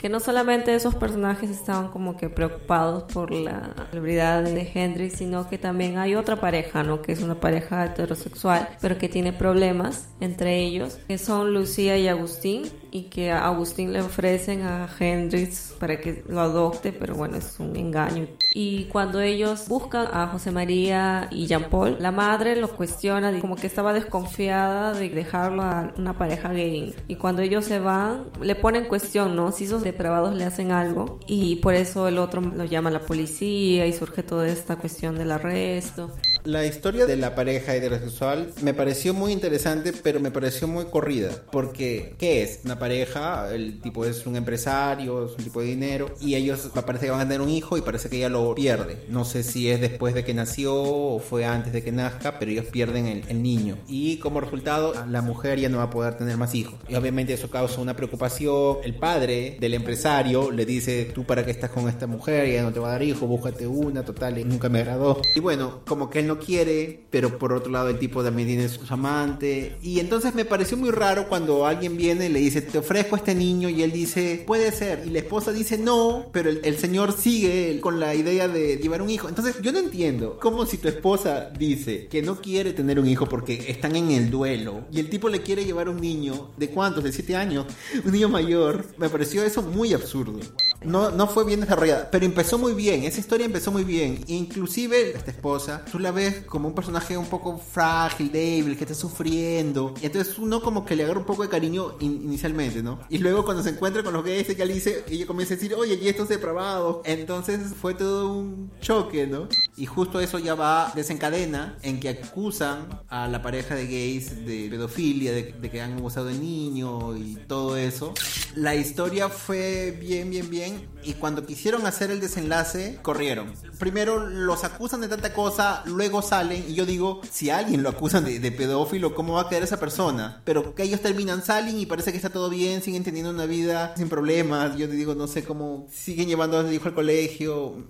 que 0.05 0.11
no 0.11 0.21
solamente 0.21 0.75
esos 0.75 0.95
personajes 0.97 1.49
estaban 1.49 1.89
como 1.89 2.19
que 2.19 2.29
preocupados 2.29 3.05
por 3.05 3.31
la 3.31 3.75
celebridad 3.89 4.43
de 4.43 4.71
Hendrix, 4.75 5.17
sino 5.17 5.49
que 5.49 5.57
también 5.57 5.97
hay 5.97 6.15
otra 6.15 6.37
pareja, 6.37 6.83
¿no? 6.83 7.01
Que 7.01 7.13
es 7.13 7.23
una 7.23 7.41
pareja 7.41 7.87
heterosexual, 7.87 8.69
pero 8.83 8.99
que 8.99 9.09
tiene 9.09 9.33
problemas 9.33 10.11
entre 10.21 10.59
ellos, 10.59 10.99
que 11.09 11.17
son 11.17 11.55
Lucía 11.55 11.97
y 11.97 12.07
Agustín, 12.07 12.65
y 12.95 13.11
que 13.11 13.33
a 13.33 13.47
Agustín 13.47 13.93
le 13.93 14.01
ofrecen 14.01 14.63
a 14.63 14.89
Hendrix 15.01 15.75
para 15.81 15.99
que 16.01 16.23
lo 16.29 16.41
adopte, 16.41 16.93
pero 16.93 17.17
bueno, 17.17 17.37
es 17.37 17.59
un 17.59 17.75
engaño. 17.75 18.29
Y 18.55 18.85
cuando 18.85 19.21
ellos 19.21 19.67
buscan 19.67 20.07
a 20.13 20.29
José 20.29 20.53
María 20.53 21.27
y 21.33 21.49
Jean 21.49 21.69
Paul, 21.71 21.97
la 21.99 22.13
madre 22.13 22.55
lo 22.55 22.69
cuestiona, 22.69 23.37
como 23.41 23.57
que 23.57 23.67
estaba 23.67 23.93
desconfiada 23.93 24.93
de 24.93 25.09
dejarlo 25.09 25.63
a 25.63 25.93
una 25.97 26.17
pareja 26.17 26.53
gay. 26.53 26.95
Y 27.09 27.17
cuando 27.17 27.43
ellos 27.43 27.65
se 27.65 27.81
van, 27.81 28.27
le 28.41 28.55
ponen 28.55 28.85
cuestión, 28.85 29.35
¿no? 29.35 29.51
Si 29.51 29.65
esos 29.65 29.83
depravados 29.83 30.37
le 30.37 30.45
hacen 30.45 30.71
algo. 30.71 31.19
Y 31.27 31.57
por 31.57 31.75
eso 31.75 32.07
el 32.07 32.19
otro 32.19 32.43
lo 32.43 32.65
llama 32.65 32.91
a 32.91 32.93
la 32.93 33.01
policía 33.01 33.89
y 33.89 33.93
surge 33.93 34.23
toda 34.23 34.47
esta 34.47 34.77
cuestión 34.77 35.19
del 35.19 35.33
arresto. 35.33 36.13
La 36.45 36.67
historia 36.67 37.07
de 37.07 37.17
la 37.17 37.35
pareja 37.35 37.75
heterosexual 37.75 38.53
me 38.61 38.75
pareció 38.75 39.15
muy 39.15 39.33
interesante, 39.33 39.95
pero 39.95 40.21
me 40.21 40.31
pareció 40.31 40.69
muy 40.69 40.85
corrida. 40.85 41.31
Porque, 41.51 42.15
¿qué 42.19 42.43
es? 42.43 42.61
Una 42.67 42.79
pareja, 42.79 43.51
el 43.51 43.81
tipo 43.81 44.05
es 44.05 44.27
un 44.27 44.37
empresario, 44.37 45.25
es 45.25 45.39
un 45.39 45.43
tipo 45.43 45.63
de 45.63 45.69
dinero, 45.69 46.15
y 46.21 46.35
ellos 46.35 46.71
parece 46.85 47.07
que 47.07 47.13
van 47.13 47.21
a 47.21 47.25
tener 47.25 47.41
un 47.41 47.49
hijo 47.49 47.79
y 47.79 47.81
parece 47.81 48.11
que 48.11 48.19
ella 48.19 48.29
lo 48.29 48.55
pierde. 48.55 49.07
No 49.09 49.25
sé 49.25 49.43
si 49.43 49.71
es 49.71 49.81
después 49.81 50.13
de 50.13 50.23
que 50.23 50.35
nació 50.35 50.75
o 50.75 51.19
fue 51.19 51.47
antes 51.47 51.73
de 51.73 51.83
que 51.83 51.93
nazca, 51.93 52.39
pero 52.39 52.51
ellos 52.51 52.67
pierden 52.67 53.07
el, 53.07 53.25
el 53.27 53.43
niño. 53.43 53.79
Y 53.89 54.19
como 54.19 54.39
resultado, 54.39 54.93
la 55.09 55.23
mujer 55.23 55.59
ya 55.59 55.71
no 55.71 55.79
va 55.79 55.85
a 55.85 55.91
poder 55.91 56.19
tener 56.19 56.37
más 56.37 56.55
hijos. 56.55 56.75
Y 56.91 56.95
obviamente 56.95 57.33
eso 57.33 57.49
causa 57.49 57.81
una 57.81 57.97
preocupación. 57.97 58.81
El 58.85 58.97
padre 58.97 59.57
del 59.61 59.73
empresario 59.73 60.51
le 60.51 60.67
dice, 60.67 61.11
tú 61.15 61.25
para 61.25 61.43
qué 61.43 61.53
estás 61.53 61.71
con 61.71 61.89
esta 61.89 62.07
mujer, 62.07 62.53
ya 62.53 62.63
no 62.63 62.71
te 62.71 62.81
va 62.81 62.89
a 62.89 62.93
dar 62.93 63.03
hijo, 63.03 63.27
búscate 63.27 63.67
una, 63.67 64.05
total, 64.05 64.37
y 64.37 64.45
nunca 64.45 64.69
me 64.69 64.81
agradó. 64.81 65.23
Y 65.35 65.41
bueno, 65.41 65.81
como 65.87 66.11
que 66.11 66.19
él 66.19 66.27
no 66.27 66.34
no 66.35 66.41
quiere, 66.41 67.07
pero 67.11 67.39
por 67.39 67.53
otro 67.53 67.71
lado 67.71 67.89
el 67.89 67.99
tipo 67.99 68.23
también 68.23 68.49
tiene 68.49 68.69
su 68.69 68.81
amante. 68.93 69.77
Y 69.83 70.01
entonces 70.01 70.35
me 70.35 70.45
pareció 70.45 70.77
muy 70.77 70.91
raro 70.91 71.29
cuando 71.29 71.67
alguien 71.67 71.97
viene 71.97 72.27
y 72.27 72.29
le 72.29 72.41
dice, 72.41 72.63
te 72.63 72.79
ofrezco 72.79 73.17
a 73.17 73.19
este 73.19 73.35
niño 73.35 73.69
y 73.69 73.83
él 73.83 73.93
dice, 73.93 74.43
puede 74.47 74.73
ser. 74.73 75.05
Y 75.07 75.11
la 75.11 75.21
esposa 75.21 75.53
dice, 75.53 75.79
no, 75.79 76.27
pero 76.33 76.51
el, 76.51 76.61
el 76.65 76.79
señor 76.79 77.13
sigue 77.13 77.81
con 77.81 78.01
la 78.01 78.15
idea 78.15 78.49
de 78.49 78.77
llevar 78.77 79.03
un 79.03 79.11
hijo. 79.11 79.29
Entonces 79.29 79.57
yo 79.63 79.73
no 79.73 79.79
entiendo 79.79 80.39
cómo 80.41 80.67
si 80.67 80.79
tu 80.79 80.89
esposa 80.89 81.51
dice 81.57 82.09
que 82.09 82.23
no 82.23 82.41
quiere 82.41 82.73
tener 82.73 82.99
un 82.99 83.07
hijo 83.07 83.27
porque 83.27 83.65
están 83.69 83.97
en 83.97 84.11
el 84.11 84.31
duelo 84.31 84.87
y 84.91 85.01
el 85.01 85.09
tipo 85.09 85.29
le 85.29 85.43
quiere 85.43 85.65
llevar 85.65 85.89
un 85.89 86.01
niño 86.01 86.51
de 86.57 86.69
cuántos, 86.71 87.05
de 87.05 87.13
7 87.13 87.37
años, 87.37 87.67
un 88.05 88.13
niño 88.13 88.29
mayor, 88.29 88.85
me 88.99 89.09
pareció 89.09 89.43
eso 89.45 89.63
muy 89.63 89.93
absurdo. 89.93 90.41
No, 90.85 91.11
no 91.11 91.27
fue 91.27 91.45
bien 91.45 91.61
desarrollada, 91.61 92.09
pero 92.11 92.25
empezó 92.27 92.59
muy 92.59 92.75
bien, 92.75 93.05
esa 93.05 93.21
historia 93.21 93.47
empezó 93.47 93.73
muy 93.73 93.85
bien. 93.85 94.21
Inclusive 94.27 95.11
esta 95.17 95.31
esposa, 95.31 95.85
tú 95.91 95.99
la 95.99 96.11
ves 96.11 96.43
como 96.47 96.69
un 96.69 96.75
personaje 96.75 97.17
un 97.17 97.27
poco 97.27 97.59
frágil, 97.59 98.31
débil, 98.31 98.77
que 98.77 98.85
está 98.85 98.95
sufriendo. 98.95 99.95
Y 100.03 100.07
entonces 100.07 100.39
uno 100.39 100.61
como 100.61 100.85
que 100.85 100.97
le 100.97 101.05
agarra 101.05 101.21
un 101.21 101.27
poco 101.27 101.43
de 101.43 101.49
cariño 101.49 101.97
in- 102.01 102.23
inicialmente, 102.25 102.83
¿no? 102.83 103.01
Y 103.09 103.19
luego 103.19 103.45
cuando 103.45 103.63
se 103.63 103.71
encuentra 103.71 104.03
con 104.03 104.13
los 104.13 104.25
gays, 104.25 104.47
que 104.55 104.65
le 104.67 104.75
dice, 104.75 105.05
ella 105.09 105.27
comienza 105.27 105.55
a 105.55 105.57
decir, 105.57 105.75
oye, 105.75 105.99
y 106.01 106.09
estos 106.09 106.29
depravados. 106.29 106.99
Entonces 107.05 107.61
fue 107.81 107.95
todo 107.95 108.33
un 108.33 108.71
choque, 108.81 109.27
¿no? 109.27 109.49
Y 109.77 109.87
justo 109.87 110.21
eso 110.21 110.39
ya 110.39 110.55
va, 110.55 110.93
desencadena 110.95 111.79
en 111.83 111.99
que 112.01 112.09
acusan 112.11 113.01
a 113.09 113.27
la 113.29 113.43
pareja 113.43 113.75
de 113.75 113.87
gays 113.87 114.45
de 114.47 114.69
pedofilia, 114.71 115.33
de, 115.33 115.55
de 115.61 115.71
que 115.71 115.81
han 115.81 115.95
abusado 115.95 116.27
de 116.27 116.35
niño 116.35 117.17
y 117.17 117.37
todo 117.49 117.77
eso. 117.77 118.15
La 118.55 118.75
historia 118.77 119.29
fue 119.29 119.97
bien, 119.99 120.31
bien, 120.31 120.49
bien. 120.51 120.74
Y 121.03 121.15
cuando 121.15 121.45
quisieron 121.45 121.87
hacer 121.87 122.11
el 122.11 122.21
desenlace, 122.21 122.99
corrieron. 123.03 123.53
Primero 123.79 124.27
los 124.27 124.65
acusan 124.65 125.01
de 125.01 125.09
tanta 125.09 125.33
cosa, 125.33 125.83
luego 125.87 126.23
salen. 126.23 126.65
Y 126.69 126.75
yo 126.75 126.87
digo, 126.87 127.21
si 127.31 127.51
alguien 127.51 127.83
lo 127.83 127.91
acusan 127.91 128.25
de, 128.25 128.39
de 128.39 128.53
pedófilo, 128.53 129.15
¿cómo 129.15 129.35
va 129.35 129.43
a 129.43 129.49
quedar 129.49 129.63
esa 129.63 129.79
persona? 129.79 130.41
Pero 130.45 130.75
que 130.75 130.83
ellos 130.83 131.01
terminan, 131.01 131.45
salen 131.45 131.79
y 131.79 131.87
parece 131.87 132.11
que 132.11 132.17
está 132.17 132.31
todo 132.31 132.49
bien, 132.49 132.83
siguen 132.83 133.05
teniendo 133.05 133.31
una 133.31 133.47
vida 133.47 133.95
sin 133.97 134.09
problemas. 134.09 134.77
Yo 134.77 134.89
te 134.89 134.95
digo, 134.95 135.15
no 135.15 135.27
sé 135.27 135.45
cómo 135.45 135.87
siguen 135.93 136.29
llevando 136.29 136.59
a 136.59 136.63
su 136.63 136.73
hijo 136.73 136.89
al 136.89 136.95
colegio. 136.95 137.85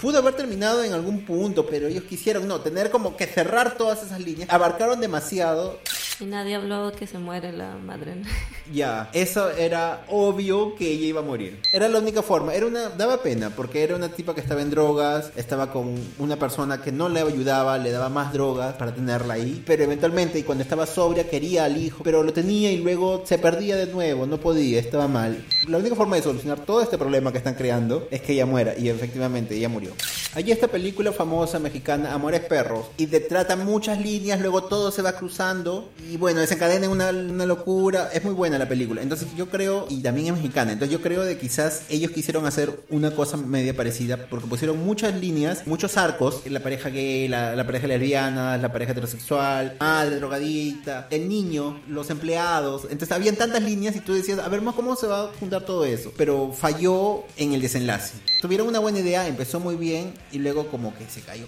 Pudo 0.00 0.18
haber 0.18 0.34
terminado 0.34 0.84
en 0.84 0.92
algún 0.92 1.24
punto, 1.24 1.66
pero 1.66 1.86
ellos 1.86 2.04
quisieron, 2.04 2.46
no, 2.46 2.60
tener 2.60 2.90
como 2.90 3.16
que 3.16 3.26
cerrar 3.26 3.76
todas 3.76 4.02
esas 4.02 4.20
líneas. 4.20 4.50
Abarcaron 4.50 5.00
demasiado. 5.00 5.78
Y 6.18 6.24
nadie 6.24 6.54
habló 6.54 6.92
que 6.92 7.06
se 7.06 7.18
muere 7.18 7.52
la 7.52 7.76
madre. 7.76 8.14
Ya, 8.72 9.10
eso 9.12 9.48
era 9.50 10.04
obvio 10.08 10.74
que 10.74 10.90
ella 10.90 11.06
iba 11.06 11.20
a 11.20 11.22
morir. 11.22 11.60
Era 11.72 11.88
la 11.88 12.00
única 12.00 12.20
forma. 12.20 12.52
Era 12.52 12.66
una 12.66 12.88
daba 12.88 13.22
pena 13.22 13.50
porque 13.50 13.84
era 13.84 13.94
una 13.94 14.08
tipa 14.08 14.34
que 14.34 14.40
estaba 14.40 14.60
en 14.60 14.70
drogas, 14.70 15.30
estaba 15.36 15.70
con 15.70 15.94
una 16.18 16.36
persona 16.36 16.82
que 16.82 16.90
no 16.90 17.08
le 17.08 17.20
ayudaba, 17.20 17.78
le 17.78 17.92
daba 17.92 18.08
más 18.08 18.32
drogas 18.32 18.74
para 18.74 18.92
tenerla 18.92 19.34
ahí, 19.34 19.62
pero 19.64 19.84
eventualmente 19.84 20.40
y 20.40 20.42
cuando 20.42 20.64
estaba 20.64 20.84
sobria 20.84 21.30
quería 21.30 21.64
al 21.64 21.76
hijo, 21.76 22.02
pero 22.02 22.24
lo 22.24 22.32
tenía 22.32 22.72
y 22.72 22.78
luego 22.78 23.22
se 23.24 23.38
perdía 23.38 23.76
de 23.76 23.86
nuevo, 23.86 24.26
no 24.26 24.38
podía, 24.38 24.80
estaba 24.80 25.06
mal. 25.06 25.44
La 25.68 25.78
única 25.78 25.94
forma 25.94 26.16
de 26.16 26.22
solucionar 26.22 26.58
todo 26.58 26.82
este 26.82 26.98
problema 26.98 27.30
que 27.30 27.38
están 27.38 27.54
creando 27.54 28.08
es 28.10 28.20
que 28.20 28.32
ella 28.32 28.46
muera 28.46 28.76
y 28.76 28.88
efectivamente 28.88 29.54
ella 29.54 29.68
murió. 29.68 29.92
Hay 30.34 30.50
esta 30.50 30.66
película 30.66 31.12
famosa 31.12 31.60
mexicana 31.60 32.12
Amores 32.12 32.40
Perros 32.40 32.86
y 32.96 33.06
te 33.06 33.20
trata 33.20 33.54
muchas 33.54 34.00
líneas, 34.00 34.40
luego 34.40 34.64
todo 34.64 34.90
se 34.90 35.02
va 35.02 35.12
cruzando 35.12 35.88
y 36.10 36.16
bueno, 36.16 36.40
desencadena 36.40 36.86
en 36.86 36.90
una, 36.90 37.10
una 37.10 37.46
locura. 37.46 38.10
Es 38.12 38.24
muy 38.24 38.34
buena 38.34 38.58
la 38.58 38.68
película. 38.68 39.02
Entonces 39.02 39.28
yo 39.36 39.48
creo, 39.48 39.86
y 39.88 40.02
también 40.02 40.28
es 40.28 40.32
mexicana, 40.34 40.72
entonces 40.72 40.96
yo 40.96 41.02
creo 41.02 41.24
de 41.24 41.38
quizás 41.38 41.82
ellos 41.88 42.10
quisieron 42.10 42.46
hacer 42.46 42.80
una 42.90 43.10
cosa 43.10 43.36
media 43.36 43.74
parecida 43.74 44.26
porque 44.28 44.46
pusieron 44.46 44.84
muchas 44.84 45.14
líneas, 45.14 45.66
muchos 45.66 45.96
arcos, 45.96 46.42
la 46.46 46.60
pareja 46.60 46.88
gay, 46.88 47.28
la, 47.28 47.64
pareja 47.64 47.86
lesbiana, 47.86 48.56
la 48.56 48.72
pareja 48.72 48.92
heterosexual, 48.92 49.76
madre 49.80 50.16
drogadicta, 50.16 51.08
el 51.10 51.28
niño, 51.28 51.80
los 51.88 52.10
empleados. 52.10 52.82
Entonces 52.84 53.12
habían 53.12 53.36
tantas 53.36 53.62
líneas 53.62 53.96
y 53.96 54.00
tú 54.00 54.14
decías, 54.14 54.38
a 54.38 54.48
ver, 54.48 54.62
más 54.62 54.74
¿cómo 54.74 54.96
se 54.96 55.06
va 55.06 55.24
a 55.24 55.26
juntar 55.38 55.64
todo 55.64 55.84
eso? 55.84 56.12
Pero 56.16 56.52
falló 56.52 57.24
en 57.36 57.52
el 57.52 57.60
desenlace. 57.60 58.14
Tuvieron 58.40 58.68
una 58.68 58.78
buena 58.78 58.98
idea, 58.98 59.26
empezó 59.26 59.60
muy 59.60 59.76
bien 59.76 60.12
y 60.32 60.38
luego 60.38 60.68
como 60.68 60.94
que 60.96 61.06
se 61.08 61.20
cayó. 61.20 61.46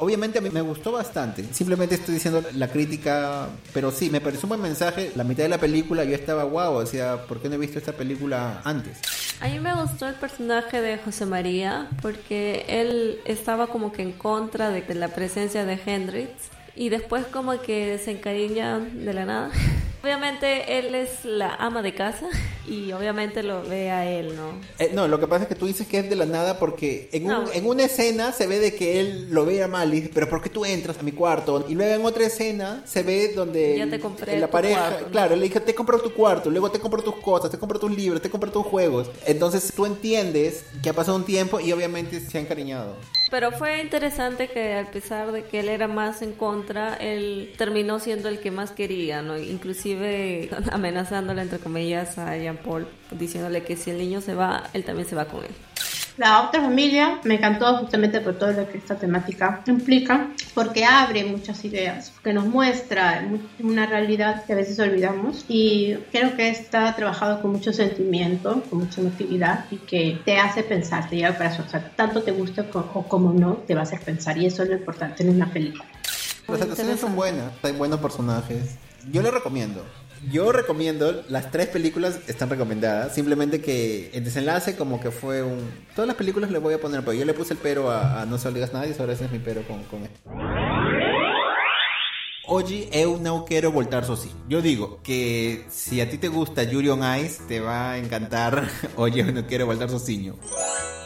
Obviamente 0.00 0.38
a 0.38 0.40
mí 0.40 0.48
me 0.48 0.62
gustó 0.62 0.92
bastante. 0.92 1.44
Simplemente 1.52 1.94
estoy 1.94 2.14
diciendo 2.14 2.42
la 2.54 2.68
crítica, 2.68 3.48
pero 3.74 3.90
sí, 3.90 4.08
me 4.08 4.22
pareció 4.22 4.46
un 4.46 4.50
buen 4.50 4.62
mensaje. 4.62 5.12
La 5.14 5.24
mitad 5.24 5.42
de 5.42 5.50
la 5.50 5.58
película 5.58 6.04
yo 6.04 6.14
estaba 6.14 6.44
guau, 6.44 6.80
decía, 6.80 7.26
¿por 7.28 7.40
qué 7.42 7.50
no 7.50 7.56
he 7.56 7.58
visto 7.58 7.78
esta 7.78 7.92
película 7.92 8.62
antes? 8.64 8.98
A 9.40 9.48
mí 9.48 9.60
me 9.60 9.74
gustó 9.74 10.06
el 10.06 10.14
personaje 10.14 10.80
de 10.80 10.96
José 10.96 11.26
María 11.26 11.90
porque 12.00 12.64
él 12.66 13.20
estaba 13.26 13.66
como 13.66 13.92
que 13.92 14.00
en 14.00 14.12
contra 14.12 14.70
de, 14.70 14.80
de 14.80 14.94
la 14.94 15.08
presencia 15.08 15.66
de 15.66 15.78
Hendrix 15.84 16.30
y 16.74 16.88
después 16.88 17.26
como 17.26 17.60
que 17.60 18.00
se 18.02 18.12
encariña 18.12 18.78
de 18.78 19.12
la 19.12 19.26
nada. 19.26 19.50
Obviamente 20.02 20.78
él 20.78 20.94
es 20.94 21.24
la 21.24 21.54
ama 21.56 21.82
de 21.82 21.94
casa 21.94 22.26
y 22.66 22.90
obviamente 22.92 23.42
lo 23.42 23.62
ve 23.62 23.90
a 23.90 24.10
él, 24.10 24.34
¿no? 24.34 24.52
Eh, 24.78 24.90
no, 24.94 25.06
lo 25.08 25.20
que 25.20 25.26
pasa 25.26 25.42
es 25.42 25.48
que 25.48 25.54
tú 25.54 25.66
dices 25.66 25.86
que 25.86 25.98
es 25.98 26.08
de 26.08 26.16
la 26.16 26.24
nada 26.24 26.58
porque 26.58 27.08
en, 27.12 27.26
un- 27.26 27.44
en 27.52 27.66
una 27.66 27.84
escena 27.84 28.32
se 28.32 28.46
ve 28.46 28.58
de 28.60 28.74
que 28.74 28.98
él 29.00 29.28
lo 29.30 29.44
ve 29.44 29.62
a 29.62 29.68
mal 29.68 29.92
y 29.92 30.00
dice, 30.00 30.10
pero 30.14 30.28
¿por 30.28 30.40
qué 30.42 30.48
tú 30.48 30.64
entras 30.64 30.98
a 30.98 31.02
mi 31.02 31.12
cuarto? 31.12 31.66
Y 31.68 31.74
luego 31.74 31.94
en 31.94 32.04
otra 32.06 32.24
escena 32.26 32.82
se 32.86 33.02
ve 33.02 33.32
donde 33.34 33.76
Ya 33.76 33.90
te 33.90 34.00
compré 34.00 34.38
la 34.40 34.46
tu 34.46 34.52
pareja, 34.52 34.80
cuarto, 34.80 35.04
¿no? 35.06 35.10
claro, 35.12 35.36
le 35.36 35.42
dije, 35.42 35.60
te 35.60 35.74
compro 35.74 36.00
tu 36.00 36.14
cuarto, 36.14 36.48
luego 36.50 36.70
te 36.70 36.78
compro 36.80 37.02
tus 37.02 37.16
cosas, 37.16 37.50
te 37.50 37.58
compro 37.58 37.78
tus 37.78 37.90
libros, 37.94 38.22
te 38.22 38.30
compro 38.30 38.50
tus 38.50 38.64
juegos. 38.66 39.10
Entonces 39.26 39.70
tú 39.76 39.84
entiendes 39.84 40.64
que 40.82 40.88
ha 40.88 40.94
pasado 40.94 41.16
un 41.18 41.24
tiempo 41.24 41.60
y 41.60 41.72
obviamente 41.72 42.20
se 42.20 42.38
ha 42.38 42.40
encariñado. 42.40 42.96
Pero 43.30 43.52
fue 43.52 43.80
interesante 43.80 44.48
que 44.48 44.74
a 44.74 44.90
pesar 44.90 45.30
de 45.30 45.44
que 45.44 45.60
él 45.60 45.68
era 45.68 45.86
más 45.86 46.20
en 46.20 46.32
contra, 46.32 46.94
él 46.94 47.52
terminó 47.56 48.00
siendo 48.00 48.28
el 48.28 48.40
que 48.40 48.50
más 48.50 48.72
quería, 48.72 49.22
¿no? 49.22 49.38
Inclusive 49.38 50.50
amenazándole 50.72 51.42
entre 51.42 51.60
comillas 51.60 52.18
a 52.18 52.36
Jean 52.36 52.56
Paul, 52.56 52.88
diciéndole 53.12 53.62
que 53.62 53.76
si 53.76 53.90
el 53.90 53.98
niño 53.98 54.20
se 54.20 54.34
va, 54.34 54.68
él 54.72 54.84
también 54.84 55.08
se 55.08 55.14
va 55.14 55.26
con 55.26 55.44
él. 55.44 55.52
La 56.16 56.42
otra 56.42 56.60
familia 56.60 57.18
me 57.24 57.36
encantó 57.36 57.78
justamente 57.78 58.20
por 58.20 58.38
todo 58.38 58.52
lo 58.52 58.68
que 58.68 58.76
esta 58.78 58.96
temática 58.96 59.62
implica, 59.66 60.28
porque 60.54 60.84
abre 60.84 61.24
muchas 61.24 61.64
ideas, 61.64 62.12
que 62.22 62.32
nos 62.34 62.44
muestra 62.46 63.22
mu- 63.22 63.38
una 63.66 63.86
realidad 63.86 64.44
que 64.44 64.52
a 64.52 64.56
veces 64.56 64.78
olvidamos 64.80 65.46
y 65.48 65.94
creo 66.12 66.36
que 66.36 66.50
está 66.50 66.94
trabajado 66.94 67.40
con 67.40 67.52
mucho 67.52 67.72
sentimiento, 67.72 68.62
con 68.68 68.80
mucha 68.80 69.00
emotividad 69.00 69.64
y 69.70 69.76
que 69.76 70.20
te 70.24 70.36
hace 70.38 70.62
pensar, 70.62 71.08
te 71.08 71.16
lleva 71.16 71.32
para 71.38 71.54
eso, 71.54 71.62
o 71.66 71.70
sea, 71.70 71.90
tanto 71.96 72.22
te 72.22 72.32
gusta 72.32 72.66
o 72.74 73.02
como 73.08 73.32
no, 73.32 73.54
te 73.66 73.74
va 73.74 73.80
a 73.80 73.84
hacer 73.84 74.00
pensar 74.00 74.36
y 74.36 74.44
eso 74.46 74.62
es 74.64 74.68
lo 74.68 74.76
importante 74.76 75.22
en 75.22 75.30
una 75.30 75.50
película. 75.50 75.84
Las 76.48 76.60
actuaciones 76.62 77.00
son 77.00 77.14
buenas, 77.16 77.52
hay 77.62 77.72
buenos 77.72 78.00
personajes. 78.00 78.74
Yo 79.10 79.22
lo 79.22 79.30
recomiendo. 79.30 79.84
Yo 80.28 80.52
recomiendo, 80.52 81.24
las 81.28 81.50
tres 81.50 81.68
películas 81.68 82.20
están 82.26 82.50
recomendadas, 82.50 83.14
simplemente 83.14 83.62
que 83.62 84.10
el 84.12 84.22
desenlace 84.22 84.76
como 84.76 85.00
que 85.00 85.10
fue 85.10 85.42
un... 85.42 85.70
Todas 85.94 86.08
las 86.08 86.16
películas 86.16 86.50
le 86.50 86.58
voy 86.58 86.74
a 86.74 86.80
poner, 86.80 87.00
pero 87.00 87.14
yo 87.14 87.24
le 87.24 87.32
puse 87.32 87.54
el 87.54 87.58
pero 87.62 87.90
a, 87.90 88.26
No 88.26 88.36
se 88.36 88.48
lo 88.48 88.54
digas 88.54 88.70
a 88.74 88.80
nadie, 88.80 88.94
ahora 88.98 89.14
ese 89.14 89.24
es 89.24 89.32
mi 89.32 89.38
pero 89.38 89.62
con, 89.66 89.82
con 89.84 90.02
esto. 90.02 90.20
Oggi 92.52 92.88
eu 92.90 93.16
não 93.16 93.44
quero 93.44 93.70
voltar 93.70 94.04
sozinho. 94.04 94.34
Yo 94.48 94.60
digo 94.60 94.98
que 95.04 95.66
si 95.70 96.00
a 96.00 96.10
ti 96.10 96.18
te 96.18 96.26
gusta 96.26 96.64
Yuri 96.64 96.88
on 96.88 97.00
Ice, 97.20 97.40
te 97.46 97.60
va 97.60 97.92
a 97.92 97.98
encantar 97.98 98.68
Oye, 98.96 99.20
eu 99.20 99.32
no 99.32 99.46
quiero 99.46 99.66
voltar 99.66 99.88
sozinho. 99.88 100.34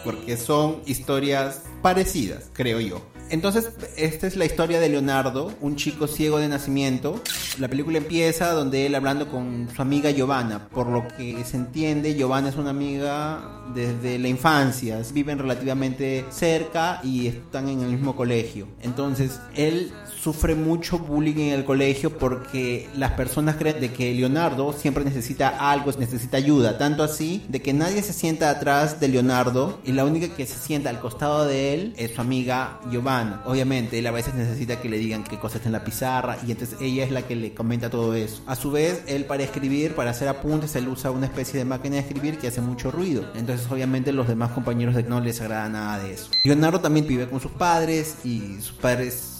Porque 0.04 0.38
son 0.38 0.80
historias 0.86 1.62
parecidas, 1.82 2.50
creo 2.54 2.80
yo. 2.80 3.02
Entonces, 3.30 3.70
esta 3.96 4.26
es 4.26 4.36
la 4.36 4.44
historia 4.44 4.80
de 4.80 4.88
Leonardo, 4.88 5.52
un 5.60 5.76
chico 5.76 6.06
ciego 6.06 6.38
de 6.38 6.48
nacimiento. 6.48 7.20
La 7.58 7.68
película 7.68 7.98
empieza 7.98 8.52
donde 8.52 8.86
él 8.86 8.94
hablando 8.94 9.28
con 9.28 9.68
su 9.74 9.82
amiga 9.82 10.10
Giovanna. 10.10 10.68
Por 10.68 10.88
lo 10.88 11.08
que 11.08 11.42
se 11.44 11.56
entiende, 11.56 12.14
Giovanna 12.14 12.50
es 12.50 12.56
una 12.56 12.70
amiga 12.70 13.64
desde 13.74 14.18
la 14.18 14.28
infancia. 14.28 15.00
Viven 15.12 15.38
relativamente 15.38 16.24
cerca 16.30 17.00
y 17.02 17.26
están 17.26 17.68
en 17.68 17.80
el 17.80 17.88
mismo 17.88 18.14
colegio. 18.14 18.68
Entonces, 18.82 19.40
él 19.54 19.92
sufre 20.20 20.54
mucho 20.54 20.98
bullying 20.98 21.36
en 21.36 21.52
el 21.52 21.64
colegio 21.64 22.16
porque 22.16 22.88
las 22.96 23.12
personas 23.12 23.56
creen 23.56 23.80
de 23.80 23.92
que 23.92 24.14
Leonardo 24.14 24.72
siempre 24.72 25.04
necesita 25.04 25.70
algo, 25.70 25.92
necesita 25.98 26.36
ayuda, 26.36 26.78
tanto 26.78 27.02
así 27.02 27.44
de 27.48 27.60
que 27.60 27.72
nadie 27.72 28.02
se 28.02 28.12
sienta 28.12 28.50
atrás 28.50 29.00
de 29.00 29.08
Leonardo 29.08 29.80
y 29.84 29.92
la 29.92 30.04
única 30.04 30.34
que 30.34 30.46
se 30.46 30.58
sienta 30.58 30.90
al 30.90 31.00
costado 31.00 31.46
de 31.46 31.74
él 31.74 31.94
es 31.96 32.14
su 32.14 32.20
amiga 32.20 32.80
Giovanna. 32.90 33.13
Obviamente 33.44 33.98
él 33.98 34.06
a 34.06 34.10
veces 34.10 34.34
necesita 34.34 34.80
que 34.80 34.88
le 34.88 34.98
digan 34.98 35.24
qué 35.24 35.38
cosa 35.38 35.58
está 35.58 35.68
en 35.68 35.72
la 35.72 35.84
pizarra 35.84 36.36
y 36.46 36.50
entonces 36.50 36.78
ella 36.80 37.04
es 37.04 37.10
la 37.10 37.22
que 37.22 37.36
le 37.36 37.54
comenta 37.54 37.90
todo 37.90 38.14
eso. 38.14 38.42
A 38.46 38.56
su 38.56 38.70
vez, 38.70 39.02
él 39.06 39.24
para 39.24 39.42
escribir, 39.42 39.94
para 39.94 40.10
hacer 40.10 40.28
apuntes, 40.28 40.74
él 40.76 40.88
usa 40.88 41.10
una 41.10 41.26
especie 41.26 41.58
de 41.58 41.64
máquina 41.64 41.96
de 41.96 42.02
escribir 42.02 42.38
que 42.38 42.48
hace 42.48 42.60
mucho 42.60 42.90
ruido. 42.90 43.24
Entonces 43.34 43.66
obviamente 43.70 44.12
los 44.12 44.28
demás 44.28 44.50
compañeros 44.52 44.94
de 44.94 45.04
no 45.04 45.20
les 45.20 45.40
agrada 45.40 45.68
nada 45.68 46.02
de 46.02 46.14
eso. 46.14 46.30
Leonardo 46.44 46.80
también 46.80 47.06
vive 47.06 47.28
con 47.28 47.40
sus 47.40 47.52
padres 47.52 48.16
y 48.24 48.60
sus 48.60 48.72
padres 48.72 49.33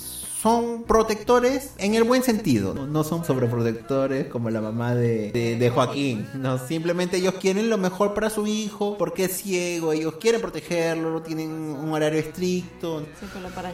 son 0.44 0.82
protectores 0.84 1.70
en 1.78 1.94
el 1.94 2.04
buen 2.04 2.22
sentido. 2.22 2.74
No, 2.74 2.86
no 2.86 3.02
son 3.02 3.24
sobreprotectores 3.24 4.26
como 4.26 4.50
la 4.50 4.60
mamá 4.60 4.94
de, 4.94 5.32
de- 5.32 5.56
de 5.56 5.70
Joaquín. 5.70 6.28
No, 6.34 6.58
simplemente 6.58 7.16
ellos 7.16 7.32
quieren 7.40 7.70
lo 7.70 7.78
mejor 7.78 8.12
para 8.12 8.28
su 8.28 8.46
hijo 8.46 8.98
porque 8.98 9.24
es 9.24 9.38
ciego. 9.38 9.94
Ellos 9.94 10.16
quieren 10.20 10.42
protegerlo, 10.42 11.22
tienen 11.22 11.48
un 11.50 11.90
horario 11.94 12.20
estricto 12.20 13.06
Siempre 13.18 13.40
lo 13.40 13.48
paran 13.54 13.72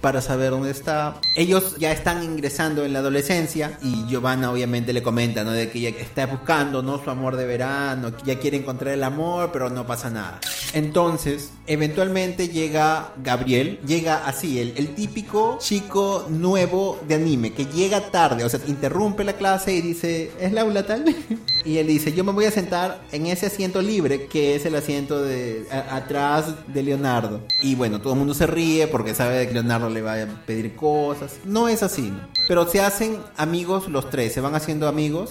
para 0.00 0.22
saber 0.22 0.52
dónde 0.52 0.70
está. 0.70 1.20
Ellos 1.36 1.76
ya 1.78 1.92
están 1.92 2.22
ingresando 2.22 2.86
en 2.86 2.94
la 2.94 3.00
adolescencia 3.00 3.78
y 3.82 4.06
Giovanna 4.08 4.50
obviamente 4.50 4.94
le 4.94 5.02
comenta, 5.02 5.44
¿no? 5.44 5.50
De 5.52 5.70
que 5.70 5.78
ella 5.78 5.90
está 6.00 6.24
buscando, 6.24 6.82
¿no? 6.82 7.04
Su 7.04 7.10
amor 7.10 7.36
de 7.36 7.44
verano, 7.44 8.16
que 8.16 8.24
ya 8.24 8.38
quiere 8.40 8.56
encontrar 8.56 8.94
el 8.94 9.04
amor, 9.04 9.50
pero 9.52 9.68
no 9.68 9.86
pasa 9.86 10.08
nada. 10.08 10.40
Entonces, 10.72 11.50
eventualmente 11.66 12.48
llega 12.48 13.12
Gabriel, 13.22 13.78
llega 13.86 14.26
así, 14.26 14.58
el, 14.58 14.72
el 14.78 14.94
típico 14.94 15.58
chico 15.60 15.81
nuevo 16.28 16.98
de 17.06 17.14
anime, 17.14 17.52
que 17.52 17.66
llega 17.66 18.10
tarde, 18.10 18.44
o 18.44 18.48
sea, 18.48 18.60
interrumpe 18.66 19.24
la 19.24 19.34
clase 19.34 19.74
y 19.74 19.80
dice, 19.80 20.30
¿es 20.40 20.52
la 20.52 20.62
aula 20.62 20.86
tal? 20.86 21.04
Y 21.64 21.78
él 21.78 21.86
dice, 21.86 22.12
yo 22.12 22.24
me 22.24 22.32
voy 22.32 22.44
a 22.46 22.50
sentar 22.50 23.02
en 23.12 23.26
ese 23.26 23.46
asiento 23.46 23.80
libre, 23.80 24.26
que 24.26 24.56
es 24.56 24.66
el 24.66 24.74
asiento 24.74 25.22
de 25.22 25.64
atrás 25.70 26.46
de 26.66 26.82
Leonardo. 26.82 27.40
Y 27.62 27.76
bueno, 27.76 28.00
todo 28.00 28.14
el 28.14 28.18
mundo 28.18 28.34
se 28.34 28.48
ríe 28.48 28.88
porque 28.88 29.14
sabe 29.14 29.46
que 29.46 29.54
Leonardo 29.54 29.88
le 29.88 30.02
va 30.02 30.14
a 30.14 30.26
pedir 30.44 30.74
cosas. 30.74 31.36
No 31.44 31.68
es 31.68 31.84
así. 31.84 32.12
Pero 32.52 32.68
se 32.68 32.82
hacen 32.82 33.16
amigos 33.38 33.88
los 33.88 34.10
tres, 34.10 34.34
se 34.34 34.42
van 34.42 34.54
haciendo 34.54 34.86
amigos. 34.86 35.30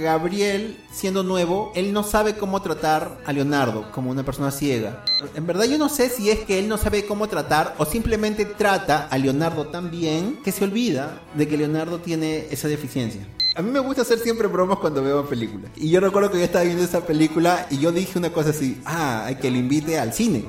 Gabriel, 0.00 0.76
siendo 0.92 1.22
nuevo, 1.22 1.70
él 1.76 1.92
no 1.92 2.02
sabe 2.02 2.34
cómo 2.34 2.60
tratar 2.60 3.18
a 3.24 3.32
Leonardo 3.32 3.92
como 3.92 4.10
una 4.10 4.24
persona 4.24 4.50
ciega. 4.50 5.04
En 5.36 5.46
verdad 5.46 5.66
yo 5.66 5.78
no 5.78 5.88
sé 5.88 6.10
si 6.10 6.28
es 6.28 6.40
que 6.40 6.58
él 6.58 6.68
no 6.68 6.76
sabe 6.76 7.06
cómo 7.06 7.28
tratar 7.28 7.76
o 7.78 7.84
simplemente 7.86 8.44
trata 8.44 9.06
a 9.08 9.16
Leonardo 9.16 9.68
tan 9.68 9.92
bien 9.92 10.40
que 10.42 10.50
se 10.50 10.64
olvida 10.64 11.20
de 11.34 11.46
que 11.46 11.56
Leonardo 11.56 12.00
tiene 12.00 12.48
esa 12.50 12.66
deficiencia. 12.66 13.24
A 13.54 13.62
mí 13.62 13.70
me 13.70 13.78
gusta 13.78 14.02
hacer 14.02 14.18
siempre 14.18 14.48
bromas 14.48 14.78
cuando 14.78 15.04
veo 15.04 15.24
películas. 15.24 15.70
Y 15.76 15.88
yo 15.90 16.00
recuerdo 16.00 16.32
que 16.32 16.38
yo 16.38 16.44
estaba 16.44 16.64
viendo 16.64 16.82
esa 16.82 17.06
película 17.06 17.68
y 17.70 17.78
yo 17.78 17.92
dije 17.92 18.18
una 18.18 18.30
cosa 18.30 18.50
así, 18.50 18.82
ah, 18.86 19.24
hay 19.24 19.36
que 19.36 19.52
le 19.52 19.58
invite 19.58 20.00
al 20.00 20.12
cine. 20.12 20.46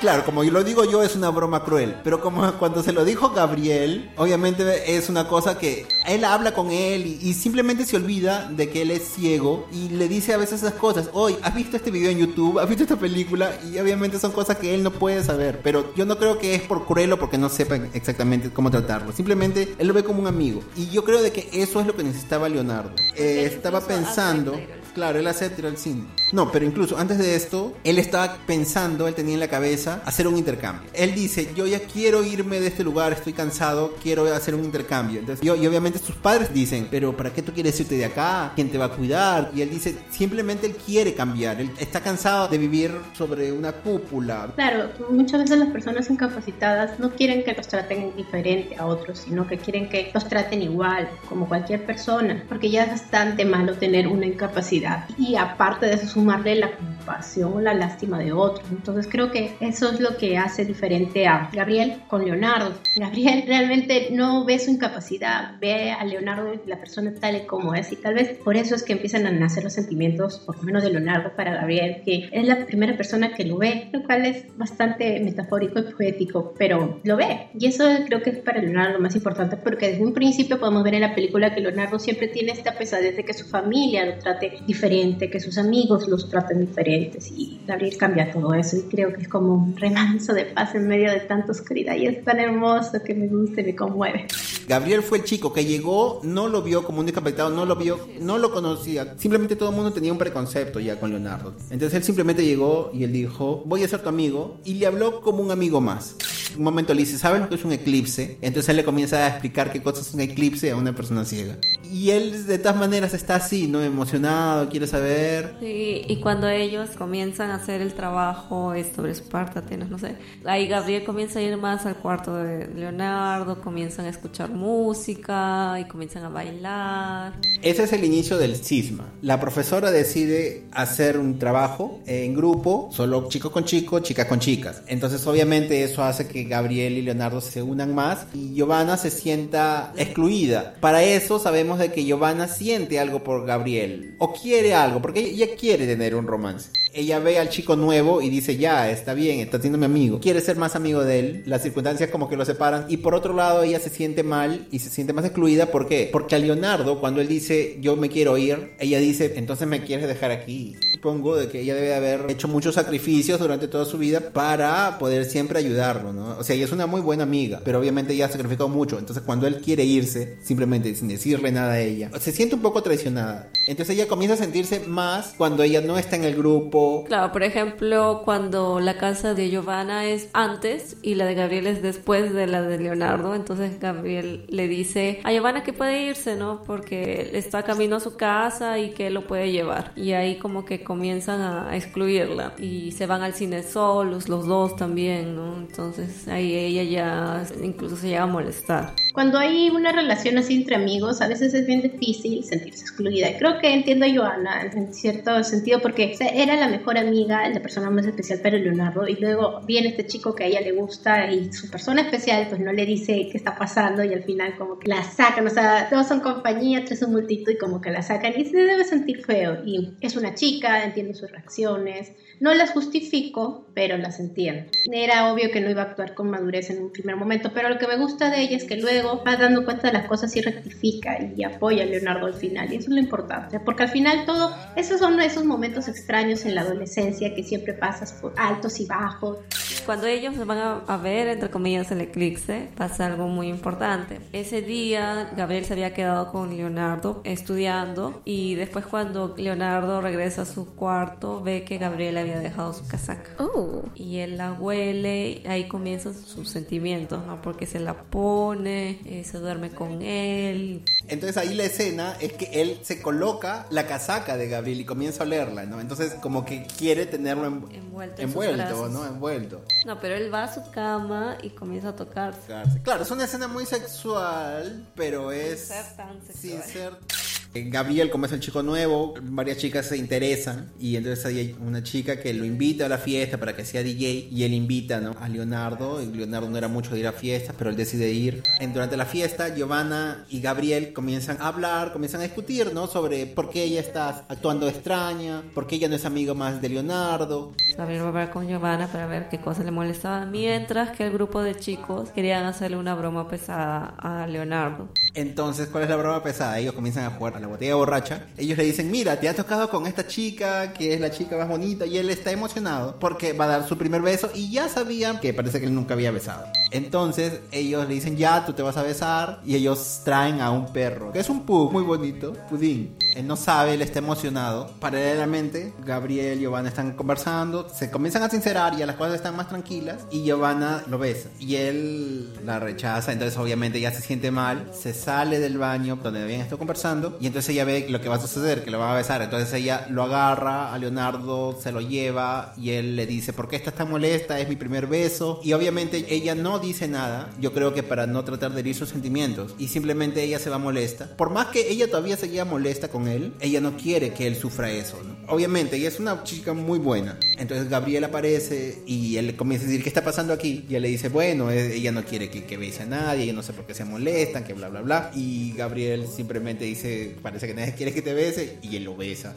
Claro, 0.00 0.24
como 0.24 0.44
yo 0.44 0.52
lo 0.52 0.62
digo 0.62 0.84
yo 0.84 1.02
es 1.02 1.16
una 1.16 1.28
broma 1.30 1.64
cruel, 1.64 1.96
pero 2.04 2.20
como 2.20 2.52
cuando 2.52 2.84
se 2.84 2.92
lo 2.92 3.04
dijo 3.04 3.30
Gabriel, 3.30 4.12
obviamente 4.16 4.96
es 4.96 5.08
una 5.08 5.26
cosa 5.26 5.58
que 5.58 5.86
él 6.06 6.24
habla 6.24 6.54
con 6.54 6.70
él 6.70 7.04
y, 7.04 7.18
y 7.20 7.34
simplemente 7.34 7.84
se 7.84 7.96
olvida 7.96 8.48
de 8.48 8.70
que 8.70 8.82
él 8.82 8.92
es 8.92 9.02
ciego 9.02 9.66
y 9.72 9.88
le 9.88 10.06
dice 10.06 10.34
a 10.34 10.36
veces 10.36 10.62
esas 10.62 10.74
cosas, 10.74 11.10
hoy 11.14 11.36
¿has 11.42 11.52
visto 11.52 11.76
este 11.76 11.90
video 11.90 12.12
en 12.12 12.18
YouTube? 12.18 12.60
¿Has 12.60 12.68
visto 12.68 12.84
esta 12.84 12.96
película? 12.96 13.50
Y 13.72 13.76
obviamente 13.80 14.20
son 14.20 14.30
cosas 14.30 14.58
que 14.58 14.72
él 14.72 14.84
no 14.84 14.92
puede 14.92 15.24
saber, 15.24 15.60
pero 15.64 15.92
yo 15.96 16.06
no 16.06 16.16
creo 16.16 16.38
que 16.38 16.54
es 16.54 16.62
por 16.62 16.86
cruel 16.86 17.12
o 17.14 17.18
porque 17.18 17.36
no 17.36 17.48
sepa 17.48 17.74
exactamente 17.92 18.50
cómo 18.50 18.70
tratarlo, 18.70 19.10
simplemente 19.12 19.74
él 19.78 19.88
lo 19.88 19.94
ve 19.94 20.04
como 20.04 20.20
un 20.20 20.28
amigo 20.28 20.60
y 20.76 20.88
yo 20.90 21.02
creo 21.02 21.20
de 21.22 21.32
que 21.32 21.48
eso 21.52 21.80
es 21.80 21.88
lo 21.88 21.96
que 21.96 22.04
necesitaba 22.04 22.48
Leonardo. 22.48 22.92
Eh, 23.16 23.50
estaba 23.52 23.80
pensando... 23.80 24.54
Claro, 24.98 25.20
él 25.20 25.28
acepta 25.28 25.60
ir 25.60 25.66
al 25.68 25.76
cine. 25.76 26.02
No, 26.32 26.50
pero 26.50 26.64
incluso 26.64 26.98
antes 26.98 27.18
de 27.18 27.36
esto, 27.36 27.72
él 27.84 28.00
estaba 28.00 28.36
pensando, 28.48 29.06
él 29.06 29.14
tenía 29.14 29.34
en 29.34 29.40
la 29.40 29.46
cabeza 29.46 30.02
hacer 30.04 30.26
un 30.26 30.36
intercambio. 30.36 30.90
Él 30.92 31.14
dice, 31.14 31.52
yo 31.54 31.68
ya 31.68 31.78
quiero 31.78 32.24
irme 32.24 32.58
de 32.58 32.66
este 32.66 32.82
lugar, 32.82 33.12
estoy 33.12 33.32
cansado, 33.32 33.94
quiero 34.02 34.24
hacer 34.34 34.56
un 34.56 34.64
intercambio. 34.64 35.20
Entonces, 35.20 35.46
yo, 35.46 35.54
y 35.54 35.64
obviamente 35.68 36.00
sus 36.00 36.16
padres 36.16 36.52
dicen, 36.52 36.88
pero 36.90 37.16
¿para 37.16 37.32
qué 37.32 37.42
tú 37.42 37.52
quieres 37.52 37.78
irte 37.78 37.96
de 37.96 38.06
acá? 38.06 38.50
¿Quién 38.56 38.70
te 38.70 38.76
va 38.76 38.86
a 38.86 38.88
cuidar? 38.90 39.52
Y 39.54 39.62
él 39.62 39.70
dice, 39.70 39.96
simplemente 40.10 40.66
él 40.66 40.74
quiere 40.74 41.14
cambiar. 41.14 41.60
Él 41.60 41.70
está 41.78 42.00
cansado 42.00 42.48
de 42.48 42.58
vivir 42.58 42.90
sobre 43.16 43.52
una 43.52 43.70
cúpula. 43.70 44.50
Claro, 44.56 44.90
muchas 45.10 45.42
veces 45.42 45.60
las 45.60 45.68
personas 45.68 46.10
incapacitadas 46.10 46.98
no 46.98 47.10
quieren 47.10 47.44
que 47.44 47.52
los 47.52 47.68
traten 47.68 48.16
diferente 48.16 48.74
a 48.76 48.86
otros, 48.86 49.20
sino 49.20 49.46
que 49.46 49.58
quieren 49.58 49.88
que 49.88 50.10
los 50.12 50.28
traten 50.28 50.60
igual, 50.60 51.08
como 51.28 51.46
cualquier 51.46 51.86
persona, 51.86 52.44
porque 52.48 52.68
ya 52.68 52.82
es 52.82 52.90
bastante 52.90 53.44
malo 53.44 53.74
tener 53.74 54.08
una 54.08 54.26
incapacidad 54.26 54.87
y 55.16 55.36
aparte 55.36 55.86
de 55.86 55.94
eso 55.94 56.06
sumarle 56.06 56.56
la 56.56 56.70
compasión 56.72 57.54
o 57.54 57.60
la 57.60 57.74
lástima 57.74 58.18
de 58.18 58.32
otros. 58.32 58.68
Entonces 58.70 59.08
creo 59.10 59.30
que 59.30 59.52
eso 59.60 59.90
es 59.90 60.00
lo 60.00 60.16
que 60.16 60.36
hace 60.36 60.64
diferente 60.64 61.26
a 61.26 61.50
Gabriel 61.52 62.02
con 62.08 62.24
Leonardo. 62.24 62.74
Gabriel 62.96 63.44
realmente 63.46 64.08
no 64.12 64.44
ve 64.44 64.58
su 64.58 64.70
incapacidad, 64.70 65.58
ve 65.60 65.92
a 65.92 66.04
Leonardo 66.04 66.52
la 66.66 66.78
persona 66.78 67.12
tal 67.20 67.36
y 67.36 67.46
como 67.46 67.74
es 67.74 67.92
y 67.92 67.96
tal 67.96 68.14
vez 68.14 68.36
por 68.38 68.56
eso 68.56 68.74
es 68.74 68.82
que 68.82 68.92
empiezan 68.92 69.26
a 69.26 69.30
nacer 69.30 69.64
los 69.64 69.72
sentimientos, 69.72 70.38
por 70.38 70.56
lo 70.56 70.62
menos 70.62 70.82
de 70.82 70.90
Leonardo 70.90 71.32
para 71.36 71.54
Gabriel, 71.54 72.02
que 72.04 72.28
es 72.32 72.46
la 72.46 72.66
primera 72.66 72.96
persona 72.96 73.34
que 73.34 73.44
lo 73.44 73.58
ve, 73.58 73.88
lo 73.92 74.02
cual 74.02 74.26
es 74.26 74.44
bastante 74.56 75.20
metafórico 75.20 75.80
y 75.80 75.92
poético, 75.92 76.54
pero 76.58 77.00
lo 77.04 77.16
ve. 77.16 77.48
Y 77.58 77.66
eso 77.66 77.84
creo 78.06 78.22
que 78.22 78.30
es 78.30 78.38
para 78.38 78.60
Leonardo 78.60 78.94
lo 78.94 79.00
más 79.00 79.14
importante 79.14 79.56
porque 79.56 79.90
desde 79.90 80.04
un 80.04 80.14
principio 80.14 80.58
podemos 80.58 80.82
ver 80.82 80.94
en 80.94 81.02
la 81.02 81.14
película 81.14 81.54
que 81.54 81.60
Leonardo 81.60 81.98
siempre 81.98 82.28
tiene 82.28 82.52
esta 82.52 82.76
pesadez 82.76 83.16
de 83.16 83.24
que 83.24 83.34
su 83.34 83.46
familia 83.46 84.06
lo 84.06 84.18
trate 84.18 84.58
diferente, 84.66 84.77
que 84.80 85.40
sus 85.40 85.58
amigos 85.58 86.08
los 86.08 86.28
traten 86.30 86.60
diferentes 86.60 87.30
y 87.30 87.60
Gabriel 87.66 87.96
cambia 87.96 88.30
todo 88.30 88.54
eso 88.54 88.76
y 88.76 88.82
creo 88.82 89.12
que 89.12 89.22
es 89.22 89.28
como 89.28 89.54
un 89.54 89.76
remanso 89.76 90.32
de 90.32 90.44
paz 90.46 90.74
en 90.74 90.86
medio 90.86 91.10
de 91.10 91.20
tanta 91.20 91.52
oscuridad 91.52 91.96
y 91.96 92.06
es 92.06 92.24
tan 92.24 92.38
hermoso 92.38 93.02
que 93.04 93.14
me 93.14 93.26
gusta 93.26 93.60
y 93.60 93.64
me 93.64 93.76
conmueve. 93.76 94.26
Gabriel 94.68 95.02
fue 95.02 95.18
el 95.18 95.24
chico 95.24 95.52
que 95.52 95.64
llegó, 95.64 96.20
no 96.22 96.46
lo 96.46 96.62
vio 96.62 96.84
como 96.84 97.00
un 97.00 97.06
discapacitado, 97.06 97.50
no 97.50 97.64
lo 97.64 97.76
vio, 97.76 97.98
no 98.20 98.38
lo 98.38 98.52
conocía. 98.52 99.14
Simplemente 99.18 99.56
todo 99.56 99.70
el 99.70 99.76
mundo 99.76 99.92
tenía 99.92 100.12
un 100.12 100.18
preconcepto 100.18 100.78
ya 100.78 101.00
con 101.00 101.10
Leonardo. 101.10 101.54
Entonces 101.70 101.94
él 101.94 102.04
simplemente 102.04 102.44
llegó 102.44 102.90
y 102.92 103.04
él 103.04 103.12
dijo, 103.12 103.62
voy 103.64 103.82
a 103.82 103.88
ser 103.88 104.02
tu 104.02 104.10
amigo. 104.10 104.58
Y 104.64 104.74
le 104.74 104.86
habló 104.86 105.22
como 105.22 105.42
un 105.42 105.50
amigo 105.50 105.80
más. 105.80 106.16
Un 106.56 106.64
momento 106.64 106.92
le 106.92 107.00
dice, 107.00 107.18
¿sabes 107.18 107.40
lo 107.40 107.48
que 107.48 107.54
es 107.54 107.64
un 107.64 107.72
eclipse? 107.72 108.38
Entonces 108.42 108.68
él 108.68 108.76
le 108.76 108.84
comienza 108.84 109.24
a 109.24 109.28
explicar 109.28 109.72
qué 109.72 109.82
cosa 109.82 110.02
es 110.02 110.12
un 110.12 110.20
eclipse 110.20 110.70
a 110.70 110.76
una 110.76 110.94
persona 110.94 111.24
ciega. 111.24 111.56
Y 111.90 112.10
él 112.10 112.46
de 112.46 112.58
todas 112.58 112.76
maneras 112.76 113.14
está 113.14 113.36
así, 113.36 113.66
¿no? 113.66 113.82
Emocionado, 113.82 114.68
quiere 114.68 114.86
saber. 114.86 115.56
Sí, 115.60 116.02
y 116.06 116.16
cuando 116.20 116.48
ellos 116.48 116.90
comienzan 116.90 117.50
a 117.50 117.56
hacer 117.56 117.80
el 117.80 117.94
trabajo 117.94 118.74
sobre 118.94 119.12
Esparta, 119.12 119.60
Atenas, 119.60 119.88
no 119.88 119.98
sé, 119.98 120.16
ahí 120.44 120.68
Gabriel 120.68 121.04
comienza 121.04 121.38
a 121.38 121.42
ir 121.42 121.56
más 121.56 121.86
al 121.86 121.96
cuarto 121.96 122.34
de 122.36 122.68
Leonardo, 122.68 123.60
comienzan 123.60 124.06
a 124.06 124.08
escuchar 124.08 124.50
música 124.50 125.78
y 125.80 125.84
comienzan 125.84 126.24
a 126.24 126.28
bailar. 126.28 127.34
Ese 127.62 127.84
es 127.84 127.92
el 127.92 128.04
inicio 128.04 128.38
del 128.38 128.56
cisma. 128.56 129.06
La 129.22 129.40
profesora 129.40 129.90
decide 129.90 130.64
hacer 130.72 131.18
un 131.18 131.38
trabajo 131.38 132.00
en 132.06 132.34
grupo, 132.34 132.90
solo 132.92 133.28
chicos 133.28 133.50
con 133.50 133.64
chicos, 133.64 134.02
chicas 134.02 134.26
con 134.26 134.38
chicas. 134.38 134.82
Entonces 134.86 135.26
obviamente 135.26 135.82
eso 135.82 136.02
hace 136.04 136.28
que 136.28 136.44
Gabriel 136.44 136.98
y 136.98 137.02
Leonardo 137.02 137.40
se 137.40 137.62
unan 137.62 137.94
más 137.94 138.26
y 138.34 138.54
Giovanna 138.54 138.96
se 138.96 139.10
sienta 139.10 139.92
excluida. 139.96 140.74
Para 140.80 141.02
eso 141.02 141.38
sabemos 141.38 141.77
de 141.78 141.92
que 141.92 142.04
Giovanna 142.04 142.48
siente 142.48 142.98
algo 142.98 143.22
por 143.24 143.46
Gabriel 143.46 144.14
o 144.18 144.32
quiere 144.32 144.74
algo, 144.74 145.00
porque 145.00 145.20
ella 145.20 145.48
quiere 145.58 145.86
tener 145.86 146.14
un 146.14 146.26
romance. 146.26 146.70
Ella 146.92 147.18
ve 147.18 147.38
al 147.38 147.48
chico 147.48 147.76
nuevo 147.76 148.22
y 148.22 148.30
dice, 148.30 148.56
ya, 148.56 148.90
está 148.90 149.14
bien, 149.14 149.40
está 149.40 149.60
siendo 149.60 149.78
mi 149.78 149.84
amigo. 149.84 150.20
Quiere 150.20 150.40
ser 150.40 150.56
más 150.56 150.74
amigo 150.74 151.04
de 151.04 151.18
él. 151.18 151.42
Las 151.46 151.62
circunstancias 151.62 152.10
como 152.10 152.28
que 152.28 152.36
lo 152.36 152.44
separan. 152.44 152.86
Y 152.88 152.96
por 152.96 153.14
otro 153.14 153.34
lado, 153.34 153.62
ella 153.62 153.78
se 153.78 153.90
siente 153.90 154.22
mal 154.22 154.66
y 154.72 154.80
se 154.80 154.90
siente 154.90 155.12
más 155.12 155.24
excluida. 155.24 155.66
¿Por 155.66 155.86
qué? 155.86 156.08
Porque 156.10 156.34
a 156.34 156.38
Leonardo, 156.38 156.98
cuando 156.98 157.20
él 157.20 157.28
dice, 157.28 157.76
yo 157.80 157.94
me 157.96 158.08
quiero 158.08 158.36
ir, 158.38 158.72
ella 158.80 158.98
dice, 158.98 159.34
entonces 159.36 159.68
me 159.68 159.84
quieres 159.84 160.08
dejar 160.08 160.30
aquí. 160.30 160.76
Supongo 160.94 161.36
de 161.36 161.48
que 161.48 161.60
ella 161.60 161.76
debe 161.76 161.94
haber 161.94 162.28
hecho 162.28 162.48
muchos 162.48 162.74
sacrificios 162.74 163.38
durante 163.38 163.68
toda 163.68 163.84
su 163.84 163.98
vida 163.98 164.18
para 164.32 164.98
poder 164.98 165.26
siempre 165.26 165.60
ayudarlo, 165.60 166.12
¿no? 166.12 166.36
O 166.38 166.42
sea, 166.42 166.56
ella 166.56 166.64
es 166.64 166.72
una 166.72 166.86
muy 166.86 167.00
buena 167.00 167.22
amiga, 167.22 167.60
pero 167.64 167.78
obviamente 167.78 168.14
ella 168.14 168.26
ha 168.26 168.30
sacrificado 168.30 168.68
mucho. 168.68 168.98
Entonces, 168.98 169.22
cuando 169.24 169.46
él 169.46 169.60
quiere 169.60 169.84
irse, 169.84 170.36
simplemente 170.42 170.92
sin 170.96 171.06
decirle 171.06 171.52
nada 171.52 171.67
a 171.70 171.80
ella, 171.80 172.10
se 172.18 172.32
siente 172.32 172.54
un 172.54 172.62
poco 172.62 172.82
traicionada. 172.82 173.50
Entonces, 173.66 173.96
ella 173.96 174.08
comienza 174.08 174.34
a 174.34 174.38
sentirse 174.38 174.80
más 174.80 175.34
cuando 175.36 175.62
ella 175.62 175.80
no 175.80 175.98
está 175.98 176.16
en 176.16 176.24
el 176.24 176.34
grupo. 176.34 177.04
Claro, 177.04 177.32
por 177.32 177.42
ejemplo, 177.42 178.22
cuando 178.24 178.80
la 178.80 178.96
casa 178.96 179.34
de 179.34 179.50
Giovanna 179.50 180.06
es 180.06 180.28
antes 180.32 180.96
y 181.02 181.14
la 181.14 181.26
de 181.26 181.34
Gabriel 181.34 181.66
es 181.66 181.82
después 181.82 182.32
de 182.32 182.46
la 182.46 182.62
de 182.62 182.78
Leonardo, 182.78 183.34
entonces 183.34 183.78
Gabriel 183.78 184.46
le 184.48 184.68
dice 184.68 185.20
a 185.24 185.32
Giovanna 185.32 185.62
que 185.62 185.72
puede 185.72 186.02
irse, 186.02 186.36
¿no? 186.36 186.62
Porque 186.64 187.30
está 187.34 187.62
camino 187.62 187.96
a 187.96 188.00
su 188.00 188.16
casa 188.16 188.78
y 188.78 188.90
que 188.90 189.10
lo 189.10 189.26
puede 189.26 189.52
llevar. 189.52 189.92
Y 189.96 190.12
ahí 190.12 190.38
como 190.38 190.64
que 190.64 190.82
comienzan 190.82 191.40
a 191.40 191.76
excluirla 191.76 192.54
y 192.58 192.92
se 192.92 193.06
van 193.06 193.22
al 193.22 193.34
cine 193.34 193.62
solos, 193.62 194.28
los 194.28 194.46
dos 194.46 194.76
también, 194.76 195.36
¿no? 195.36 195.58
Entonces 195.58 196.26
ahí 196.28 196.54
ella 196.54 196.82
ya 196.84 197.46
incluso 197.62 197.96
se 197.96 198.08
llega 198.08 198.22
a 198.22 198.26
molestar. 198.26 198.94
Cuando 199.12 199.38
hay 199.38 199.68
una 199.70 199.90
relación 199.90 200.38
así 200.38 200.54
entre 200.54 200.76
amigos, 200.76 201.20
a 201.20 201.28
veces 201.28 201.52
es 201.60 201.66
bien 201.66 201.82
difícil 201.82 202.44
sentirse 202.44 202.82
excluida. 202.82 203.30
Y 203.30 203.34
creo 203.34 203.58
que 203.58 203.72
entiendo 203.72 204.06
a 204.06 204.14
Joana 204.14 204.62
en 204.72 204.92
cierto 204.92 205.42
sentido, 205.44 205.80
porque 205.80 206.12
o 206.12 206.16
sea, 206.16 206.28
era 206.28 206.56
la 206.56 206.68
mejor 206.68 206.98
amiga, 206.98 207.48
la 207.48 207.60
persona 207.60 207.90
más 207.90 208.06
especial 208.06 208.40
para 208.40 208.58
Leonardo, 208.58 209.06
y 209.06 209.16
luego 209.16 209.60
viene 209.66 209.88
este 209.88 210.06
chico 210.06 210.34
que 210.34 210.44
a 210.44 210.46
ella 210.46 210.60
le 210.60 210.72
gusta 210.72 211.30
y 211.30 211.52
su 211.52 211.70
persona 211.70 212.02
especial 212.02 212.46
pues 212.48 212.60
no 212.60 212.72
le 212.72 212.86
dice 212.86 213.28
qué 213.30 213.36
está 213.36 213.56
pasando 213.56 214.04
y 214.04 214.12
al 214.12 214.22
final 214.22 214.56
como 214.56 214.78
que 214.78 214.88
la 214.88 215.02
sacan, 215.02 215.46
o 215.46 215.50
sea, 215.50 215.88
todos 215.88 216.06
son 216.06 216.20
compañía, 216.20 216.84
tres 216.84 217.00
son 217.00 217.12
multitud 217.12 217.52
y 217.52 217.58
como 217.58 217.80
que 217.80 217.90
la 217.90 218.02
sacan 218.02 218.32
y 218.36 218.44
se 218.44 218.56
debe 218.56 218.84
sentir 218.84 219.24
feo. 219.24 219.62
Y 219.64 219.94
es 220.00 220.16
una 220.16 220.34
chica, 220.34 220.84
entiende 220.84 221.14
sus 221.14 221.30
reacciones, 221.30 222.12
No 222.40 222.54
las 222.54 222.70
justifico, 222.70 223.66
pero 223.74 223.98
las 223.98 224.20
entiendo. 224.20 224.70
Era 224.92 225.32
obvio 225.32 225.50
que 225.50 225.60
no 225.60 225.70
iba 225.70 225.82
a 225.82 225.84
actuar 225.86 226.14
con 226.14 226.30
madurez 226.30 226.70
en 226.70 226.82
un 226.82 226.92
primer 226.92 227.16
momento, 227.16 227.50
pero 227.52 227.68
lo 227.68 227.78
que 227.78 227.88
me 227.88 227.96
gusta 227.96 228.30
de 228.30 228.42
ella 228.42 228.56
es 228.56 228.64
que 228.64 228.76
luego 228.76 229.22
va 229.26 229.36
dando 229.36 229.64
cuenta 229.64 229.88
de 229.88 229.94
las 229.94 230.06
cosas 230.06 230.34
y 230.36 230.40
rectifica 230.40 231.18
y 231.20 231.42
apoya 231.48 231.82
a 231.82 231.86
Leonardo 231.86 232.26
al 232.26 232.34
final. 232.34 232.72
Y 232.72 232.76
eso 232.76 232.88
es 232.88 232.94
lo 232.94 233.00
importante, 233.00 233.60
porque 233.60 233.84
al 233.84 233.90
final 233.90 234.24
todo, 234.24 234.54
esos 234.76 234.98
son 235.00 235.20
esos 235.20 235.44
momentos 235.44 235.88
extraños 235.88 236.44
en 236.44 236.54
la 236.54 236.62
adolescencia 236.62 237.34
que 237.34 237.42
siempre 237.42 237.74
pasas 237.74 238.12
por 238.12 238.34
altos 238.36 238.80
y 238.80 238.86
bajos. 238.86 239.38
Cuando 239.84 240.06
ellos 240.06 240.34
van 240.46 240.58
a, 240.58 240.72
a 240.86 240.96
ver, 240.96 241.28
entre 241.28 241.50
comillas, 241.50 241.90
el 241.90 242.00
eclipse, 242.00 242.68
pasa 242.76 243.06
algo 243.06 243.28
muy 243.28 243.48
importante. 243.48 244.20
Ese 244.32 244.62
día, 244.62 245.30
Gabriel 245.36 245.64
se 245.64 245.72
había 245.72 245.94
quedado 245.94 246.30
con 246.30 246.56
Leonardo 246.56 247.22
estudiando 247.24 248.22
y 248.24 248.54
después 248.54 248.86
cuando 248.86 249.34
Leonardo 249.36 250.00
regresa 250.00 250.42
a 250.42 250.44
su 250.44 250.74
cuarto, 250.74 251.40
ve 251.42 251.64
que 251.64 251.78
Gabriel 251.78 252.18
había 252.18 252.38
dejado 252.38 252.72
su 252.72 252.86
casaca. 252.86 253.30
Oh. 253.38 253.82
Y 253.94 254.18
él 254.18 254.36
la 254.36 254.52
huele, 254.52 255.42
ahí 255.46 255.68
comienzan 255.68 256.14
sus 256.14 256.48
sentimientos, 256.48 257.24
¿no? 257.26 257.40
Porque 257.40 257.66
se 257.66 257.80
la 257.80 257.94
pone, 257.94 259.00
eh, 259.06 259.24
se 259.24 259.38
duerme 259.38 259.70
con 259.70 260.02
él. 260.02 260.82
Entonces 261.08 261.37
ahí 261.38 261.54
la 261.54 261.64
escena 261.64 262.16
es 262.20 262.32
que 262.34 262.60
él 262.60 262.78
se 262.82 263.00
coloca 263.02 263.66
la 263.70 263.86
casaca 263.86 264.36
de 264.36 264.48
Gabriel 264.48 264.80
y 264.80 264.84
comienza 264.84 265.22
a 265.22 265.26
olerla, 265.26 265.64
¿no? 265.66 265.80
Entonces 265.80 266.14
como 266.14 266.44
que 266.44 266.66
quiere 266.66 267.06
tenerlo 267.06 267.46
en- 267.46 267.64
Envuelto 267.72 268.22
en 268.22 268.28
envuelto. 268.28 268.88
¿no? 268.88 269.06
Envuelto. 269.06 269.62
No, 269.86 269.98
pero 270.00 270.14
él 270.16 270.32
va 270.32 270.44
a 270.44 270.54
su 270.54 270.70
cama 270.70 271.38
y 271.42 271.50
comienza 271.50 271.88
a 271.90 271.96
tocarse. 271.96 272.40
Claro, 272.82 273.02
es 273.02 273.10
una 273.10 273.24
escena 273.24 273.48
muy 273.48 273.66
sexual, 273.66 274.86
pero 274.94 275.32
es 275.32 275.66
ser 275.68 275.84
tan 275.96 276.20
sin 276.22 276.62
sexual. 276.62 276.72
ser 276.72 276.92
Eh, 276.92 277.37
Gabriel, 277.54 278.10
como 278.10 278.26
es 278.26 278.32
el 278.32 278.40
chico 278.40 278.62
nuevo, 278.62 279.14
varias 279.22 279.56
chicas 279.58 279.86
se 279.86 279.96
interesan 279.96 280.70
y 280.78 280.96
entonces 280.96 281.24
hay 281.24 281.56
una 281.60 281.82
chica 281.82 282.20
que 282.20 282.34
lo 282.34 282.44
invita 282.44 282.86
a 282.86 282.88
la 282.88 282.98
fiesta 282.98 283.38
para 283.38 283.56
que 283.56 283.64
sea 283.64 283.82
DJ 283.82 284.28
y 284.30 284.44
él 284.44 284.52
invita 284.52 285.00
¿no? 285.00 285.14
a 285.18 285.28
Leonardo. 285.28 286.02
Y 286.02 286.06
Leonardo 286.06 286.50
no 286.50 286.58
era 286.58 286.68
mucho 286.68 286.92
de 286.92 287.00
ir 287.00 287.06
a 287.06 287.12
fiestas, 287.12 287.54
pero 287.56 287.70
él 287.70 287.76
decide 287.76 288.10
ir. 288.10 288.42
En, 288.60 288.72
durante 288.72 288.96
la 288.96 289.06
fiesta, 289.06 289.54
Giovanna 289.54 290.26
y 290.28 290.40
Gabriel 290.40 290.92
comienzan 290.92 291.38
a 291.40 291.48
hablar, 291.48 291.92
comienzan 291.92 292.20
a 292.20 292.24
discutir 292.24 292.72
¿no? 292.74 292.86
sobre 292.86 293.26
por 293.26 293.50
qué 293.50 293.64
ella 293.64 293.80
está 293.80 294.26
actuando 294.28 294.68
extraña, 294.68 295.42
por 295.54 295.66
qué 295.66 295.76
ella 295.76 295.88
no 295.88 295.96
es 295.96 296.04
amigo 296.04 296.34
más 296.34 296.60
de 296.60 296.68
Leonardo. 296.68 297.54
Gabriel 297.76 298.02
va 298.02 298.06
a 298.06 298.08
hablar 298.08 298.30
con 298.30 298.46
Giovanna 298.46 298.88
para 298.88 299.06
ver 299.06 299.28
qué 299.28 299.40
cosa 299.40 299.62
le 299.64 299.70
molestaba, 299.70 300.26
mientras 300.26 300.96
que 300.96 301.06
el 301.06 301.12
grupo 301.12 301.42
de 301.42 301.56
chicos 301.56 302.10
querían 302.10 302.44
hacerle 302.44 302.76
una 302.76 302.94
broma 302.94 303.28
pesada 303.28 303.94
a 303.98 304.26
Leonardo. 304.26 304.88
Entonces, 305.14 305.68
¿cuál 305.68 305.84
es 305.84 305.90
la 305.90 305.96
broma 305.96 306.22
pesada? 306.22 306.58
Ellos 306.58 306.74
comienzan 306.74 307.04
a 307.04 307.10
jugar 307.10 307.37
a 307.38 307.40
la 307.40 307.46
botella 307.46 307.74
borracha. 307.74 308.26
Ellos 308.36 308.58
le 308.58 308.64
dicen, 308.64 308.90
mira, 308.90 309.18
te 309.18 309.28
ha 309.28 309.34
tocado 309.34 309.70
con 309.70 309.86
esta 309.86 310.06
chica, 310.06 310.72
que 310.72 310.94
es 310.94 311.00
la 311.00 311.10
chica 311.10 311.36
más 311.36 311.48
bonita, 311.48 311.86
y 311.86 311.96
él 311.96 312.10
está 312.10 312.30
emocionado 312.30 312.98
porque 312.98 313.32
va 313.32 313.46
a 313.46 313.48
dar 313.48 313.68
su 313.68 313.78
primer 313.78 314.02
beso 314.02 314.30
y 314.34 314.50
ya 314.50 314.68
sabían 314.68 315.20
que 315.20 315.32
parece 315.32 315.60
que 315.60 315.66
él 315.66 315.74
nunca 315.74 315.94
había 315.94 316.10
besado. 316.10 316.46
Entonces, 316.70 317.40
ellos 317.50 317.88
le 317.88 317.94
dicen, 317.94 318.16
ya, 318.16 318.44
tú 318.44 318.52
te 318.52 318.62
vas 318.62 318.76
a 318.76 318.82
besar, 318.82 319.40
y 319.44 319.54
ellos 319.54 320.02
traen 320.04 320.40
a 320.40 320.50
un 320.50 320.72
perro, 320.72 321.12
que 321.12 321.20
es 321.20 321.30
un 321.30 321.46
pug 321.46 321.72
muy 321.72 321.82
bonito, 321.82 322.34
pudín. 322.50 322.96
Él 323.16 323.26
no 323.26 323.36
sabe, 323.36 323.74
él 323.74 323.82
está 323.82 324.00
emocionado. 324.00 324.70
Paralelamente, 324.78 325.72
Gabriel 325.84 326.38
y 326.38 326.42
Giovanna 326.42 326.68
están 326.68 326.92
conversando, 326.92 327.68
se 327.74 327.90
comienzan 327.90 328.22
a 328.22 328.28
sincerar, 328.28 328.76
ya 328.76 328.84
las 328.84 328.96
cosas 328.96 329.14
están 329.14 329.34
más 329.34 329.48
tranquilas, 329.48 330.06
y 330.10 330.24
Giovanna 330.24 330.84
lo 330.88 330.98
besa. 330.98 331.30
Y 331.40 331.56
él 331.56 332.34
la 332.44 332.58
rechaza, 332.58 333.12
entonces 333.12 333.38
obviamente 333.38 333.80
ya 333.80 333.90
se 333.90 334.02
siente 334.02 334.30
mal, 334.30 334.70
se 334.72 334.92
sale 334.92 335.40
del 335.40 335.56
baño 335.56 335.98
donde 336.02 336.22
habían 336.22 336.42
estado 336.42 336.58
conversando, 336.58 337.16
y 337.18 337.27
entonces 337.28 337.50
ella 337.50 337.64
ve 337.64 337.86
lo 337.88 338.00
que 338.00 338.08
va 338.08 338.16
a 338.16 338.20
suceder, 338.20 338.64
que 338.64 338.70
lo 338.70 338.78
va 338.78 338.92
a 338.92 338.96
besar. 338.96 339.22
Entonces 339.22 339.52
ella 339.54 339.86
lo 339.90 340.02
agarra 340.02 340.74
a 340.74 340.78
Leonardo, 340.78 341.58
se 341.62 341.72
lo 341.72 341.80
lleva, 341.80 342.52
y 342.56 342.70
él 342.70 342.96
le 342.96 343.06
dice, 343.06 343.32
¿por 343.32 343.48
qué 343.48 343.56
estás 343.56 343.74
tan 343.74 343.90
molesta? 343.90 344.40
Es 344.40 344.48
mi 344.48 344.56
primer 344.56 344.86
beso. 344.86 345.40
Y 345.44 345.52
obviamente 345.52 346.06
ella 346.08 346.34
no 346.34 346.58
dice 346.58 346.88
nada, 346.88 347.30
yo 347.40 347.52
creo 347.52 347.72
que 347.74 347.82
para 347.82 348.06
no 348.06 348.24
tratar 348.24 348.52
de 348.52 348.60
herir 348.60 348.74
sus 348.74 348.88
sentimientos, 348.88 349.54
y 349.58 349.68
simplemente 349.68 350.22
ella 350.22 350.38
se 350.38 350.50
va 350.50 350.58
molesta. 350.58 351.16
Por 351.16 351.30
más 351.30 351.46
que 351.46 351.70
ella 351.70 351.88
todavía 351.88 352.16
seguía 352.16 352.44
molesta 352.44 352.88
con 352.88 353.08
él, 353.08 353.34
ella 353.40 353.60
no 353.60 353.76
quiere 353.76 354.12
que 354.12 354.26
él 354.26 354.36
sufra 354.36 354.70
eso, 354.70 354.98
¿no? 355.02 355.16
Obviamente, 355.32 355.76
ella 355.76 355.88
es 355.88 356.00
una 356.00 356.24
chica 356.24 356.54
muy 356.54 356.78
buena. 356.78 357.18
Entonces 357.38 357.68
Gabriel 357.68 358.04
aparece 358.04 358.82
y 358.86 359.16
él 359.16 359.36
comienza 359.36 359.66
a 359.66 359.68
decir, 359.68 359.82
¿qué 359.82 359.90
está 359.90 360.02
pasando 360.02 360.32
aquí? 360.32 360.64
Y 360.68 360.74
él 360.74 360.82
le 360.82 360.88
dice, 360.88 361.08
bueno, 361.08 361.50
eh, 361.50 361.74
ella 361.76 361.92
no 361.92 362.04
quiere 362.04 362.30
que, 362.30 362.44
que 362.44 362.56
bese 362.56 362.84
a 362.84 362.86
nadie, 362.86 363.24
ella 363.24 363.34
no 363.34 363.42
sé 363.42 363.52
por 363.52 363.66
qué 363.66 363.74
se 363.74 363.84
molestan, 363.84 364.44
que 364.44 364.54
bla, 364.54 364.68
bla, 364.68 364.80
bla. 364.80 365.10
Y 365.14 365.52
Gabriel 365.52 366.06
simplemente 366.08 366.64
dice, 366.64 367.16
parece 367.18 367.46
que 367.46 367.54
nadie 367.54 367.74
quiere 367.74 367.92
que 367.92 368.02
te 368.02 368.14
bese, 368.14 368.58
y 368.62 368.76
él 368.76 368.84
lo 368.84 368.96
besa. 368.96 369.34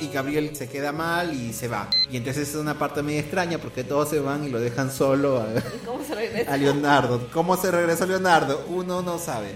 Y 0.00 0.08
Gabriel 0.08 0.54
se 0.56 0.68
queda 0.68 0.92
mal 0.92 1.32
y 1.34 1.52
se 1.52 1.68
va. 1.68 1.88
Y 2.10 2.16
entonces 2.16 2.48
es 2.48 2.54
una 2.56 2.78
parte 2.78 3.02
medio 3.02 3.20
extraña 3.20 3.58
porque 3.58 3.84
todos 3.84 4.08
se 4.08 4.20
van 4.20 4.44
y 4.44 4.50
lo 4.50 4.60
dejan 4.60 4.90
solo 4.90 5.38
a, 5.38 5.46
¿Cómo 5.86 6.04
se 6.04 6.14
regresa? 6.14 6.52
a 6.52 6.56
Leonardo. 6.56 7.28
¿Cómo 7.32 7.56
se 7.56 7.70
regresó 7.70 8.06
Leonardo? 8.06 8.64
Uno 8.68 9.02
no 9.02 9.18
sabe. 9.18 9.54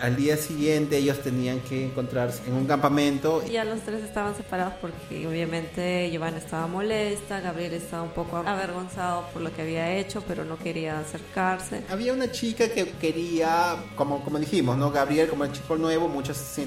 Al 0.00 0.14
día 0.14 0.36
siguiente 0.36 0.96
ellos 0.98 1.20
tenían 1.22 1.58
que 1.60 1.86
encontrarse 1.86 2.42
en 2.46 2.54
un 2.54 2.66
campamento. 2.66 3.44
Ya 3.46 3.64
los 3.64 3.80
tres 3.80 4.04
estaban 4.04 4.36
separados 4.36 4.74
porque 4.80 5.26
obviamente 5.26 6.08
Giovanna 6.12 6.38
estaba 6.38 6.68
molesta, 6.68 7.40
Gabriel 7.40 7.72
estaba 7.74 8.04
un 8.04 8.10
poco 8.10 8.36
avergonzado 8.36 9.26
por 9.32 9.42
lo 9.42 9.52
que 9.52 9.62
había 9.62 9.96
hecho, 9.96 10.22
pero 10.28 10.44
no 10.44 10.56
quería 10.56 11.00
acercarse. 11.00 11.82
Había 11.90 12.12
una 12.12 12.30
chica 12.30 12.68
que 12.68 12.90
quería, 13.00 13.76
como, 13.96 14.22
como 14.22 14.38
dijimos, 14.38 14.76
¿no? 14.78 14.92
Gabriel 14.92 15.28
como 15.28 15.44
el 15.44 15.52
chico 15.52 15.76
nuevo, 15.76 16.06
muchos 16.08 16.36
se 16.36 16.66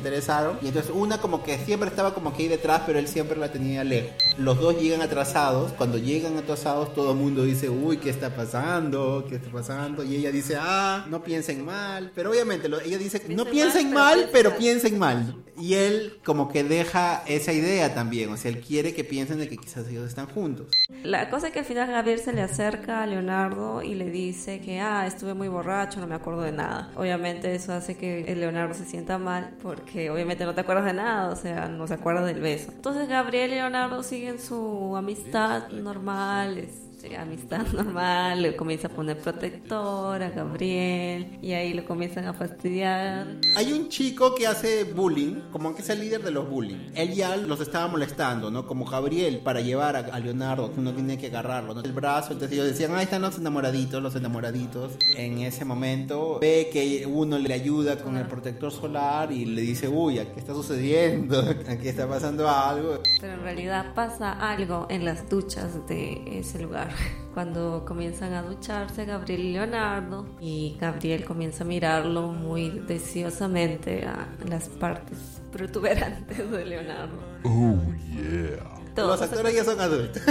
Y 0.61 0.67
entonces 0.67 0.91
una 0.93 1.19
como 1.19 1.43
que 1.43 1.57
siempre 1.59 1.89
estaba 1.89 2.13
como 2.13 2.33
que 2.33 2.43
ahí 2.43 2.47
detrás, 2.47 2.83
pero 2.85 2.99
él 2.99 3.07
siempre 3.07 3.37
la 3.37 3.51
tenía 3.51 3.83
lejos. 3.83 4.11
Los 4.37 4.59
dos 4.59 4.79
llegan 4.79 5.01
atrasados. 5.01 5.71
Cuando 5.73 5.97
llegan 5.97 6.37
atrasados, 6.37 6.93
todo 6.93 7.11
el 7.11 7.17
mundo 7.17 7.43
dice, 7.43 7.69
uy, 7.69 7.97
¿qué 7.97 8.09
está 8.09 8.35
pasando? 8.35 9.25
¿Qué 9.27 9.35
está 9.35 9.51
pasando? 9.51 10.03
Y 10.03 10.15
ella 10.15 10.31
dice, 10.31 10.57
ah, 10.59 11.05
no 11.09 11.23
piensen 11.23 11.65
mal. 11.65 12.11
Pero 12.15 12.31
obviamente 12.31 12.69
lo- 12.69 12.79
ella 12.79 12.97
dice, 12.97 13.21
no 13.29 13.45
piensen 13.45 13.91
mal, 13.93 14.29
pero 14.31 14.55
piensen 14.57 14.97
mal. 14.97 15.35
Y 15.59 15.75
él 15.75 16.19
como 16.23 16.47
que 16.49 16.63
deja 16.63 17.23
esa 17.27 17.51
idea 17.53 17.93
también. 17.93 18.31
O 18.31 18.37
sea, 18.37 18.49
él 18.51 18.61
quiere 18.61 18.93
que 18.93 19.03
piensen 19.03 19.37
de 19.37 19.47
que 19.49 19.57
quizás 19.57 19.87
ellos 19.87 20.07
están 20.07 20.27
juntos. 20.27 20.67
La 21.03 21.29
cosa 21.29 21.47
es 21.47 21.53
que 21.53 21.59
al 21.59 21.65
final 21.65 21.89
Gabriel 21.91 22.19
se 22.19 22.31
le 22.33 22.41
acerca 22.41 23.03
a 23.03 23.07
Leonardo 23.07 23.81
y 23.83 23.95
le 23.95 24.09
dice 24.09 24.59
que, 24.61 24.79
ah, 24.79 25.05
estuve 25.05 25.33
muy 25.33 25.47
borracho, 25.49 25.99
no 25.99 26.07
me 26.07 26.15
acuerdo 26.15 26.41
de 26.41 26.51
nada. 26.51 26.91
Obviamente 26.95 27.53
eso 27.53 27.73
hace 27.73 27.95
que 27.97 28.33
Leonardo 28.35 28.73
se 28.73 28.85
sienta 28.85 29.17
mal 29.17 29.55
porque 29.61 30.09
obviamente 30.09 30.20
no 30.25 30.53
te 30.53 30.61
acuerdas 30.61 30.85
de 30.85 30.93
nada, 30.93 31.29
o 31.29 31.35
sea, 31.35 31.67
no 31.67 31.87
se 31.87 31.93
acuerda 31.93 32.25
del 32.25 32.41
beso. 32.41 32.71
Entonces 32.71 33.07
Gabriel 33.07 33.51
y 33.51 33.55
Leonardo 33.55 34.03
siguen 34.03 34.39
su 34.39 34.95
amistad 34.95 35.69
normal, 35.69 36.57
este, 36.57 36.90
amistad 37.19 37.65
normal, 37.73 38.41
le 38.41 38.55
comienza 38.55 38.87
a 38.87 38.91
poner 38.91 39.17
protector 39.17 40.21
a 40.21 40.29
Gabriel 40.29 41.39
y 41.41 41.53
ahí 41.53 41.73
lo 41.73 41.85
comienzan 41.85 42.25
a 42.25 42.33
fastidiar. 42.33 43.27
Hay 43.55 43.73
un 43.73 43.89
chico 43.89 44.35
que 44.35 44.47
hace 44.47 44.83
bullying, 44.83 45.41
como 45.51 45.75
que 45.75 45.81
es 45.81 45.89
el 45.89 45.99
líder 45.99 46.23
de 46.23 46.31
los 46.31 46.49
bullying. 46.49 46.91
Él 46.95 47.13
ya 47.13 47.35
los 47.35 47.59
estaba 47.59 47.87
molestando, 47.87 48.51
¿no? 48.51 48.65
Como 48.65 48.85
Gabriel, 48.85 49.39
para 49.39 49.61
llevar 49.61 49.95
a, 49.95 50.19
Leonardo, 50.19 50.71
que 50.71 50.79
uno 50.79 50.93
tiene 50.93 51.17
que 51.17 51.27
agarrarlo, 51.27 51.73
¿no? 51.73 51.81
El 51.81 51.93
brazo, 51.93 52.33
entonces 52.33 52.53
ellos 52.57 52.67
decían, 52.67 52.93
ahí 52.95 53.03
están 53.03 53.21
los 53.21 53.37
enamoraditos, 53.37 54.01
los 54.01 54.15
enamoraditos. 54.15 54.93
En 55.17 55.39
ese 55.39 55.65
momento 55.65 56.39
ve 56.39 56.69
que 56.71 57.05
uno 57.07 57.39
le 57.39 57.53
ayuda 57.53 57.97
con 57.97 58.17
el 58.17 58.27
protector 58.27 58.71
solar 58.71 59.31
y 59.31 59.45
le 59.45 59.61
dice, 59.61 59.87
uy, 59.87 60.15
¿qué 60.33 60.39
está 60.39 60.53
sucediendo? 60.53 61.39
Aquí 61.67 61.87
está 61.87 62.07
pasando 62.07 62.47
algo. 62.47 63.01
Pero 63.19 63.33
en 63.33 63.41
realidad 63.41 63.93
pasa 63.95 64.31
algo 64.31 64.85
en 64.89 65.05
las 65.05 65.29
duchas 65.29 65.87
de 65.87 66.39
ese 66.39 66.61
lugar. 66.61 66.90
Cuando 67.33 67.85
comienzan 67.87 68.33
a 68.33 68.43
ducharse 68.43 69.05
Gabriel 69.05 69.39
y 69.39 69.53
Leonardo 69.53 70.27
y 70.41 70.77
Gabriel 70.79 71.23
comienza 71.23 71.63
a 71.63 71.67
mirarlo 71.67 72.27
muy 72.27 72.69
deseosamente 72.87 74.05
a 74.05 74.27
las 74.49 74.67
partes 74.67 75.41
protuberantes 75.51 76.51
de 76.51 76.65
Leonardo. 76.65 77.17
Oh, 77.43 77.77
yeah. 78.13 78.81
Los 78.97 79.21
actores 79.21 79.55
ya 79.55 79.63
son 79.63 79.79
adultos. 79.79 80.21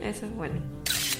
Eso 0.00 0.26
es 0.26 0.36
bueno. 0.36 0.60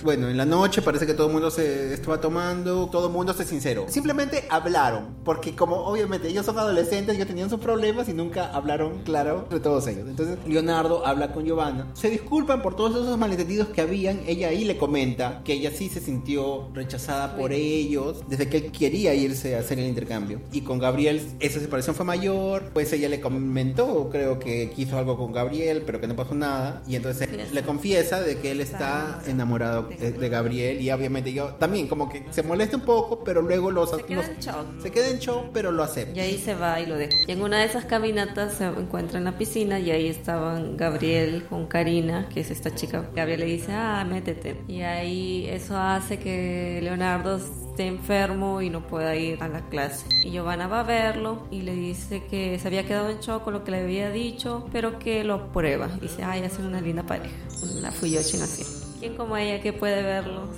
Bueno, 0.02 0.28
en 0.28 0.36
la 0.36 0.44
noche 0.44 0.82
parece 0.82 1.06
que 1.06 1.14
todo 1.14 1.26
el 1.26 1.32
mundo 1.32 1.50
se 1.50 1.92
estaba 1.92 2.20
tomando, 2.20 2.88
todo 2.88 3.08
el 3.08 3.12
mundo 3.12 3.32
se 3.32 3.44
sinceró. 3.44 3.86
Simplemente 3.88 4.44
hablaron, 4.48 5.16
porque 5.24 5.54
como 5.56 5.76
obviamente 5.76 6.28
ellos 6.28 6.46
son 6.46 6.58
adolescentes, 6.58 7.16
ellos 7.16 7.26
tenían 7.26 7.50
sus 7.50 7.58
problemas 7.58 8.08
y 8.08 8.12
nunca 8.12 8.50
hablaron 8.52 9.02
claro 9.04 9.40
entre 9.44 9.60
todos 9.60 9.86
ellos. 9.88 10.08
Entonces 10.08 10.38
Leonardo 10.46 11.06
habla 11.06 11.32
con 11.32 11.44
Giovanna, 11.44 11.88
se 11.94 12.10
disculpan 12.10 12.62
por 12.62 12.76
todos 12.76 12.92
esos 12.92 13.18
malentendidos 13.18 13.68
que 13.68 13.80
habían. 13.80 14.20
Ella 14.26 14.48
ahí 14.48 14.64
le 14.64 14.76
comenta 14.76 15.42
que 15.44 15.54
ella 15.54 15.70
sí 15.74 15.88
se 15.88 16.00
sintió 16.00 16.68
rechazada 16.74 17.36
por 17.36 17.52
ellos 17.52 18.22
desde 18.28 18.48
que 18.48 18.58
él 18.58 18.72
quería 18.72 19.14
irse 19.14 19.56
a 19.56 19.60
hacer 19.60 19.78
el 19.78 19.86
intercambio. 19.86 20.40
Y 20.52 20.60
con 20.60 20.78
Gabriel 20.78 21.20
esa 21.40 21.60
separación 21.60 21.96
fue 21.96 22.04
mayor, 22.04 22.70
pues 22.72 22.92
ella 22.92 23.08
le 23.08 23.20
comentó, 23.20 24.08
creo 24.10 24.38
que 24.38 24.70
quiso 24.70 24.96
algo 24.98 25.16
con 25.16 25.32
Gabriel, 25.32 25.82
pero 25.84 26.00
que 26.00 26.06
no 26.06 26.14
pasó 26.14 26.34
nada. 26.34 26.82
Y 26.86 26.96
entonces 26.96 27.28
le 27.52 27.62
confiesa 27.62 28.20
de 28.20 28.38
que 28.38 28.52
él 28.52 28.60
está 28.60 29.20
enamorado 29.26 29.87
De 29.96 30.28
Gabriel 30.28 30.80
y 30.80 30.90
obviamente 30.90 31.32
yo 31.32 31.46
también 31.54 31.88
como 31.88 32.08
que 32.08 32.24
se 32.30 32.42
molesta 32.42 32.76
un 32.76 32.82
poco, 32.84 33.22
pero 33.24 33.42
luego 33.42 33.70
los... 33.70 33.90
Se 33.90 34.02
queda 34.04 34.16
los- 34.16 34.28
en 34.28 34.38
shock. 34.40 34.82
se 34.82 34.90
queda 34.90 35.08
en 35.08 35.18
show, 35.18 35.50
pero 35.52 35.72
lo 35.72 35.82
acepta. 35.82 36.16
Y 36.16 36.20
ahí 36.20 36.38
se 36.38 36.54
va 36.54 36.80
y 36.80 36.86
lo 36.86 36.96
deja. 36.96 37.16
Y 37.26 37.32
en 37.32 37.42
una 37.42 37.58
de 37.58 37.64
esas 37.66 37.84
caminatas 37.84 38.54
se 38.54 38.64
encuentra 38.66 39.18
en 39.18 39.24
la 39.24 39.36
piscina 39.38 39.78
y 39.78 39.90
ahí 39.90 40.06
estaban 40.06 40.76
Gabriel 40.76 41.44
con 41.48 41.66
Karina, 41.66 42.28
que 42.32 42.40
es 42.40 42.50
esta 42.50 42.74
chica. 42.74 43.08
Gabriel 43.14 43.40
le 43.40 43.46
dice, 43.46 43.72
ah, 43.72 44.04
métete. 44.08 44.56
Y 44.68 44.82
ahí 44.82 45.46
eso 45.48 45.76
hace 45.78 46.18
que 46.18 46.80
Leonardo 46.82 47.36
esté 47.36 47.86
enfermo 47.86 48.60
y 48.62 48.70
no 48.70 48.86
pueda 48.86 49.14
ir 49.16 49.42
a 49.42 49.48
la 49.48 49.68
clase. 49.68 50.04
Y 50.24 50.30
Giovanna 50.30 50.66
va 50.66 50.80
a 50.80 50.82
verlo 50.82 51.46
y 51.50 51.62
le 51.62 51.74
dice 51.74 52.22
que 52.28 52.58
se 52.58 52.66
había 52.68 52.86
quedado 52.86 53.08
en 53.10 53.20
shock 53.20 53.44
con 53.44 53.52
lo 53.52 53.64
que 53.64 53.70
le 53.70 53.78
había 53.80 54.10
dicho, 54.10 54.66
pero 54.72 54.98
que 54.98 55.22
lo 55.24 55.34
aprueba. 55.34 55.88
Y 55.96 56.00
dice, 56.00 56.24
ay, 56.24 56.42
hacen 56.42 56.66
una 56.66 56.80
linda 56.80 57.04
pareja. 57.04 57.34
La 57.80 57.90
Fuyoshi 57.90 58.36
nació. 58.38 58.66
¿Quién 58.98 59.16
como 59.16 59.36
ella 59.36 59.60
que 59.60 59.72
puede 59.72 60.02
verlos? 60.02 60.50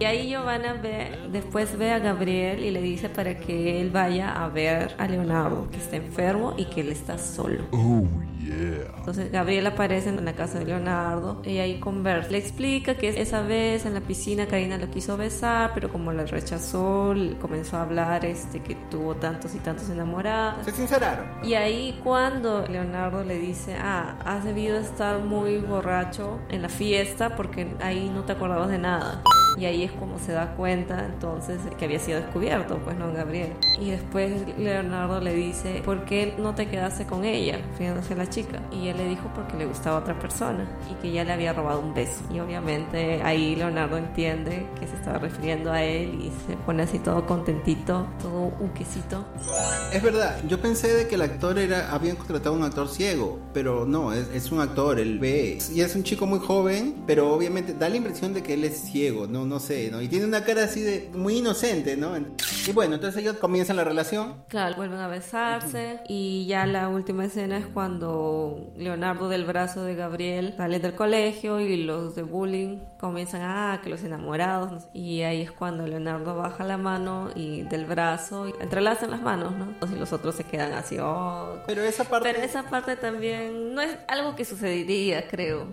Y 0.00 0.04
ahí 0.04 0.28
Giovanna 0.28 0.74
ve, 0.74 1.12
después 1.30 1.78
ve 1.78 1.92
a 1.92 1.98
Gabriel 1.98 2.64
y 2.64 2.70
le 2.70 2.82
dice 2.82 3.08
para 3.08 3.38
que 3.38 3.80
él 3.80 3.90
vaya 3.90 4.32
a 4.32 4.48
ver 4.48 4.94
a 4.98 5.06
Leonardo, 5.06 5.70
que 5.70 5.76
está 5.76 5.96
enfermo 5.96 6.54
y 6.56 6.66
que 6.66 6.82
él 6.82 6.90
está 6.90 7.18
solo. 7.18 7.64
Oh 7.70 8.04
yeah. 8.46 8.94
Entonces 8.96 9.30
Gabriel 9.30 9.66
aparece 9.66 10.08
en 10.08 10.24
la 10.24 10.34
casa 10.34 10.58
de 10.58 10.64
Leonardo 10.64 11.42
y 11.44 11.58
ahí 11.58 11.78
conversa. 11.80 12.30
Le 12.30 12.38
explica 12.38 12.94
que 12.96 13.08
esa 13.08 13.42
vez 13.42 13.86
en 13.86 13.94
la 13.94 14.00
piscina 14.00 14.46
Karina 14.46 14.78
lo 14.78 14.90
quiso 14.90 15.16
besar, 15.16 15.72
pero 15.74 15.90
como 15.90 16.12
la 16.12 16.24
rechazó, 16.24 17.14
le 17.14 17.36
comenzó 17.38 17.76
a 17.76 17.82
hablar 17.82 18.24
este 18.24 18.60
que 18.60 18.74
tuvo 18.90 19.16
tantos 19.16 19.54
y 19.54 19.58
tantos 19.58 19.90
enamorados. 19.90 20.64
Se 20.64 20.72
sinceraron. 20.72 21.26
Y 21.42 21.54
ahí 21.54 22.00
cuando 22.02 22.66
Leonardo 22.66 23.24
le 23.24 23.38
dice, 23.38 23.76
ah, 23.80 24.16
has 24.24 24.44
debido 24.44 24.78
estar 24.78 25.20
muy 25.20 25.58
borracho 25.58 26.38
en 26.48 26.62
la 26.62 26.68
fiesta 26.68 27.36
porque 27.36 27.74
ahí 27.80 28.10
no 28.12 28.24
te 28.24 28.32
acordabas 28.32 28.68
de 28.68 28.78
nada. 28.78 29.22
Y 29.56 29.64
ahí 29.64 29.84
es 29.84 29.92
como 29.92 30.18
se 30.18 30.32
da 30.32 30.54
cuenta 30.54 31.06
entonces 31.06 31.58
que 31.78 31.86
había 31.86 31.98
sido 31.98 32.20
descubierto, 32.20 32.78
pues 32.84 32.96
no, 32.96 33.10
Gabriel. 33.12 33.54
Y 33.80 33.90
después 33.90 34.46
Leonardo 34.58 35.20
le 35.20 35.32
dice, 35.32 35.80
¿por 35.82 36.04
qué 36.04 36.34
no 36.38 36.54
te 36.54 36.68
quedaste 36.68 37.06
con 37.06 37.24
ella? 37.24 37.58
Refiriéndose 37.70 38.12
a 38.12 38.16
la 38.16 38.28
chica. 38.28 38.35
Y 38.72 38.88
él 38.88 38.96
le 38.98 39.08
dijo 39.08 39.30
porque 39.34 39.56
le 39.56 39.66
gustaba 39.66 39.96
a 39.96 40.00
otra 40.00 40.18
persona 40.18 40.68
y 40.90 40.94
que 41.00 41.10
ya 41.10 41.24
le 41.24 41.32
había 41.32 41.52
robado 41.52 41.80
un 41.80 41.94
beso. 41.94 42.22
Y 42.32 42.40
obviamente 42.40 43.22
ahí 43.22 43.56
Leonardo 43.56 43.96
entiende 43.96 44.66
que 44.78 44.86
se 44.86 44.96
estaba 44.96 45.18
refiriendo 45.18 45.72
a 45.72 45.82
él 45.82 46.20
y 46.20 46.32
se 46.46 46.56
pone 46.56 46.82
así 46.82 46.98
todo 46.98 47.24
contentito, 47.26 48.06
todo 48.20 48.52
un 48.60 48.70
quesito. 48.74 49.24
Es 49.92 50.02
verdad, 50.02 50.38
yo 50.46 50.60
pensé 50.60 50.92
de 50.92 51.08
que 51.08 51.14
el 51.14 51.22
actor 51.22 51.58
era, 51.58 51.92
habían 51.92 52.16
contratado 52.16 52.54
a 52.54 52.58
un 52.58 52.64
actor 52.64 52.88
ciego, 52.88 53.38
pero 53.54 53.86
no, 53.86 54.12
es, 54.12 54.28
es 54.34 54.52
un 54.52 54.60
actor, 54.60 54.98
él 54.98 55.18
ve, 55.18 55.58
y 55.72 55.80
es 55.80 55.94
un 55.96 56.02
chico 56.02 56.26
muy 56.26 56.40
joven, 56.40 57.02
pero 57.06 57.32
obviamente 57.32 57.72
da 57.72 57.88
la 57.88 57.96
impresión 57.96 58.34
de 58.34 58.42
que 58.42 58.54
él 58.54 58.64
es 58.64 58.76
ciego, 58.78 59.26
no, 59.26 59.46
no 59.46 59.60
sé, 59.60 59.90
¿no? 59.90 60.02
Y 60.02 60.08
tiene 60.08 60.26
una 60.26 60.44
cara 60.44 60.64
así 60.64 60.80
de 60.80 61.10
muy 61.14 61.38
inocente, 61.38 61.96
¿no? 61.96 62.16
Y 62.16 62.72
bueno, 62.72 62.96
entonces 62.96 63.22
ellos 63.22 63.36
comienzan 63.36 63.76
la 63.76 63.84
relación. 63.84 64.44
Claro, 64.48 64.76
vuelven 64.76 64.98
a 64.98 65.08
besarse 65.08 66.00
y 66.08 66.46
ya 66.46 66.66
la 66.66 66.88
última 66.88 67.24
escena 67.24 67.58
es 67.58 67.66
cuando 67.66 68.25
Leonardo 68.76 69.28
del 69.28 69.44
brazo 69.44 69.84
de 69.84 69.94
Gabriel 69.94 70.54
sale 70.56 70.78
del 70.78 70.94
colegio 70.94 71.60
y 71.60 71.82
los 71.84 72.14
de 72.14 72.22
bullying 72.22 72.78
comienzan 72.98 73.42
a 73.42 73.80
que 73.82 73.90
los 73.90 74.02
enamorados 74.04 74.84
y 74.92 75.22
ahí 75.22 75.42
es 75.42 75.52
cuando 75.52 75.86
Leonardo 75.86 76.36
baja 76.36 76.64
la 76.64 76.76
mano 76.76 77.30
y 77.34 77.62
del 77.62 77.86
brazo 77.86 78.48
y 78.48 78.54
entrelazan 78.60 79.10
las 79.10 79.22
manos, 79.22 79.52
¿no? 79.56 79.74
Y 79.86 79.98
los 79.98 80.12
otros 80.12 80.34
se 80.34 80.44
quedan 80.44 80.72
así, 80.72 80.98
oh. 81.00 81.58
Pero 81.66 81.82
esa 81.82 82.04
parte... 82.04 82.32
Pero 82.32 82.44
esa 82.44 82.64
parte 82.64 82.96
también 82.96 83.74
no 83.74 83.80
es 83.80 83.96
algo 84.08 84.34
que 84.36 84.44
sucedería, 84.44 85.28
creo. 85.28 85.66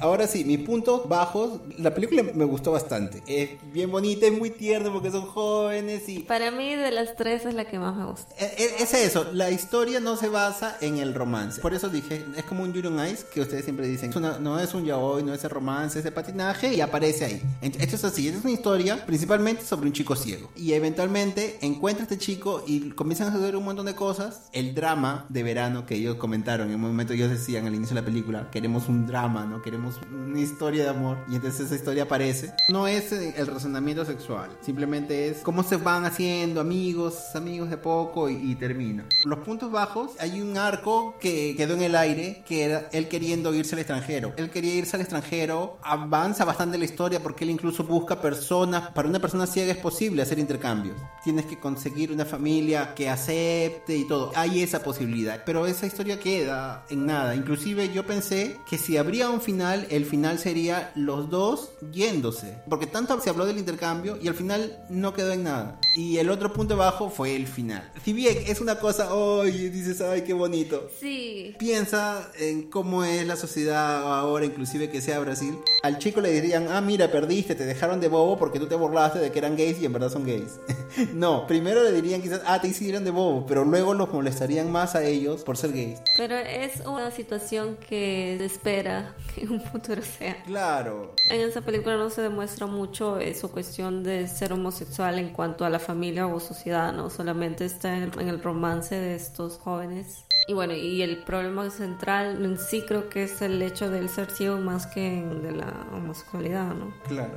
Ahora 0.00 0.26
sí, 0.26 0.44
mis 0.44 0.58
puntos 0.60 1.08
bajos, 1.08 1.60
la 1.78 1.94
película 1.94 2.22
me 2.34 2.44
gustó 2.44 2.72
bastante. 2.72 3.22
Es 3.26 3.50
bien 3.72 3.90
bonita, 3.90 4.26
es 4.26 4.36
muy 4.36 4.50
tierna 4.50 4.92
porque 4.92 5.10
son 5.10 5.26
jóvenes 5.26 6.08
y... 6.08 6.20
Para 6.20 6.50
mí 6.50 6.74
de 6.74 6.90
las 6.90 7.16
tres 7.16 7.44
es 7.46 7.54
la 7.54 7.64
que 7.64 7.78
más 7.78 7.96
me 7.96 8.04
gusta. 8.06 8.34
E- 8.38 8.54
e- 8.58 8.82
Es 8.82 8.92
eso, 8.94 9.26
la 9.32 9.50
historia 9.50 10.00
no 10.00 10.16
se 10.16 10.28
basa 10.28 10.76
en 10.80 10.98
el 10.98 11.14
romance. 11.14 11.60
Por 11.60 11.74
eso 11.74 11.88
dije, 11.88 12.24
es 12.36 12.44
como 12.44 12.62
un 12.62 12.72
Yuri 12.72 12.88
on 12.88 13.06
Ice 13.06 13.24
que 13.32 13.40
ustedes 13.40 13.64
siempre 13.64 13.86
dicen, 13.86 14.10
es 14.10 14.16
una- 14.16 14.38
no 14.38 14.58
es 14.58 14.74
un 14.74 14.84
yaoi, 14.84 15.22
no 15.22 15.32
es 15.34 15.42
el 15.44 15.50
romance, 15.50 15.98
es 15.98 16.04
de 16.04 16.12
patinaje 16.12 16.74
y 16.74 16.80
aparece 16.80 17.24
ahí. 17.24 17.42
Esto 17.62 17.96
es 17.96 18.04
así, 18.04 18.28
es 18.28 18.42
una 18.42 18.50
historia 18.52 19.04
principalmente 19.06 19.64
sobre 19.64 19.86
un 19.86 19.92
chico 19.92 20.16
ciego. 20.16 20.50
Y 20.56 20.72
eventualmente 20.72 21.58
encuentra 21.62 22.02
a 22.02 22.06
este 22.06 22.18
chico 22.18 22.62
y 22.66 22.90
comienzan 22.90 23.28
a 23.28 23.32
suceder 23.32 23.56
un 23.56 23.64
montón 23.64 23.86
de 23.86 23.94
cosas. 23.94 24.48
El 24.52 24.74
drama 24.74 25.26
de 25.28 25.42
verano 25.42 25.86
que 25.86 25.94
ellos 25.96 26.16
comentaron, 26.16 26.68
en 26.68 26.76
un 26.76 26.80
momento 26.82 27.12
ellos 27.12 27.30
decían 27.30 27.66
al 27.66 27.74
inicio 27.74 27.94
de 27.94 28.00
la 28.00 28.04
película, 28.06 28.48
queremos 28.50 28.88
un 28.88 29.06
drama, 29.06 29.44
¿no? 29.44 29.62
Queremos 29.62 29.83
una 30.12 30.40
historia 30.40 30.84
de 30.84 30.90
amor. 30.90 31.18
Y 31.28 31.36
entonces 31.36 31.66
esa 31.66 31.74
historia 31.74 32.04
aparece. 32.04 32.52
No 32.68 32.86
es 32.86 33.12
eh, 33.12 33.34
el 33.36 33.46
razonamiento 33.46 34.04
sexual, 34.04 34.50
simplemente 34.60 35.28
es 35.28 35.38
cómo 35.38 35.62
se 35.62 35.76
van 35.76 36.04
haciendo 36.04 36.60
amigos, 36.60 37.34
amigos 37.34 37.70
de 37.70 37.76
poco 37.76 38.28
y, 38.28 38.52
y 38.52 38.54
termina. 38.54 39.04
Los 39.24 39.40
puntos 39.40 39.70
bajos, 39.70 40.12
hay 40.18 40.40
un 40.40 40.56
arco 40.56 41.16
que 41.20 41.54
quedó 41.56 41.74
en 41.74 41.82
el 41.82 41.96
aire, 41.96 42.42
que 42.46 42.64
era 42.64 42.88
él 42.92 43.08
queriendo 43.08 43.54
irse 43.54 43.74
al 43.74 43.80
extranjero. 43.80 44.32
Él 44.36 44.50
quería 44.50 44.74
irse 44.74 44.96
al 44.96 45.02
extranjero, 45.02 45.78
avanza 45.82 46.44
bastante 46.44 46.78
la 46.78 46.84
historia 46.84 47.20
porque 47.20 47.44
él 47.44 47.50
incluso 47.50 47.84
busca 47.84 48.20
personas, 48.20 48.90
para 48.92 49.08
una 49.08 49.18
persona 49.18 49.46
ciega 49.46 49.72
es 49.72 49.78
posible 49.78 50.22
hacer 50.22 50.38
intercambios. 50.38 50.96
Tienes 51.22 51.46
que 51.46 51.58
conseguir 51.58 52.12
una 52.12 52.24
familia 52.24 52.94
que 52.94 53.08
acepte 53.08 53.96
y 53.96 54.06
todo. 54.06 54.32
Hay 54.34 54.62
esa 54.62 54.82
posibilidad, 54.82 55.42
pero 55.44 55.66
esa 55.66 55.86
historia 55.86 56.18
queda 56.18 56.84
en 56.90 57.06
nada. 57.06 57.34
Inclusive 57.34 57.92
yo 57.92 58.06
pensé 58.06 58.58
que 58.68 58.78
si 58.78 58.96
habría 58.96 59.30
un 59.30 59.40
final, 59.40 59.73
el 59.90 60.04
final 60.04 60.38
sería 60.38 60.92
los 60.94 61.30
dos 61.30 61.72
yéndose. 61.92 62.58
Porque 62.68 62.86
tanto 62.86 63.20
se 63.20 63.30
habló 63.30 63.46
del 63.46 63.58
intercambio 63.58 64.18
y 64.20 64.28
al 64.28 64.34
final 64.34 64.84
no 64.88 65.14
quedó 65.14 65.32
en 65.32 65.44
nada. 65.44 65.78
Y 65.96 66.18
el 66.18 66.30
otro 66.30 66.52
punto 66.52 66.76
bajo 66.76 67.10
fue 67.10 67.36
el 67.36 67.46
final. 67.46 67.90
Si 68.04 68.12
bien 68.12 68.36
es 68.46 68.60
una 68.60 68.78
cosa, 68.78 69.14
oye, 69.14 69.70
dices, 69.70 70.00
ay, 70.00 70.22
qué 70.22 70.32
bonito. 70.32 70.90
Sí. 70.98 71.54
Piensa 71.58 72.30
en 72.38 72.70
cómo 72.70 73.04
es 73.04 73.26
la 73.26 73.36
sociedad 73.36 74.18
ahora, 74.18 74.44
inclusive 74.44 74.90
que 74.90 75.00
sea 75.00 75.20
Brasil. 75.20 75.56
Al 75.82 75.98
chico 75.98 76.20
le 76.20 76.32
dirían, 76.32 76.68
ah, 76.70 76.80
mira, 76.80 77.10
perdiste, 77.10 77.54
te 77.54 77.64
dejaron 77.64 78.00
de 78.00 78.08
bobo 78.08 78.38
porque 78.38 78.58
tú 78.58 78.66
te 78.66 78.74
burlaste 78.74 79.18
de 79.18 79.30
que 79.30 79.38
eran 79.38 79.56
gays 79.56 79.80
y 79.80 79.86
en 79.86 79.92
verdad 79.92 80.10
son 80.10 80.24
gays. 80.24 80.58
no, 81.14 81.46
primero 81.46 81.82
le 81.82 81.92
dirían 81.92 82.22
quizás, 82.22 82.42
ah, 82.46 82.60
te 82.60 82.68
hicieron 82.68 83.04
de 83.04 83.10
bobo, 83.10 83.46
pero 83.46 83.64
luego 83.64 83.94
los 83.94 84.12
molestarían 84.12 84.70
más 84.70 84.94
a 84.94 85.04
ellos 85.04 85.42
por 85.42 85.56
ser 85.56 85.72
gays. 85.72 86.00
Pero 86.16 86.36
es 86.36 86.80
una 86.86 87.10
situación 87.10 87.76
que 87.88 88.36
se 88.38 88.44
espera 88.44 89.14
que 89.34 89.46
un 89.46 89.60
futuro 89.64 90.02
sea. 90.02 90.42
Claro. 90.44 91.14
En 91.30 91.40
esa 91.40 91.60
película 91.60 91.96
no 91.96 92.10
se 92.10 92.22
demuestra 92.22 92.66
mucho 92.66 93.18
su 93.38 93.50
cuestión 93.50 94.02
de 94.02 94.28
ser 94.28 94.52
homosexual 94.52 95.18
en 95.18 95.30
cuanto 95.30 95.64
a 95.64 95.70
la 95.70 95.78
familia 95.78 96.26
o 96.26 96.40
sociedad, 96.40 96.92
¿no? 96.92 97.10
Solamente 97.10 97.64
está 97.64 97.96
en 97.96 98.04
el, 98.04 98.20
en 98.20 98.28
el 98.28 98.42
romance 98.42 98.94
de 98.94 99.14
estos 99.14 99.58
jóvenes. 99.58 100.24
Y 100.46 100.52
bueno, 100.52 100.74
y 100.74 101.00
el 101.00 101.24
problema 101.24 101.70
central 101.70 102.44
en 102.44 102.58
sí 102.58 102.82
creo 102.86 103.08
que 103.08 103.24
es 103.24 103.40
el 103.40 103.62
hecho 103.62 103.88
del 103.88 104.08
ser 104.10 104.30
ciego 104.30 104.58
más 104.58 104.86
que 104.86 105.22
de 105.22 105.52
la 105.52 105.86
homosexualidad, 105.92 106.74
¿no? 106.74 106.92
Claro. 107.08 107.34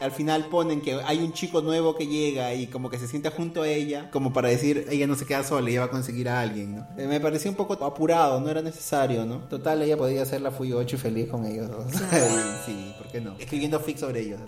Al 0.00 0.10
final 0.12 0.46
ponen 0.46 0.80
que 0.80 0.94
hay 1.04 1.18
un 1.18 1.32
chico 1.32 1.60
nuevo 1.62 1.94
que 1.94 2.06
llega 2.06 2.54
y 2.54 2.66
como 2.66 2.90
que 2.90 2.98
se 2.98 3.08
sienta 3.08 3.30
junto 3.30 3.62
a 3.62 3.68
ella, 3.68 4.10
como 4.10 4.32
para 4.32 4.48
decir, 4.48 4.86
ella 4.90 5.06
no 5.06 5.14
se 5.16 5.26
queda 5.26 5.42
sola, 5.44 5.68
ella 5.70 5.80
va 5.80 5.86
a 5.86 5.90
conseguir 5.90 6.28
a 6.28 6.40
alguien, 6.40 6.76
¿no? 6.76 6.86
Eh, 6.98 7.06
Me 7.06 7.20
pareció 7.20 7.50
un 7.50 7.56
poco 7.56 7.74
apurado, 7.84 8.40
no 8.40 8.48
era 8.50 8.62
necesario, 8.62 9.24
¿no? 9.24 9.38
Total, 9.48 9.80
ella 9.82 9.96
podía 9.96 10.24
ser 10.26 10.40
la 10.40 10.50
Fui 10.50 10.72
8 10.72 10.96
y 10.96 10.98
feliz 10.98 11.28
con 11.28 11.44
ellos 11.46 11.68
dos. 11.70 11.86
Sí, 12.66 12.94
¿por 12.98 13.08
qué 13.12 13.20
no? 13.20 13.36
Escribiendo 13.38 13.78
fics 13.80 14.00
sobre 14.00 14.20
ellos, 14.20 14.40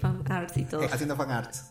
fan 0.00 0.22
arts 0.28 0.56
y 0.56 0.64
todo. 0.64 0.82
haciendo 0.90 1.14
fan 1.16 1.30
arts. 1.30 1.64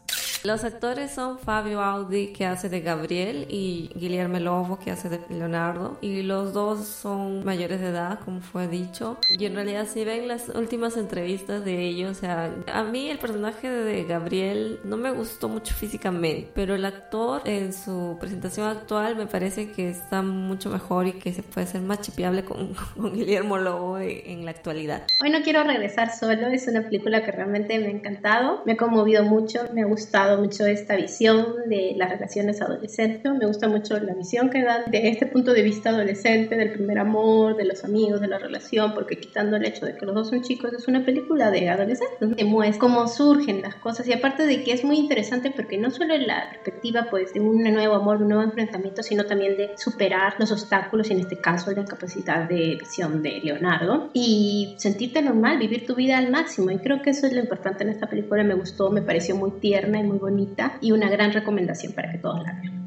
Los 0.43 0.63
actores 0.63 1.11
son 1.11 1.37
Fabio 1.37 1.81
Audi, 1.83 2.33
que 2.33 2.47
hace 2.47 2.67
de 2.67 2.81
Gabriel, 2.81 3.45
y 3.47 3.91
Guillermo 3.95 4.39
Lobo, 4.39 4.79
que 4.79 4.89
hace 4.89 5.07
de 5.07 5.19
Leonardo. 5.29 5.99
Y 6.01 6.23
los 6.23 6.51
dos 6.51 6.87
son 6.87 7.45
mayores 7.45 7.79
de 7.79 7.89
edad, 7.89 8.19
como 8.25 8.41
fue 8.41 8.67
dicho. 8.67 9.19
Y 9.37 9.45
en 9.45 9.53
realidad, 9.53 9.85
si 9.85 10.03
ven 10.03 10.27
las 10.27 10.49
últimas 10.49 10.97
entrevistas 10.97 11.63
de 11.63 11.83
ellos, 11.83 12.17
o 12.17 12.19
sea, 12.19 12.55
a 12.73 12.83
mí 12.83 13.09
el 13.09 13.19
personaje 13.19 13.69
de 13.69 14.03
Gabriel 14.03 14.79
no 14.83 14.97
me 14.97 15.11
gustó 15.11 15.47
mucho 15.47 15.75
físicamente, 15.75 16.49
pero 16.55 16.73
el 16.73 16.85
actor 16.85 17.43
en 17.45 17.71
su 17.71 18.17
presentación 18.19 18.67
actual 18.67 19.15
me 19.15 19.27
parece 19.27 19.71
que 19.71 19.89
está 19.89 20.23
mucho 20.23 20.71
mejor 20.71 21.05
y 21.05 21.13
que 21.13 21.33
se 21.33 21.43
puede 21.43 21.67
ser 21.67 21.81
más 21.81 22.01
chipeable 22.01 22.43
con, 22.43 22.73
con 22.97 23.13
Guillermo 23.13 23.59
Lobo 23.59 23.99
en, 23.99 24.43
la 24.43 24.51
actualidad. 24.51 25.03
Hoy 25.23 25.29
no 25.29 25.43
quiero 25.43 25.63
regresar 25.63 26.09
solo, 26.11 26.47
es 26.47 26.67
una 26.67 26.81
película 26.81 27.23
que 27.23 27.31
realmente 27.31 27.77
me 27.77 27.87
ha 27.87 27.91
encantado, 27.91 28.63
me 28.65 28.73
ha 28.73 28.77
conmovido 28.77 29.23
mucho, 29.23 29.59
me 29.73 29.83
ha 29.83 29.85
gustado 29.85 30.30
gustado 30.35 30.41
mucho 30.41 30.65
esta 30.65 30.95
visión 30.95 31.55
de 31.67 31.93
las 31.95 32.09
relaciones 32.09 32.61
adolescentes. 32.61 33.31
Me 33.33 33.45
gusta 33.45 33.67
mucho 33.67 33.99
la 33.99 34.13
visión 34.13 34.49
que 34.49 34.63
dan 34.63 34.89
de 34.91 35.09
este 35.09 35.25
punto 35.25 35.53
de 35.53 35.61
vista 35.61 35.89
adolescente, 35.89 36.55
del 36.55 36.71
primer 36.71 36.99
amor, 36.99 37.55
de 37.55 37.65
los 37.65 37.83
amigos, 37.83 38.21
de 38.21 38.27
la 38.27 38.37
relación, 38.37 38.93
porque 38.93 39.17
quitando 39.17 39.57
el 39.57 39.65
hecho 39.65 39.85
de 39.85 39.95
que 39.95 40.05
los 40.05 40.15
dos 40.15 40.29
son 40.29 40.41
chicos, 40.41 40.73
es 40.73 40.87
una 40.87 41.05
película 41.05 41.51
de 41.51 41.69
adolescentes, 41.69 42.35
de 42.35 42.43
muestra 42.43 42.79
cómo 42.79 43.07
surgen 43.07 43.61
las 43.61 43.75
cosas. 43.75 44.07
Y 44.07 44.13
aparte 44.13 44.45
de 44.45 44.63
que 44.63 44.73
es 44.73 44.83
muy 44.83 44.97
interesante 44.97 45.51
porque 45.51 45.77
no 45.77 45.91
solo 45.91 46.17
la 46.17 46.49
perspectiva 46.49 47.07
pues 47.09 47.33
de 47.33 47.39
un 47.39 47.61
nuevo 47.63 47.95
amor, 47.95 48.17
de 48.17 48.23
un 48.23 48.29
nuevo 48.29 48.43
enfrentamiento, 48.43 49.03
sino 49.03 49.25
también 49.25 49.57
de 49.57 49.71
superar 49.77 50.33
los 50.39 50.51
obstáculos 50.51 51.09
y 51.09 51.13
en 51.13 51.19
este 51.19 51.37
caso 51.37 51.71
la 51.71 51.81
incapacidad 51.81 52.47
de 52.47 52.77
visión 52.79 53.21
de 53.21 53.39
Leonardo 53.43 54.09
y 54.13 54.75
sentirte 54.77 55.21
normal, 55.21 55.59
vivir 55.59 55.85
tu 55.85 55.95
vida 55.95 56.17
al 56.17 56.31
máximo. 56.31 56.71
Y 56.71 56.77
creo 56.77 57.01
que 57.01 57.11
eso 57.11 57.27
es 57.27 57.33
lo 57.33 57.39
importante 57.39 57.83
en 57.83 57.89
esta 57.89 58.07
película, 58.07 58.43
me 58.43 58.55
gustó, 58.55 58.89
me 58.89 59.01
pareció 59.01 59.35
muy 59.35 59.51
tierna 59.59 59.99
y 59.99 60.03
muy 60.03 60.17
bonita 60.21 60.77
y 60.79 60.93
una 60.93 61.09
gran 61.09 61.33
recomendación 61.33 61.91
para 61.93 62.11
que 62.11 62.19
todos 62.19 62.41
la 62.43 62.53
vean. 62.53 62.81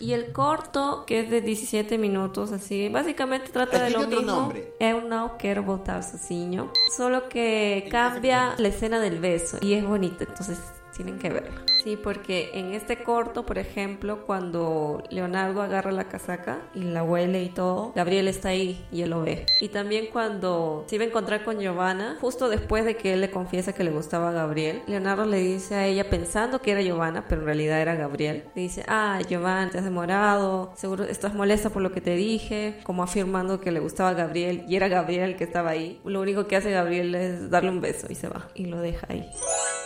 Y 0.00 0.12
el 0.12 0.32
corto, 0.32 1.04
que 1.06 1.20
es 1.20 1.30
de 1.30 1.40
17 1.40 1.98
minutos, 1.98 2.52
así, 2.52 2.88
básicamente 2.88 3.50
trata 3.50 3.82
de 3.82 3.90
lo 3.90 4.00
otro 4.00 4.20
mismo. 4.20 4.32
nombre. 4.32 4.74
Eu 4.78 5.00
não 5.08 5.38
quero 5.38 5.62
voltar 5.62 6.02
sozinho. 6.02 6.70
Solo 6.96 7.28
que 7.28 7.88
cambia 7.90 8.54
la 8.58 8.68
escena 8.68 9.00
del 9.00 9.18
beso 9.18 9.58
y 9.62 9.74
es 9.74 9.84
bonito, 9.84 10.24
entonces 10.24 10.58
tienen 10.94 11.18
que 11.18 11.30
verlo. 11.30 11.73
Sí, 11.84 11.98
porque 12.02 12.48
en 12.54 12.72
este 12.72 13.02
corto, 13.02 13.44
por 13.44 13.58
ejemplo, 13.58 14.24
cuando 14.24 15.02
Leonardo 15.10 15.60
agarra 15.60 15.92
la 15.92 16.04
casaca 16.04 16.62
y 16.74 16.80
la 16.80 17.02
huele 17.02 17.42
y 17.42 17.50
todo, 17.50 17.92
Gabriel 17.94 18.26
está 18.26 18.48
ahí 18.48 18.82
y 18.90 19.02
él 19.02 19.10
lo 19.10 19.20
ve. 19.20 19.44
Y 19.60 19.68
también 19.68 20.06
cuando 20.10 20.86
se 20.88 20.94
iba 20.94 21.04
a 21.04 21.08
encontrar 21.08 21.44
con 21.44 21.60
Giovanna, 21.60 22.16
justo 22.22 22.48
después 22.48 22.86
de 22.86 22.96
que 22.96 23.12
él 23.12 23.20
le 23.20 23.30
confiesa 23.30 23.74
que 23.74 23.84
le 23.84 23.90
gustaba 23.90 24.30
a 24.30 24.32
Gabriel, 24.32 24.80
Leonardo 24.86 25.26
le 25.26 25.40
dice 25.40 25.74
a 25.74 25.86
ella 25.86 26.08
pensando 26.08 26.62
que 26.62 26.70
era 26.70 26.80
Giovanna, 26.80 27.26
pero 27.28 27.42
en 27.42 27.48
realidad 27.48 27.78
era 27.78 27.94
Gabriel. 27.96 28.44
Le 28.54 28.62
dice, 28.62 28.82
ah, 28.88 29.20
Giovanna, 29.28 29.70
te 29.70 29.76
has 29.76 29.84
demorado, 29.84 30.72
seguro 30.76 31.04
estás 31.04 31.34
molesta 31.34 31.68
por 31.68 31.82
lo 31.82 31.92
que 31.92 32.00
te 32.00 32.16
dije, 32.16 32.80
como 32.84 33.02
afirmando 33.02 33.60
que 33.60 33.70
le 33.70 33.80
gustaba 33.80 34.08
a 34.08 34.14
Gabriel 34.14 34.64
y 34.66 34.76
era 34.76 34.88
Gabriel 34.88 35.32
el 35.32 35.36
que 35.36 35.44
estaba 35.44 35.68
ahí. 35.68 36.00
Lo 36.06 36.22
único 36.22 36.46
que 36.46 36.56
hace 36.56 36.70
Gabriel 36.70 37.14
es 37.14 37.50
darle 37.50 37.68
un 37.68 37.82
beso 37.82 38.06
y 38.08 38.14
se 38.14 38.28
va 38.28 38.48
y 38.54 38.64
lo 38.64 38.80
deja 38.80 39.06
ahí. 39.10 39.28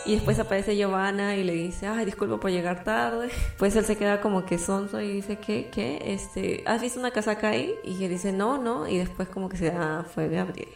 Y 0.05 0.15
después 0.15 0.39
aparece 0.39 0.77
Giovanna 0.77 1.35
y 1.35 1.43
le 1.43 1.53
dice, 1.53 1.88
ay, 1.95 2.05
disculpa 2.05 2.39
por 2.39 2.51
llegar 2.51 2.83
tarde. 2.83 3.29
Pues 3.57 3.75
él 3.75 3.85
se 3.85 3.97
queda 3.97 4.21
como 4.21 4.45
que 4.45 4.57
sonso 4.57 5.01
y 5.01 5.11
dice, 5.11 5.37
¿qué? 5.37 5.69
¿Qué? 5.71 6.01
Este, 6.05 6.63
¿Has 6.65 6.81
visto 6.81 6.99
una 6.99 7.11
casaca 7.11 7.49
ahí? 7.49 7.73
Y 7.83 8.03
él 8.03 8.09
dice, 8.09 8.31
no, 8.31 8.57
no. 8.57 8.87
Y 8.87 8.97
después 8.97 9.27
como 9.29 9.49
que 9.49 9.57
se 9.57 9.69
da, 9.71 10.05
fue 10.13 10.29
Gabriel. 10.29 10.69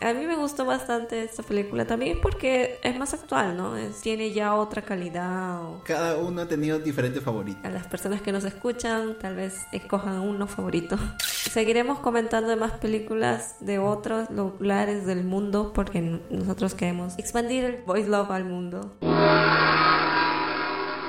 A 0.00 0.12
mí 0.12 0.24
me 0.26 0.36
gustó 0.36 0.64
bastante 0.64 1.24
esta 1.24 1.42
película 1.42 1.84
también 1.84 2.20
porque 2.22 2.78
es 2.84 2.96
más 2.96 3.12
actual, 3.14 3.56
¿no? 3.56 3.76
Es- 3.76 4.00
tiene 4.00 4.30
ya 4.32 4.54
otra 4.54 4.82
calidad. 4.82 5.60
o- 5.64 5.82
Cada 5.84 6.16
uno 6.18 6.42
ha 6.42 6.46
tenido 6.46 6.78
diferentes 6.78 7.20
favoritos. 7.24 7.64
A 7.64 7.70
las 7.70 7.88
personas 7.88 8.22
que 8.22 8.30
nos 8.30 8.44
escuchan, 8.44 9.18
tal 9.18 9.34
vez 9.34 9.56
escojan 9.72 10.20
uno 10.20 10.46
favorito. 10.46 10.96
Seguiremos 11.50 11.98
comentando 11.98 12.48
de 12.48 12.54
más 12.56 12.72
películas 12.74 13.56
de 13.58 13.80
otros 13.80 14.30
lugares 14.30 15.04
del 15.06 15.24
mundo 15.24 15.72
porque 15.74 16.00
nosotros 16.30 16.74
queremos 16.74 17.18
expandir 17.18 17.64
el 17.64 17.82
voice 17.82 18.08
love 18.08 18.30
al 18.30 18.44
mundo. 18.44 18.94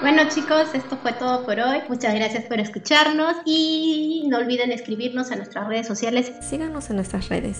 Bueno 0.01 0.23
chicos, 0.29 0.73
esto 0.73 0.97
fue 0.97 1.11
todo 1.11 1.45
por 1.45 1.59
hoy. 1.59 1.81
Muchas 1.89 2.15
gracias 2.15 2.45
por 2.45 2.57
escucharnos 2.59 3.35
y 3.45 4.23
no 4.29 4.37
olviden 4.37 4.71
escribirnos 4.71 5.29
a 5.31 5.35
nuestras 5.35 5.67
redes 5.67 5.87
sociales. 5.87 6.31
Síganos 6.41 6.89
en 6.89 6.95
nuestras 6.95 7.27
redes. 7.27 7.57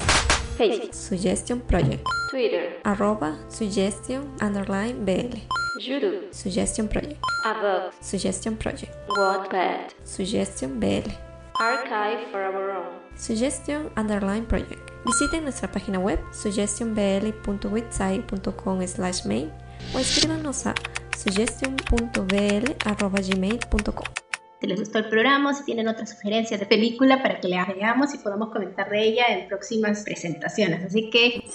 Facebook, 0.57 0.93
Suggestion 0.93 1.59
Project. 1.59 2.01
Twitter, 2.31 2.79
arroba 2.85 3.37
Suggestion 3.49 4.33
underline 4.41 5.03
BL. 5.03 5.35
YouTube, 5.79 6.29
Suggestion 6.31 6.87
Project. 6.87 7.21
Above, 7.43 7.93
Suggestion 8.01 8.55
Project. 8.55 8.95
Wattpad, 9.09 9.89
Suggestion 10.05 10.79
BL. 10.79 11.11
Archive 11.59 12.25
for 12.31 12.41
our 12.41 12.71
own. 12.71 12.87
Suggestion 13.17 13.89
underline 13.97 14.45
project. 14.45 14.79
Visiten 15.05 15.43
nuestra 15.43 15.69
página 15.69 15.99
web 15.99 16.21
suggestionbl.website.com 16.31 18.87
slash 18.87 19.25
mail 19.25 19.51
o 19.93 19.99
escríbanos 19.99 20.65
a 20.65 20.73
suggestion.bl.gmail.com. 21.19 24.05
Si 24.59 24.67
les 24.67 24.79
gustó 24.79 24.99
el 24.99 25.07
programa, 25.07 25.53
si 25.53 25.63
tienen 25.63 25.87
otras 25.87 26.09
sugerencias 26.09 26.59
de 26.59 26.65
película 26.65 27.23
para 27.23 27.39
que 27.39 27.47
la 27.47 27.65
veamos 27.65 28.13
y 28.13 28.17
podamos 28.17 28.51
comentar 28.51 28.89
de 28.89 29.01
ella 29.01 29.23
en 29.29 29.47
próximas 29.47 30.03
presentaciones. 30.03 30.83
Así 30.83 31.09
que 31.09 31.45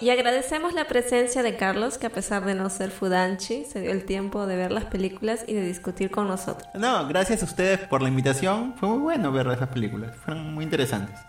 Y 0.00 0.10
agradecemos 0.10 0.74
la 0.74 0.86
presencia 0.86 1.44
de 1.44 1.54
Carlos, 1.54 1.98
que 1.98 2.06
a 2.06 2.10
pesar 2.10 2.44
de 2.44 2.56
no 2.56 2.68
ser 2.68 2.90
Fudanchi, 2.90 3.64
se 3.64 3.80
dio 3.80 3.92
el 3.92 4.04
tiempo 4.04 4.48
de 4.48 4.56
ver 4.56 4.72
las 4.72 4.86
películas 4.86 5.44
y 5.46 5.54
de 5.54 5.62
discutir 5.62 6.10
con 6.10 6.26
nosotros. 6.26 6.68
No, 6.74 7.06
gracias 7.06 7.42
a 7.42 7.44
ustedes 7.44 7.78
por 7.78 8.02
la 8.02 8.08
invitación. 8.08 8.74
Fue 8.76 8.88
muy 8.88 8.98
bueno 8.98 9.30
ver 9.30 9.46
esas 9.46 9.68
películas. 9.68 10.16
Fueron 10.16 10.52
muy 10.52 10.64
interesantes. 10.64 11.20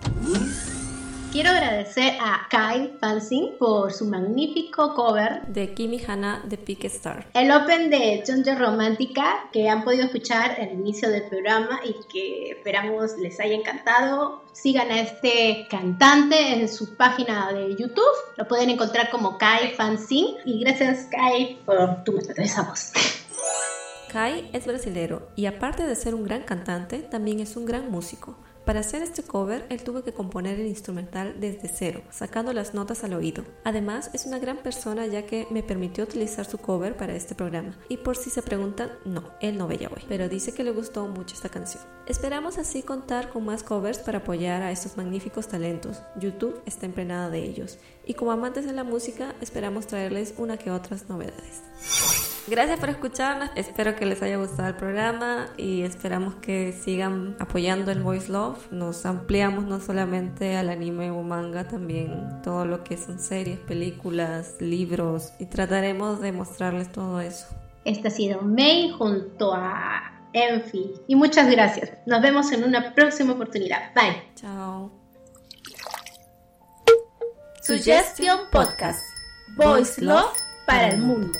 Quiero 1.34 1.50
agradecer 1.50 2.14
a 2.22 2.48
Kai 2.48 2.96
Fansing 3.02 3.58
por 3.58 3.92
su 3.92 4.06
magnífico 4.06 4.94
cover 4.94 5.42
De 5.48 5.74
Kimi 5.74 6.00
Hana 6.08 6.44
de 6.46 6.60
Pick 6.60 6.84
Star. 6.86 7.26
El 7.34 7.52
Open 7.52 7.90
de 7.90 8.24
Jonjo 8.26 8.54
Romántica, 8.54 9.50
que 9.52 9.68
han 9.68 9.84
podido 9.84 10.06
escuchar 10.06 10.52
al 10.62 10.72
inicio 10.74 11.10
del 11.10 11.24
programa 11.24 11.80
y 11.84 11.96
que 12.08 12.52
esperamos 12.52 13.18
les 13.18 13.40
haya 13.40 13.56
encantado. 13.56 14.44
Sigan 14.52 14.92
a 14.92 15.02
este 15.02 15.66
cantante 15.72 16.54
en 16.54 16.70
su 16.70 16.96
página 16.96 17.52
de 17.52 17.76
YouTube. 17.78 18.04
Lo 18.38 18.48
pueden 18.48 18.70
encontrar 18.70 19.10
como 19.10 19.40
Kai 19.40 19.72
Fansing. 19.72 20.36
Y 20.46 20.60
gracias, 20.60 21.08
Kai, 21.10 21.58
por 21.66 22.04
tu 22.04 22.12
maravillosa 22.12 22.62
voz. 22.62 22.92
Kai 24.12 24.52
es 24.54 24.68
brasilero 24.68 25.28
y 25.36 25.48
aparte 25.48 25.88
de 25.88 25.96
ser 25.96 26.14
un 26.14 26.26
gran 26.26 26.44
cantante, 26.44 27.00
también 27.00 27.40
es 27.40 27.58
un 27.58 27.66
gran 27.66 27.90
músico. 27.90 28.38
Para 28.66 28.80
hacer 28.80 29.02
este 29.02 29.24
cover, 29.24 29.66
él 29.70 29.84
tuvo 29.84 30.04
que 30.04 30.14
componer 30.14 30.58
el 30.58 30.68
instrumental 30.68 31.36
desde 31.42 31.68
cero, 31.68 32.02
sacando 32.12 32.54
las 32.54 32.74
notas 32.74 33.04
al 33.04 33.14
oído. 33.14 33.44
Además, 33.66 34.10
es 34.14 34.26
una 34.26 34.40
gran 34.40 34.58
persona 34.58 35.06
ya 35.06 35.26
que 35.26 35.48
me 35.50 35.64
permitió 35.64 36.06
utilizar 36.06 36.46
su 36.46 36.58
cover 36.58 36.96
para 36.96 37.14
este 37.14 37.36
programa. 37.36 37.78
Y 37.90 37.98
por 37.98 38.16
si 38.16 38.30
se 38.30 38.42
preguntan, 38.42 38.92
no, 39.04 39.32
él 39.42 39.58
no 39.58 39.68
ve 39.68 39.80
Yahweh, 39.80 40.06
pero 40.08 40.30
dice 40.30 40.54
que 40.54 40.64
le 40.64 40.72
gustó 40.72 41.06
mucho 41.08 41.36
esta 41.36 41.50
canción. 41.50 41.84
Esperamos 42.08 42.58
así 42.58 42.84
contar 42.84 43.30
con 43.30 43.44
más 43.44 43.64
covers 43.64 44.00
para 44.00 44.20
apoyar 44.20 44.62
a 44.62 44.72
estos 44.72 44.96
magníficos 44.96 45.50
talentos. 45.50 46.02
YouTube 46.18 46.62
está 46.66 46.86
emprenada 46.86 47.30
de 47.30 47.44
ellos. 47.44 47.80
Y 48.06 48.14
como 48.14 48.32
amantes 48.32 48.66
de 48.66 48.74
la 48.74 48.86
música, 48.86 49.36
esperamos 49.42 49.88
traerles 49.88 50.36
una 50.38 50.58
que 50.58 50.72
otras 50.72 51.10
novedades. 51.10 51.64
Gracias 52.46 52.78
por 52.78 52.90
escucharnos, 52.90 53.50
espero 53.56 53.96
que 53.96 54.06
les 54.06 54.22
haya 54.22 54.36
gustado 54.36 54.68
el 54.68 54.76
programa 54.76 55.48
y 55.56 55.84
esperamos 55.84 56.36
que 56.36 56.74
sigan 56.74 57.38
apoyando 57.40 57.90
el 57.90 58.02
Voice 58.02 58.30
Love. 58.30 58.70
Nos 58.70 59.06
ampliamos 59.06 59.64
no 59.64 59.80
solamente 59.80 60.58
al 60.58 60.70
anime 60.70 61.10
o 61.10 61.24
manga, 61.24 61.70
también 61.70 62.42
todo 62.44 62.66
lo 62.66 62.84
que 62.84 62.98
son 62.98 63.18
series, 63.20 63.60
películas, 63.60 64.56
libros 64.60 65.32
y 65.40 65.46
trataremos 65.46 66.20
de 66.20 66.34
mostrarles 66.34 66.92
todo 66.92 67.22
eso. 67.22 67.48
Este 67.86 68.10
ha 68.10 68.12
sido 68.12 68.42
May 68.42 68.92
junto 68.92 69.54
a 69.54 70.28
Enfi. 70.34 70.96
Y 71.08 71.16
muchas 71.16 71.50
gracias. 71.50 71.92
Nos 72.06 72.22
vemos 72.22 72.52
en 72.52 72.66
una 72.66 72.94
próxima 72.94 73.34
oportunidad. 73.34 73.94
Bye. 73.96 74.22
Chao. 74.36 74.92
Suggestion 77.62 78.40
Podcast. 78.52 79.00
Voice 79.56 80.02
Love 80.02 80.34
para 80.66 80.90
el 80.90 81.00
mundo. 81.00 81.40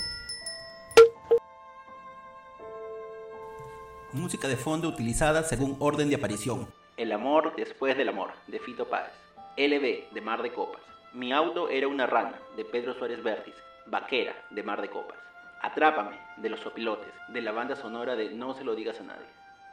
Música 4.14 4.46
de 4.46 4.56
fondo 4.56 4.86
utilizada 4.86 5.42
según 5.42 5.76
orden 5.80 6.08
de 6.08 6.14
aparición. 6.14 6.68
El 6.96 7.10
amor 7.10 7.52
después 7.56 7.96
del 7.96 8.10
amor, 8.10 8.30
de 8.46 8.60
Fito 8.60 8.86
Páez. 8.86 9.10
LB, 9.56 10.14
de 10.14 10.20
Mar 10.20 10.40
de 10.40 10.52
Copas. 10.52 10.80
Mi 11.12 11.32
auto 11.32 11.68
era 11.68 11.88
una 11.88 12.06
rana, 12.06 12.38
de 12.56 12.64
Pedro 12.64 12.94
Suárez 12.94 13.24
Vértiz. 13.24 13.56
Vaquera, 13.86 14.32
de 14.50 14.62
Mar 14.62 14.80
de 14.80 14.88
Copas. 14.88 15.18
Atrápame, 15.62 16.16
de 16.36 16.48
Los 16.48 16.60
Sopilotes, 16.60 17.12
de 17.26 17.42
la 17.42 17.50
banda 17.50 17.74
sonora 17.74 18.14
de 18.14 18.30
No 18.30 18.54
se 18.54 18.62
lo 18.62 18.76
digas 18.76 19.00
a 19.00 19.02
nadie. 19.02 19.26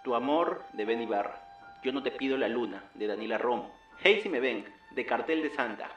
Tu 0.03 0.15
amor, 0.15 0.63
de 0.73 0.85
Ben 0.85 1.03
Ibarra. 1.03 1.39
Yo 1.83 1.91
no 1.91 2.01
te 2.01 2.09
pido 2.09 2.35
la 2.35 2.47
luna, 2.47 2.83
de 2.95 3.05
Daniela 3.05 3.37
Romo. 3.37 3.71
Hey 3.99 4.21
si 4.23 4.29
me 4.29 4.39
ven, 4.39 4.65
de 4.95 5.05
Cartel 5.05 5.43
de 5.43 5.51
Santa. 5.51 5.87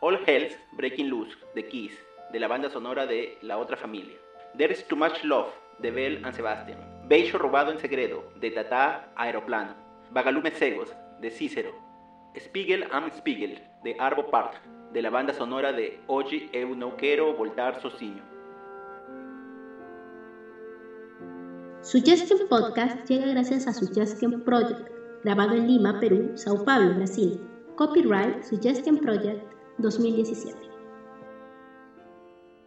All 0.00 0.18
Hells, 0.26 0.56
Breaking 0.72 1.10
Loose, 1.10 1.36
de 1.54 1.68
Kiss, 1.68 1.92
de 2.32 2.40
la 2.40 2.48
banda 2.48 2.70
sonora 2.70 3.04
de 3.04 3.36
La 3.42 3.58
Otra 3.58 3.76
Familia. 3.76 4.16
There's 4.56 4.88
Too 4.88 4.96
Much 4.96 5.22
Love, 5.22 5.52
de 5.80 5.90
Bell 5.90 6.24
and 6.24 6.34
Sebastian. 6.34 6.89
Beso 7.10 7.38
robado 7.38 7.72
en 7.72 7.80
secreto, 7.80 8.22
de 8.36 8.52
Tata 8.52 9.12
Aeroplano. 9.16 9.74
Vagalumes 10.12 10.56
Cegos, 10.56 10.94
de 11.20 11.32
Cícero. 11.32 11.72
Spiegel 12.38 12.84
am 12.92 13.10
Spiegel, 13.10 13.60
de 13.82 13.96
Arvo 13.98 14.30
Part, 14.30 14.54
de 14.92 15.02
la 15.02 15.10
banda 15.10 15.34
sonora 15.34 15.72
de 15.72 15.98
Oggi 16.06 16.48
Eu 16.52 16.76
não 16.76 16.92
quero 16.92 17.34
voltar 17.34 17.80
sozinho. 17.80 18.22
Suggestion 21.82 22.46
Podcast 22.48 23.04
llega 23.08 23.26
gracias 23.26 23.66
a 23.66 23.72
Suggestion 23.72 24.42
Project, 24.44 24.88
grabado 25.24 25.56
en 25.56 25.66
Lima, 25.66 25.98
Perú, 25.98 26.30
Sao 26.36 26.64
Paulo, 26.64 26.94
Brasil. 26.94 27.40
Copyright 27.74 28.44
Suggestion 28.44 28.98
Project 28.98 29.42
2017. 29.78 30.69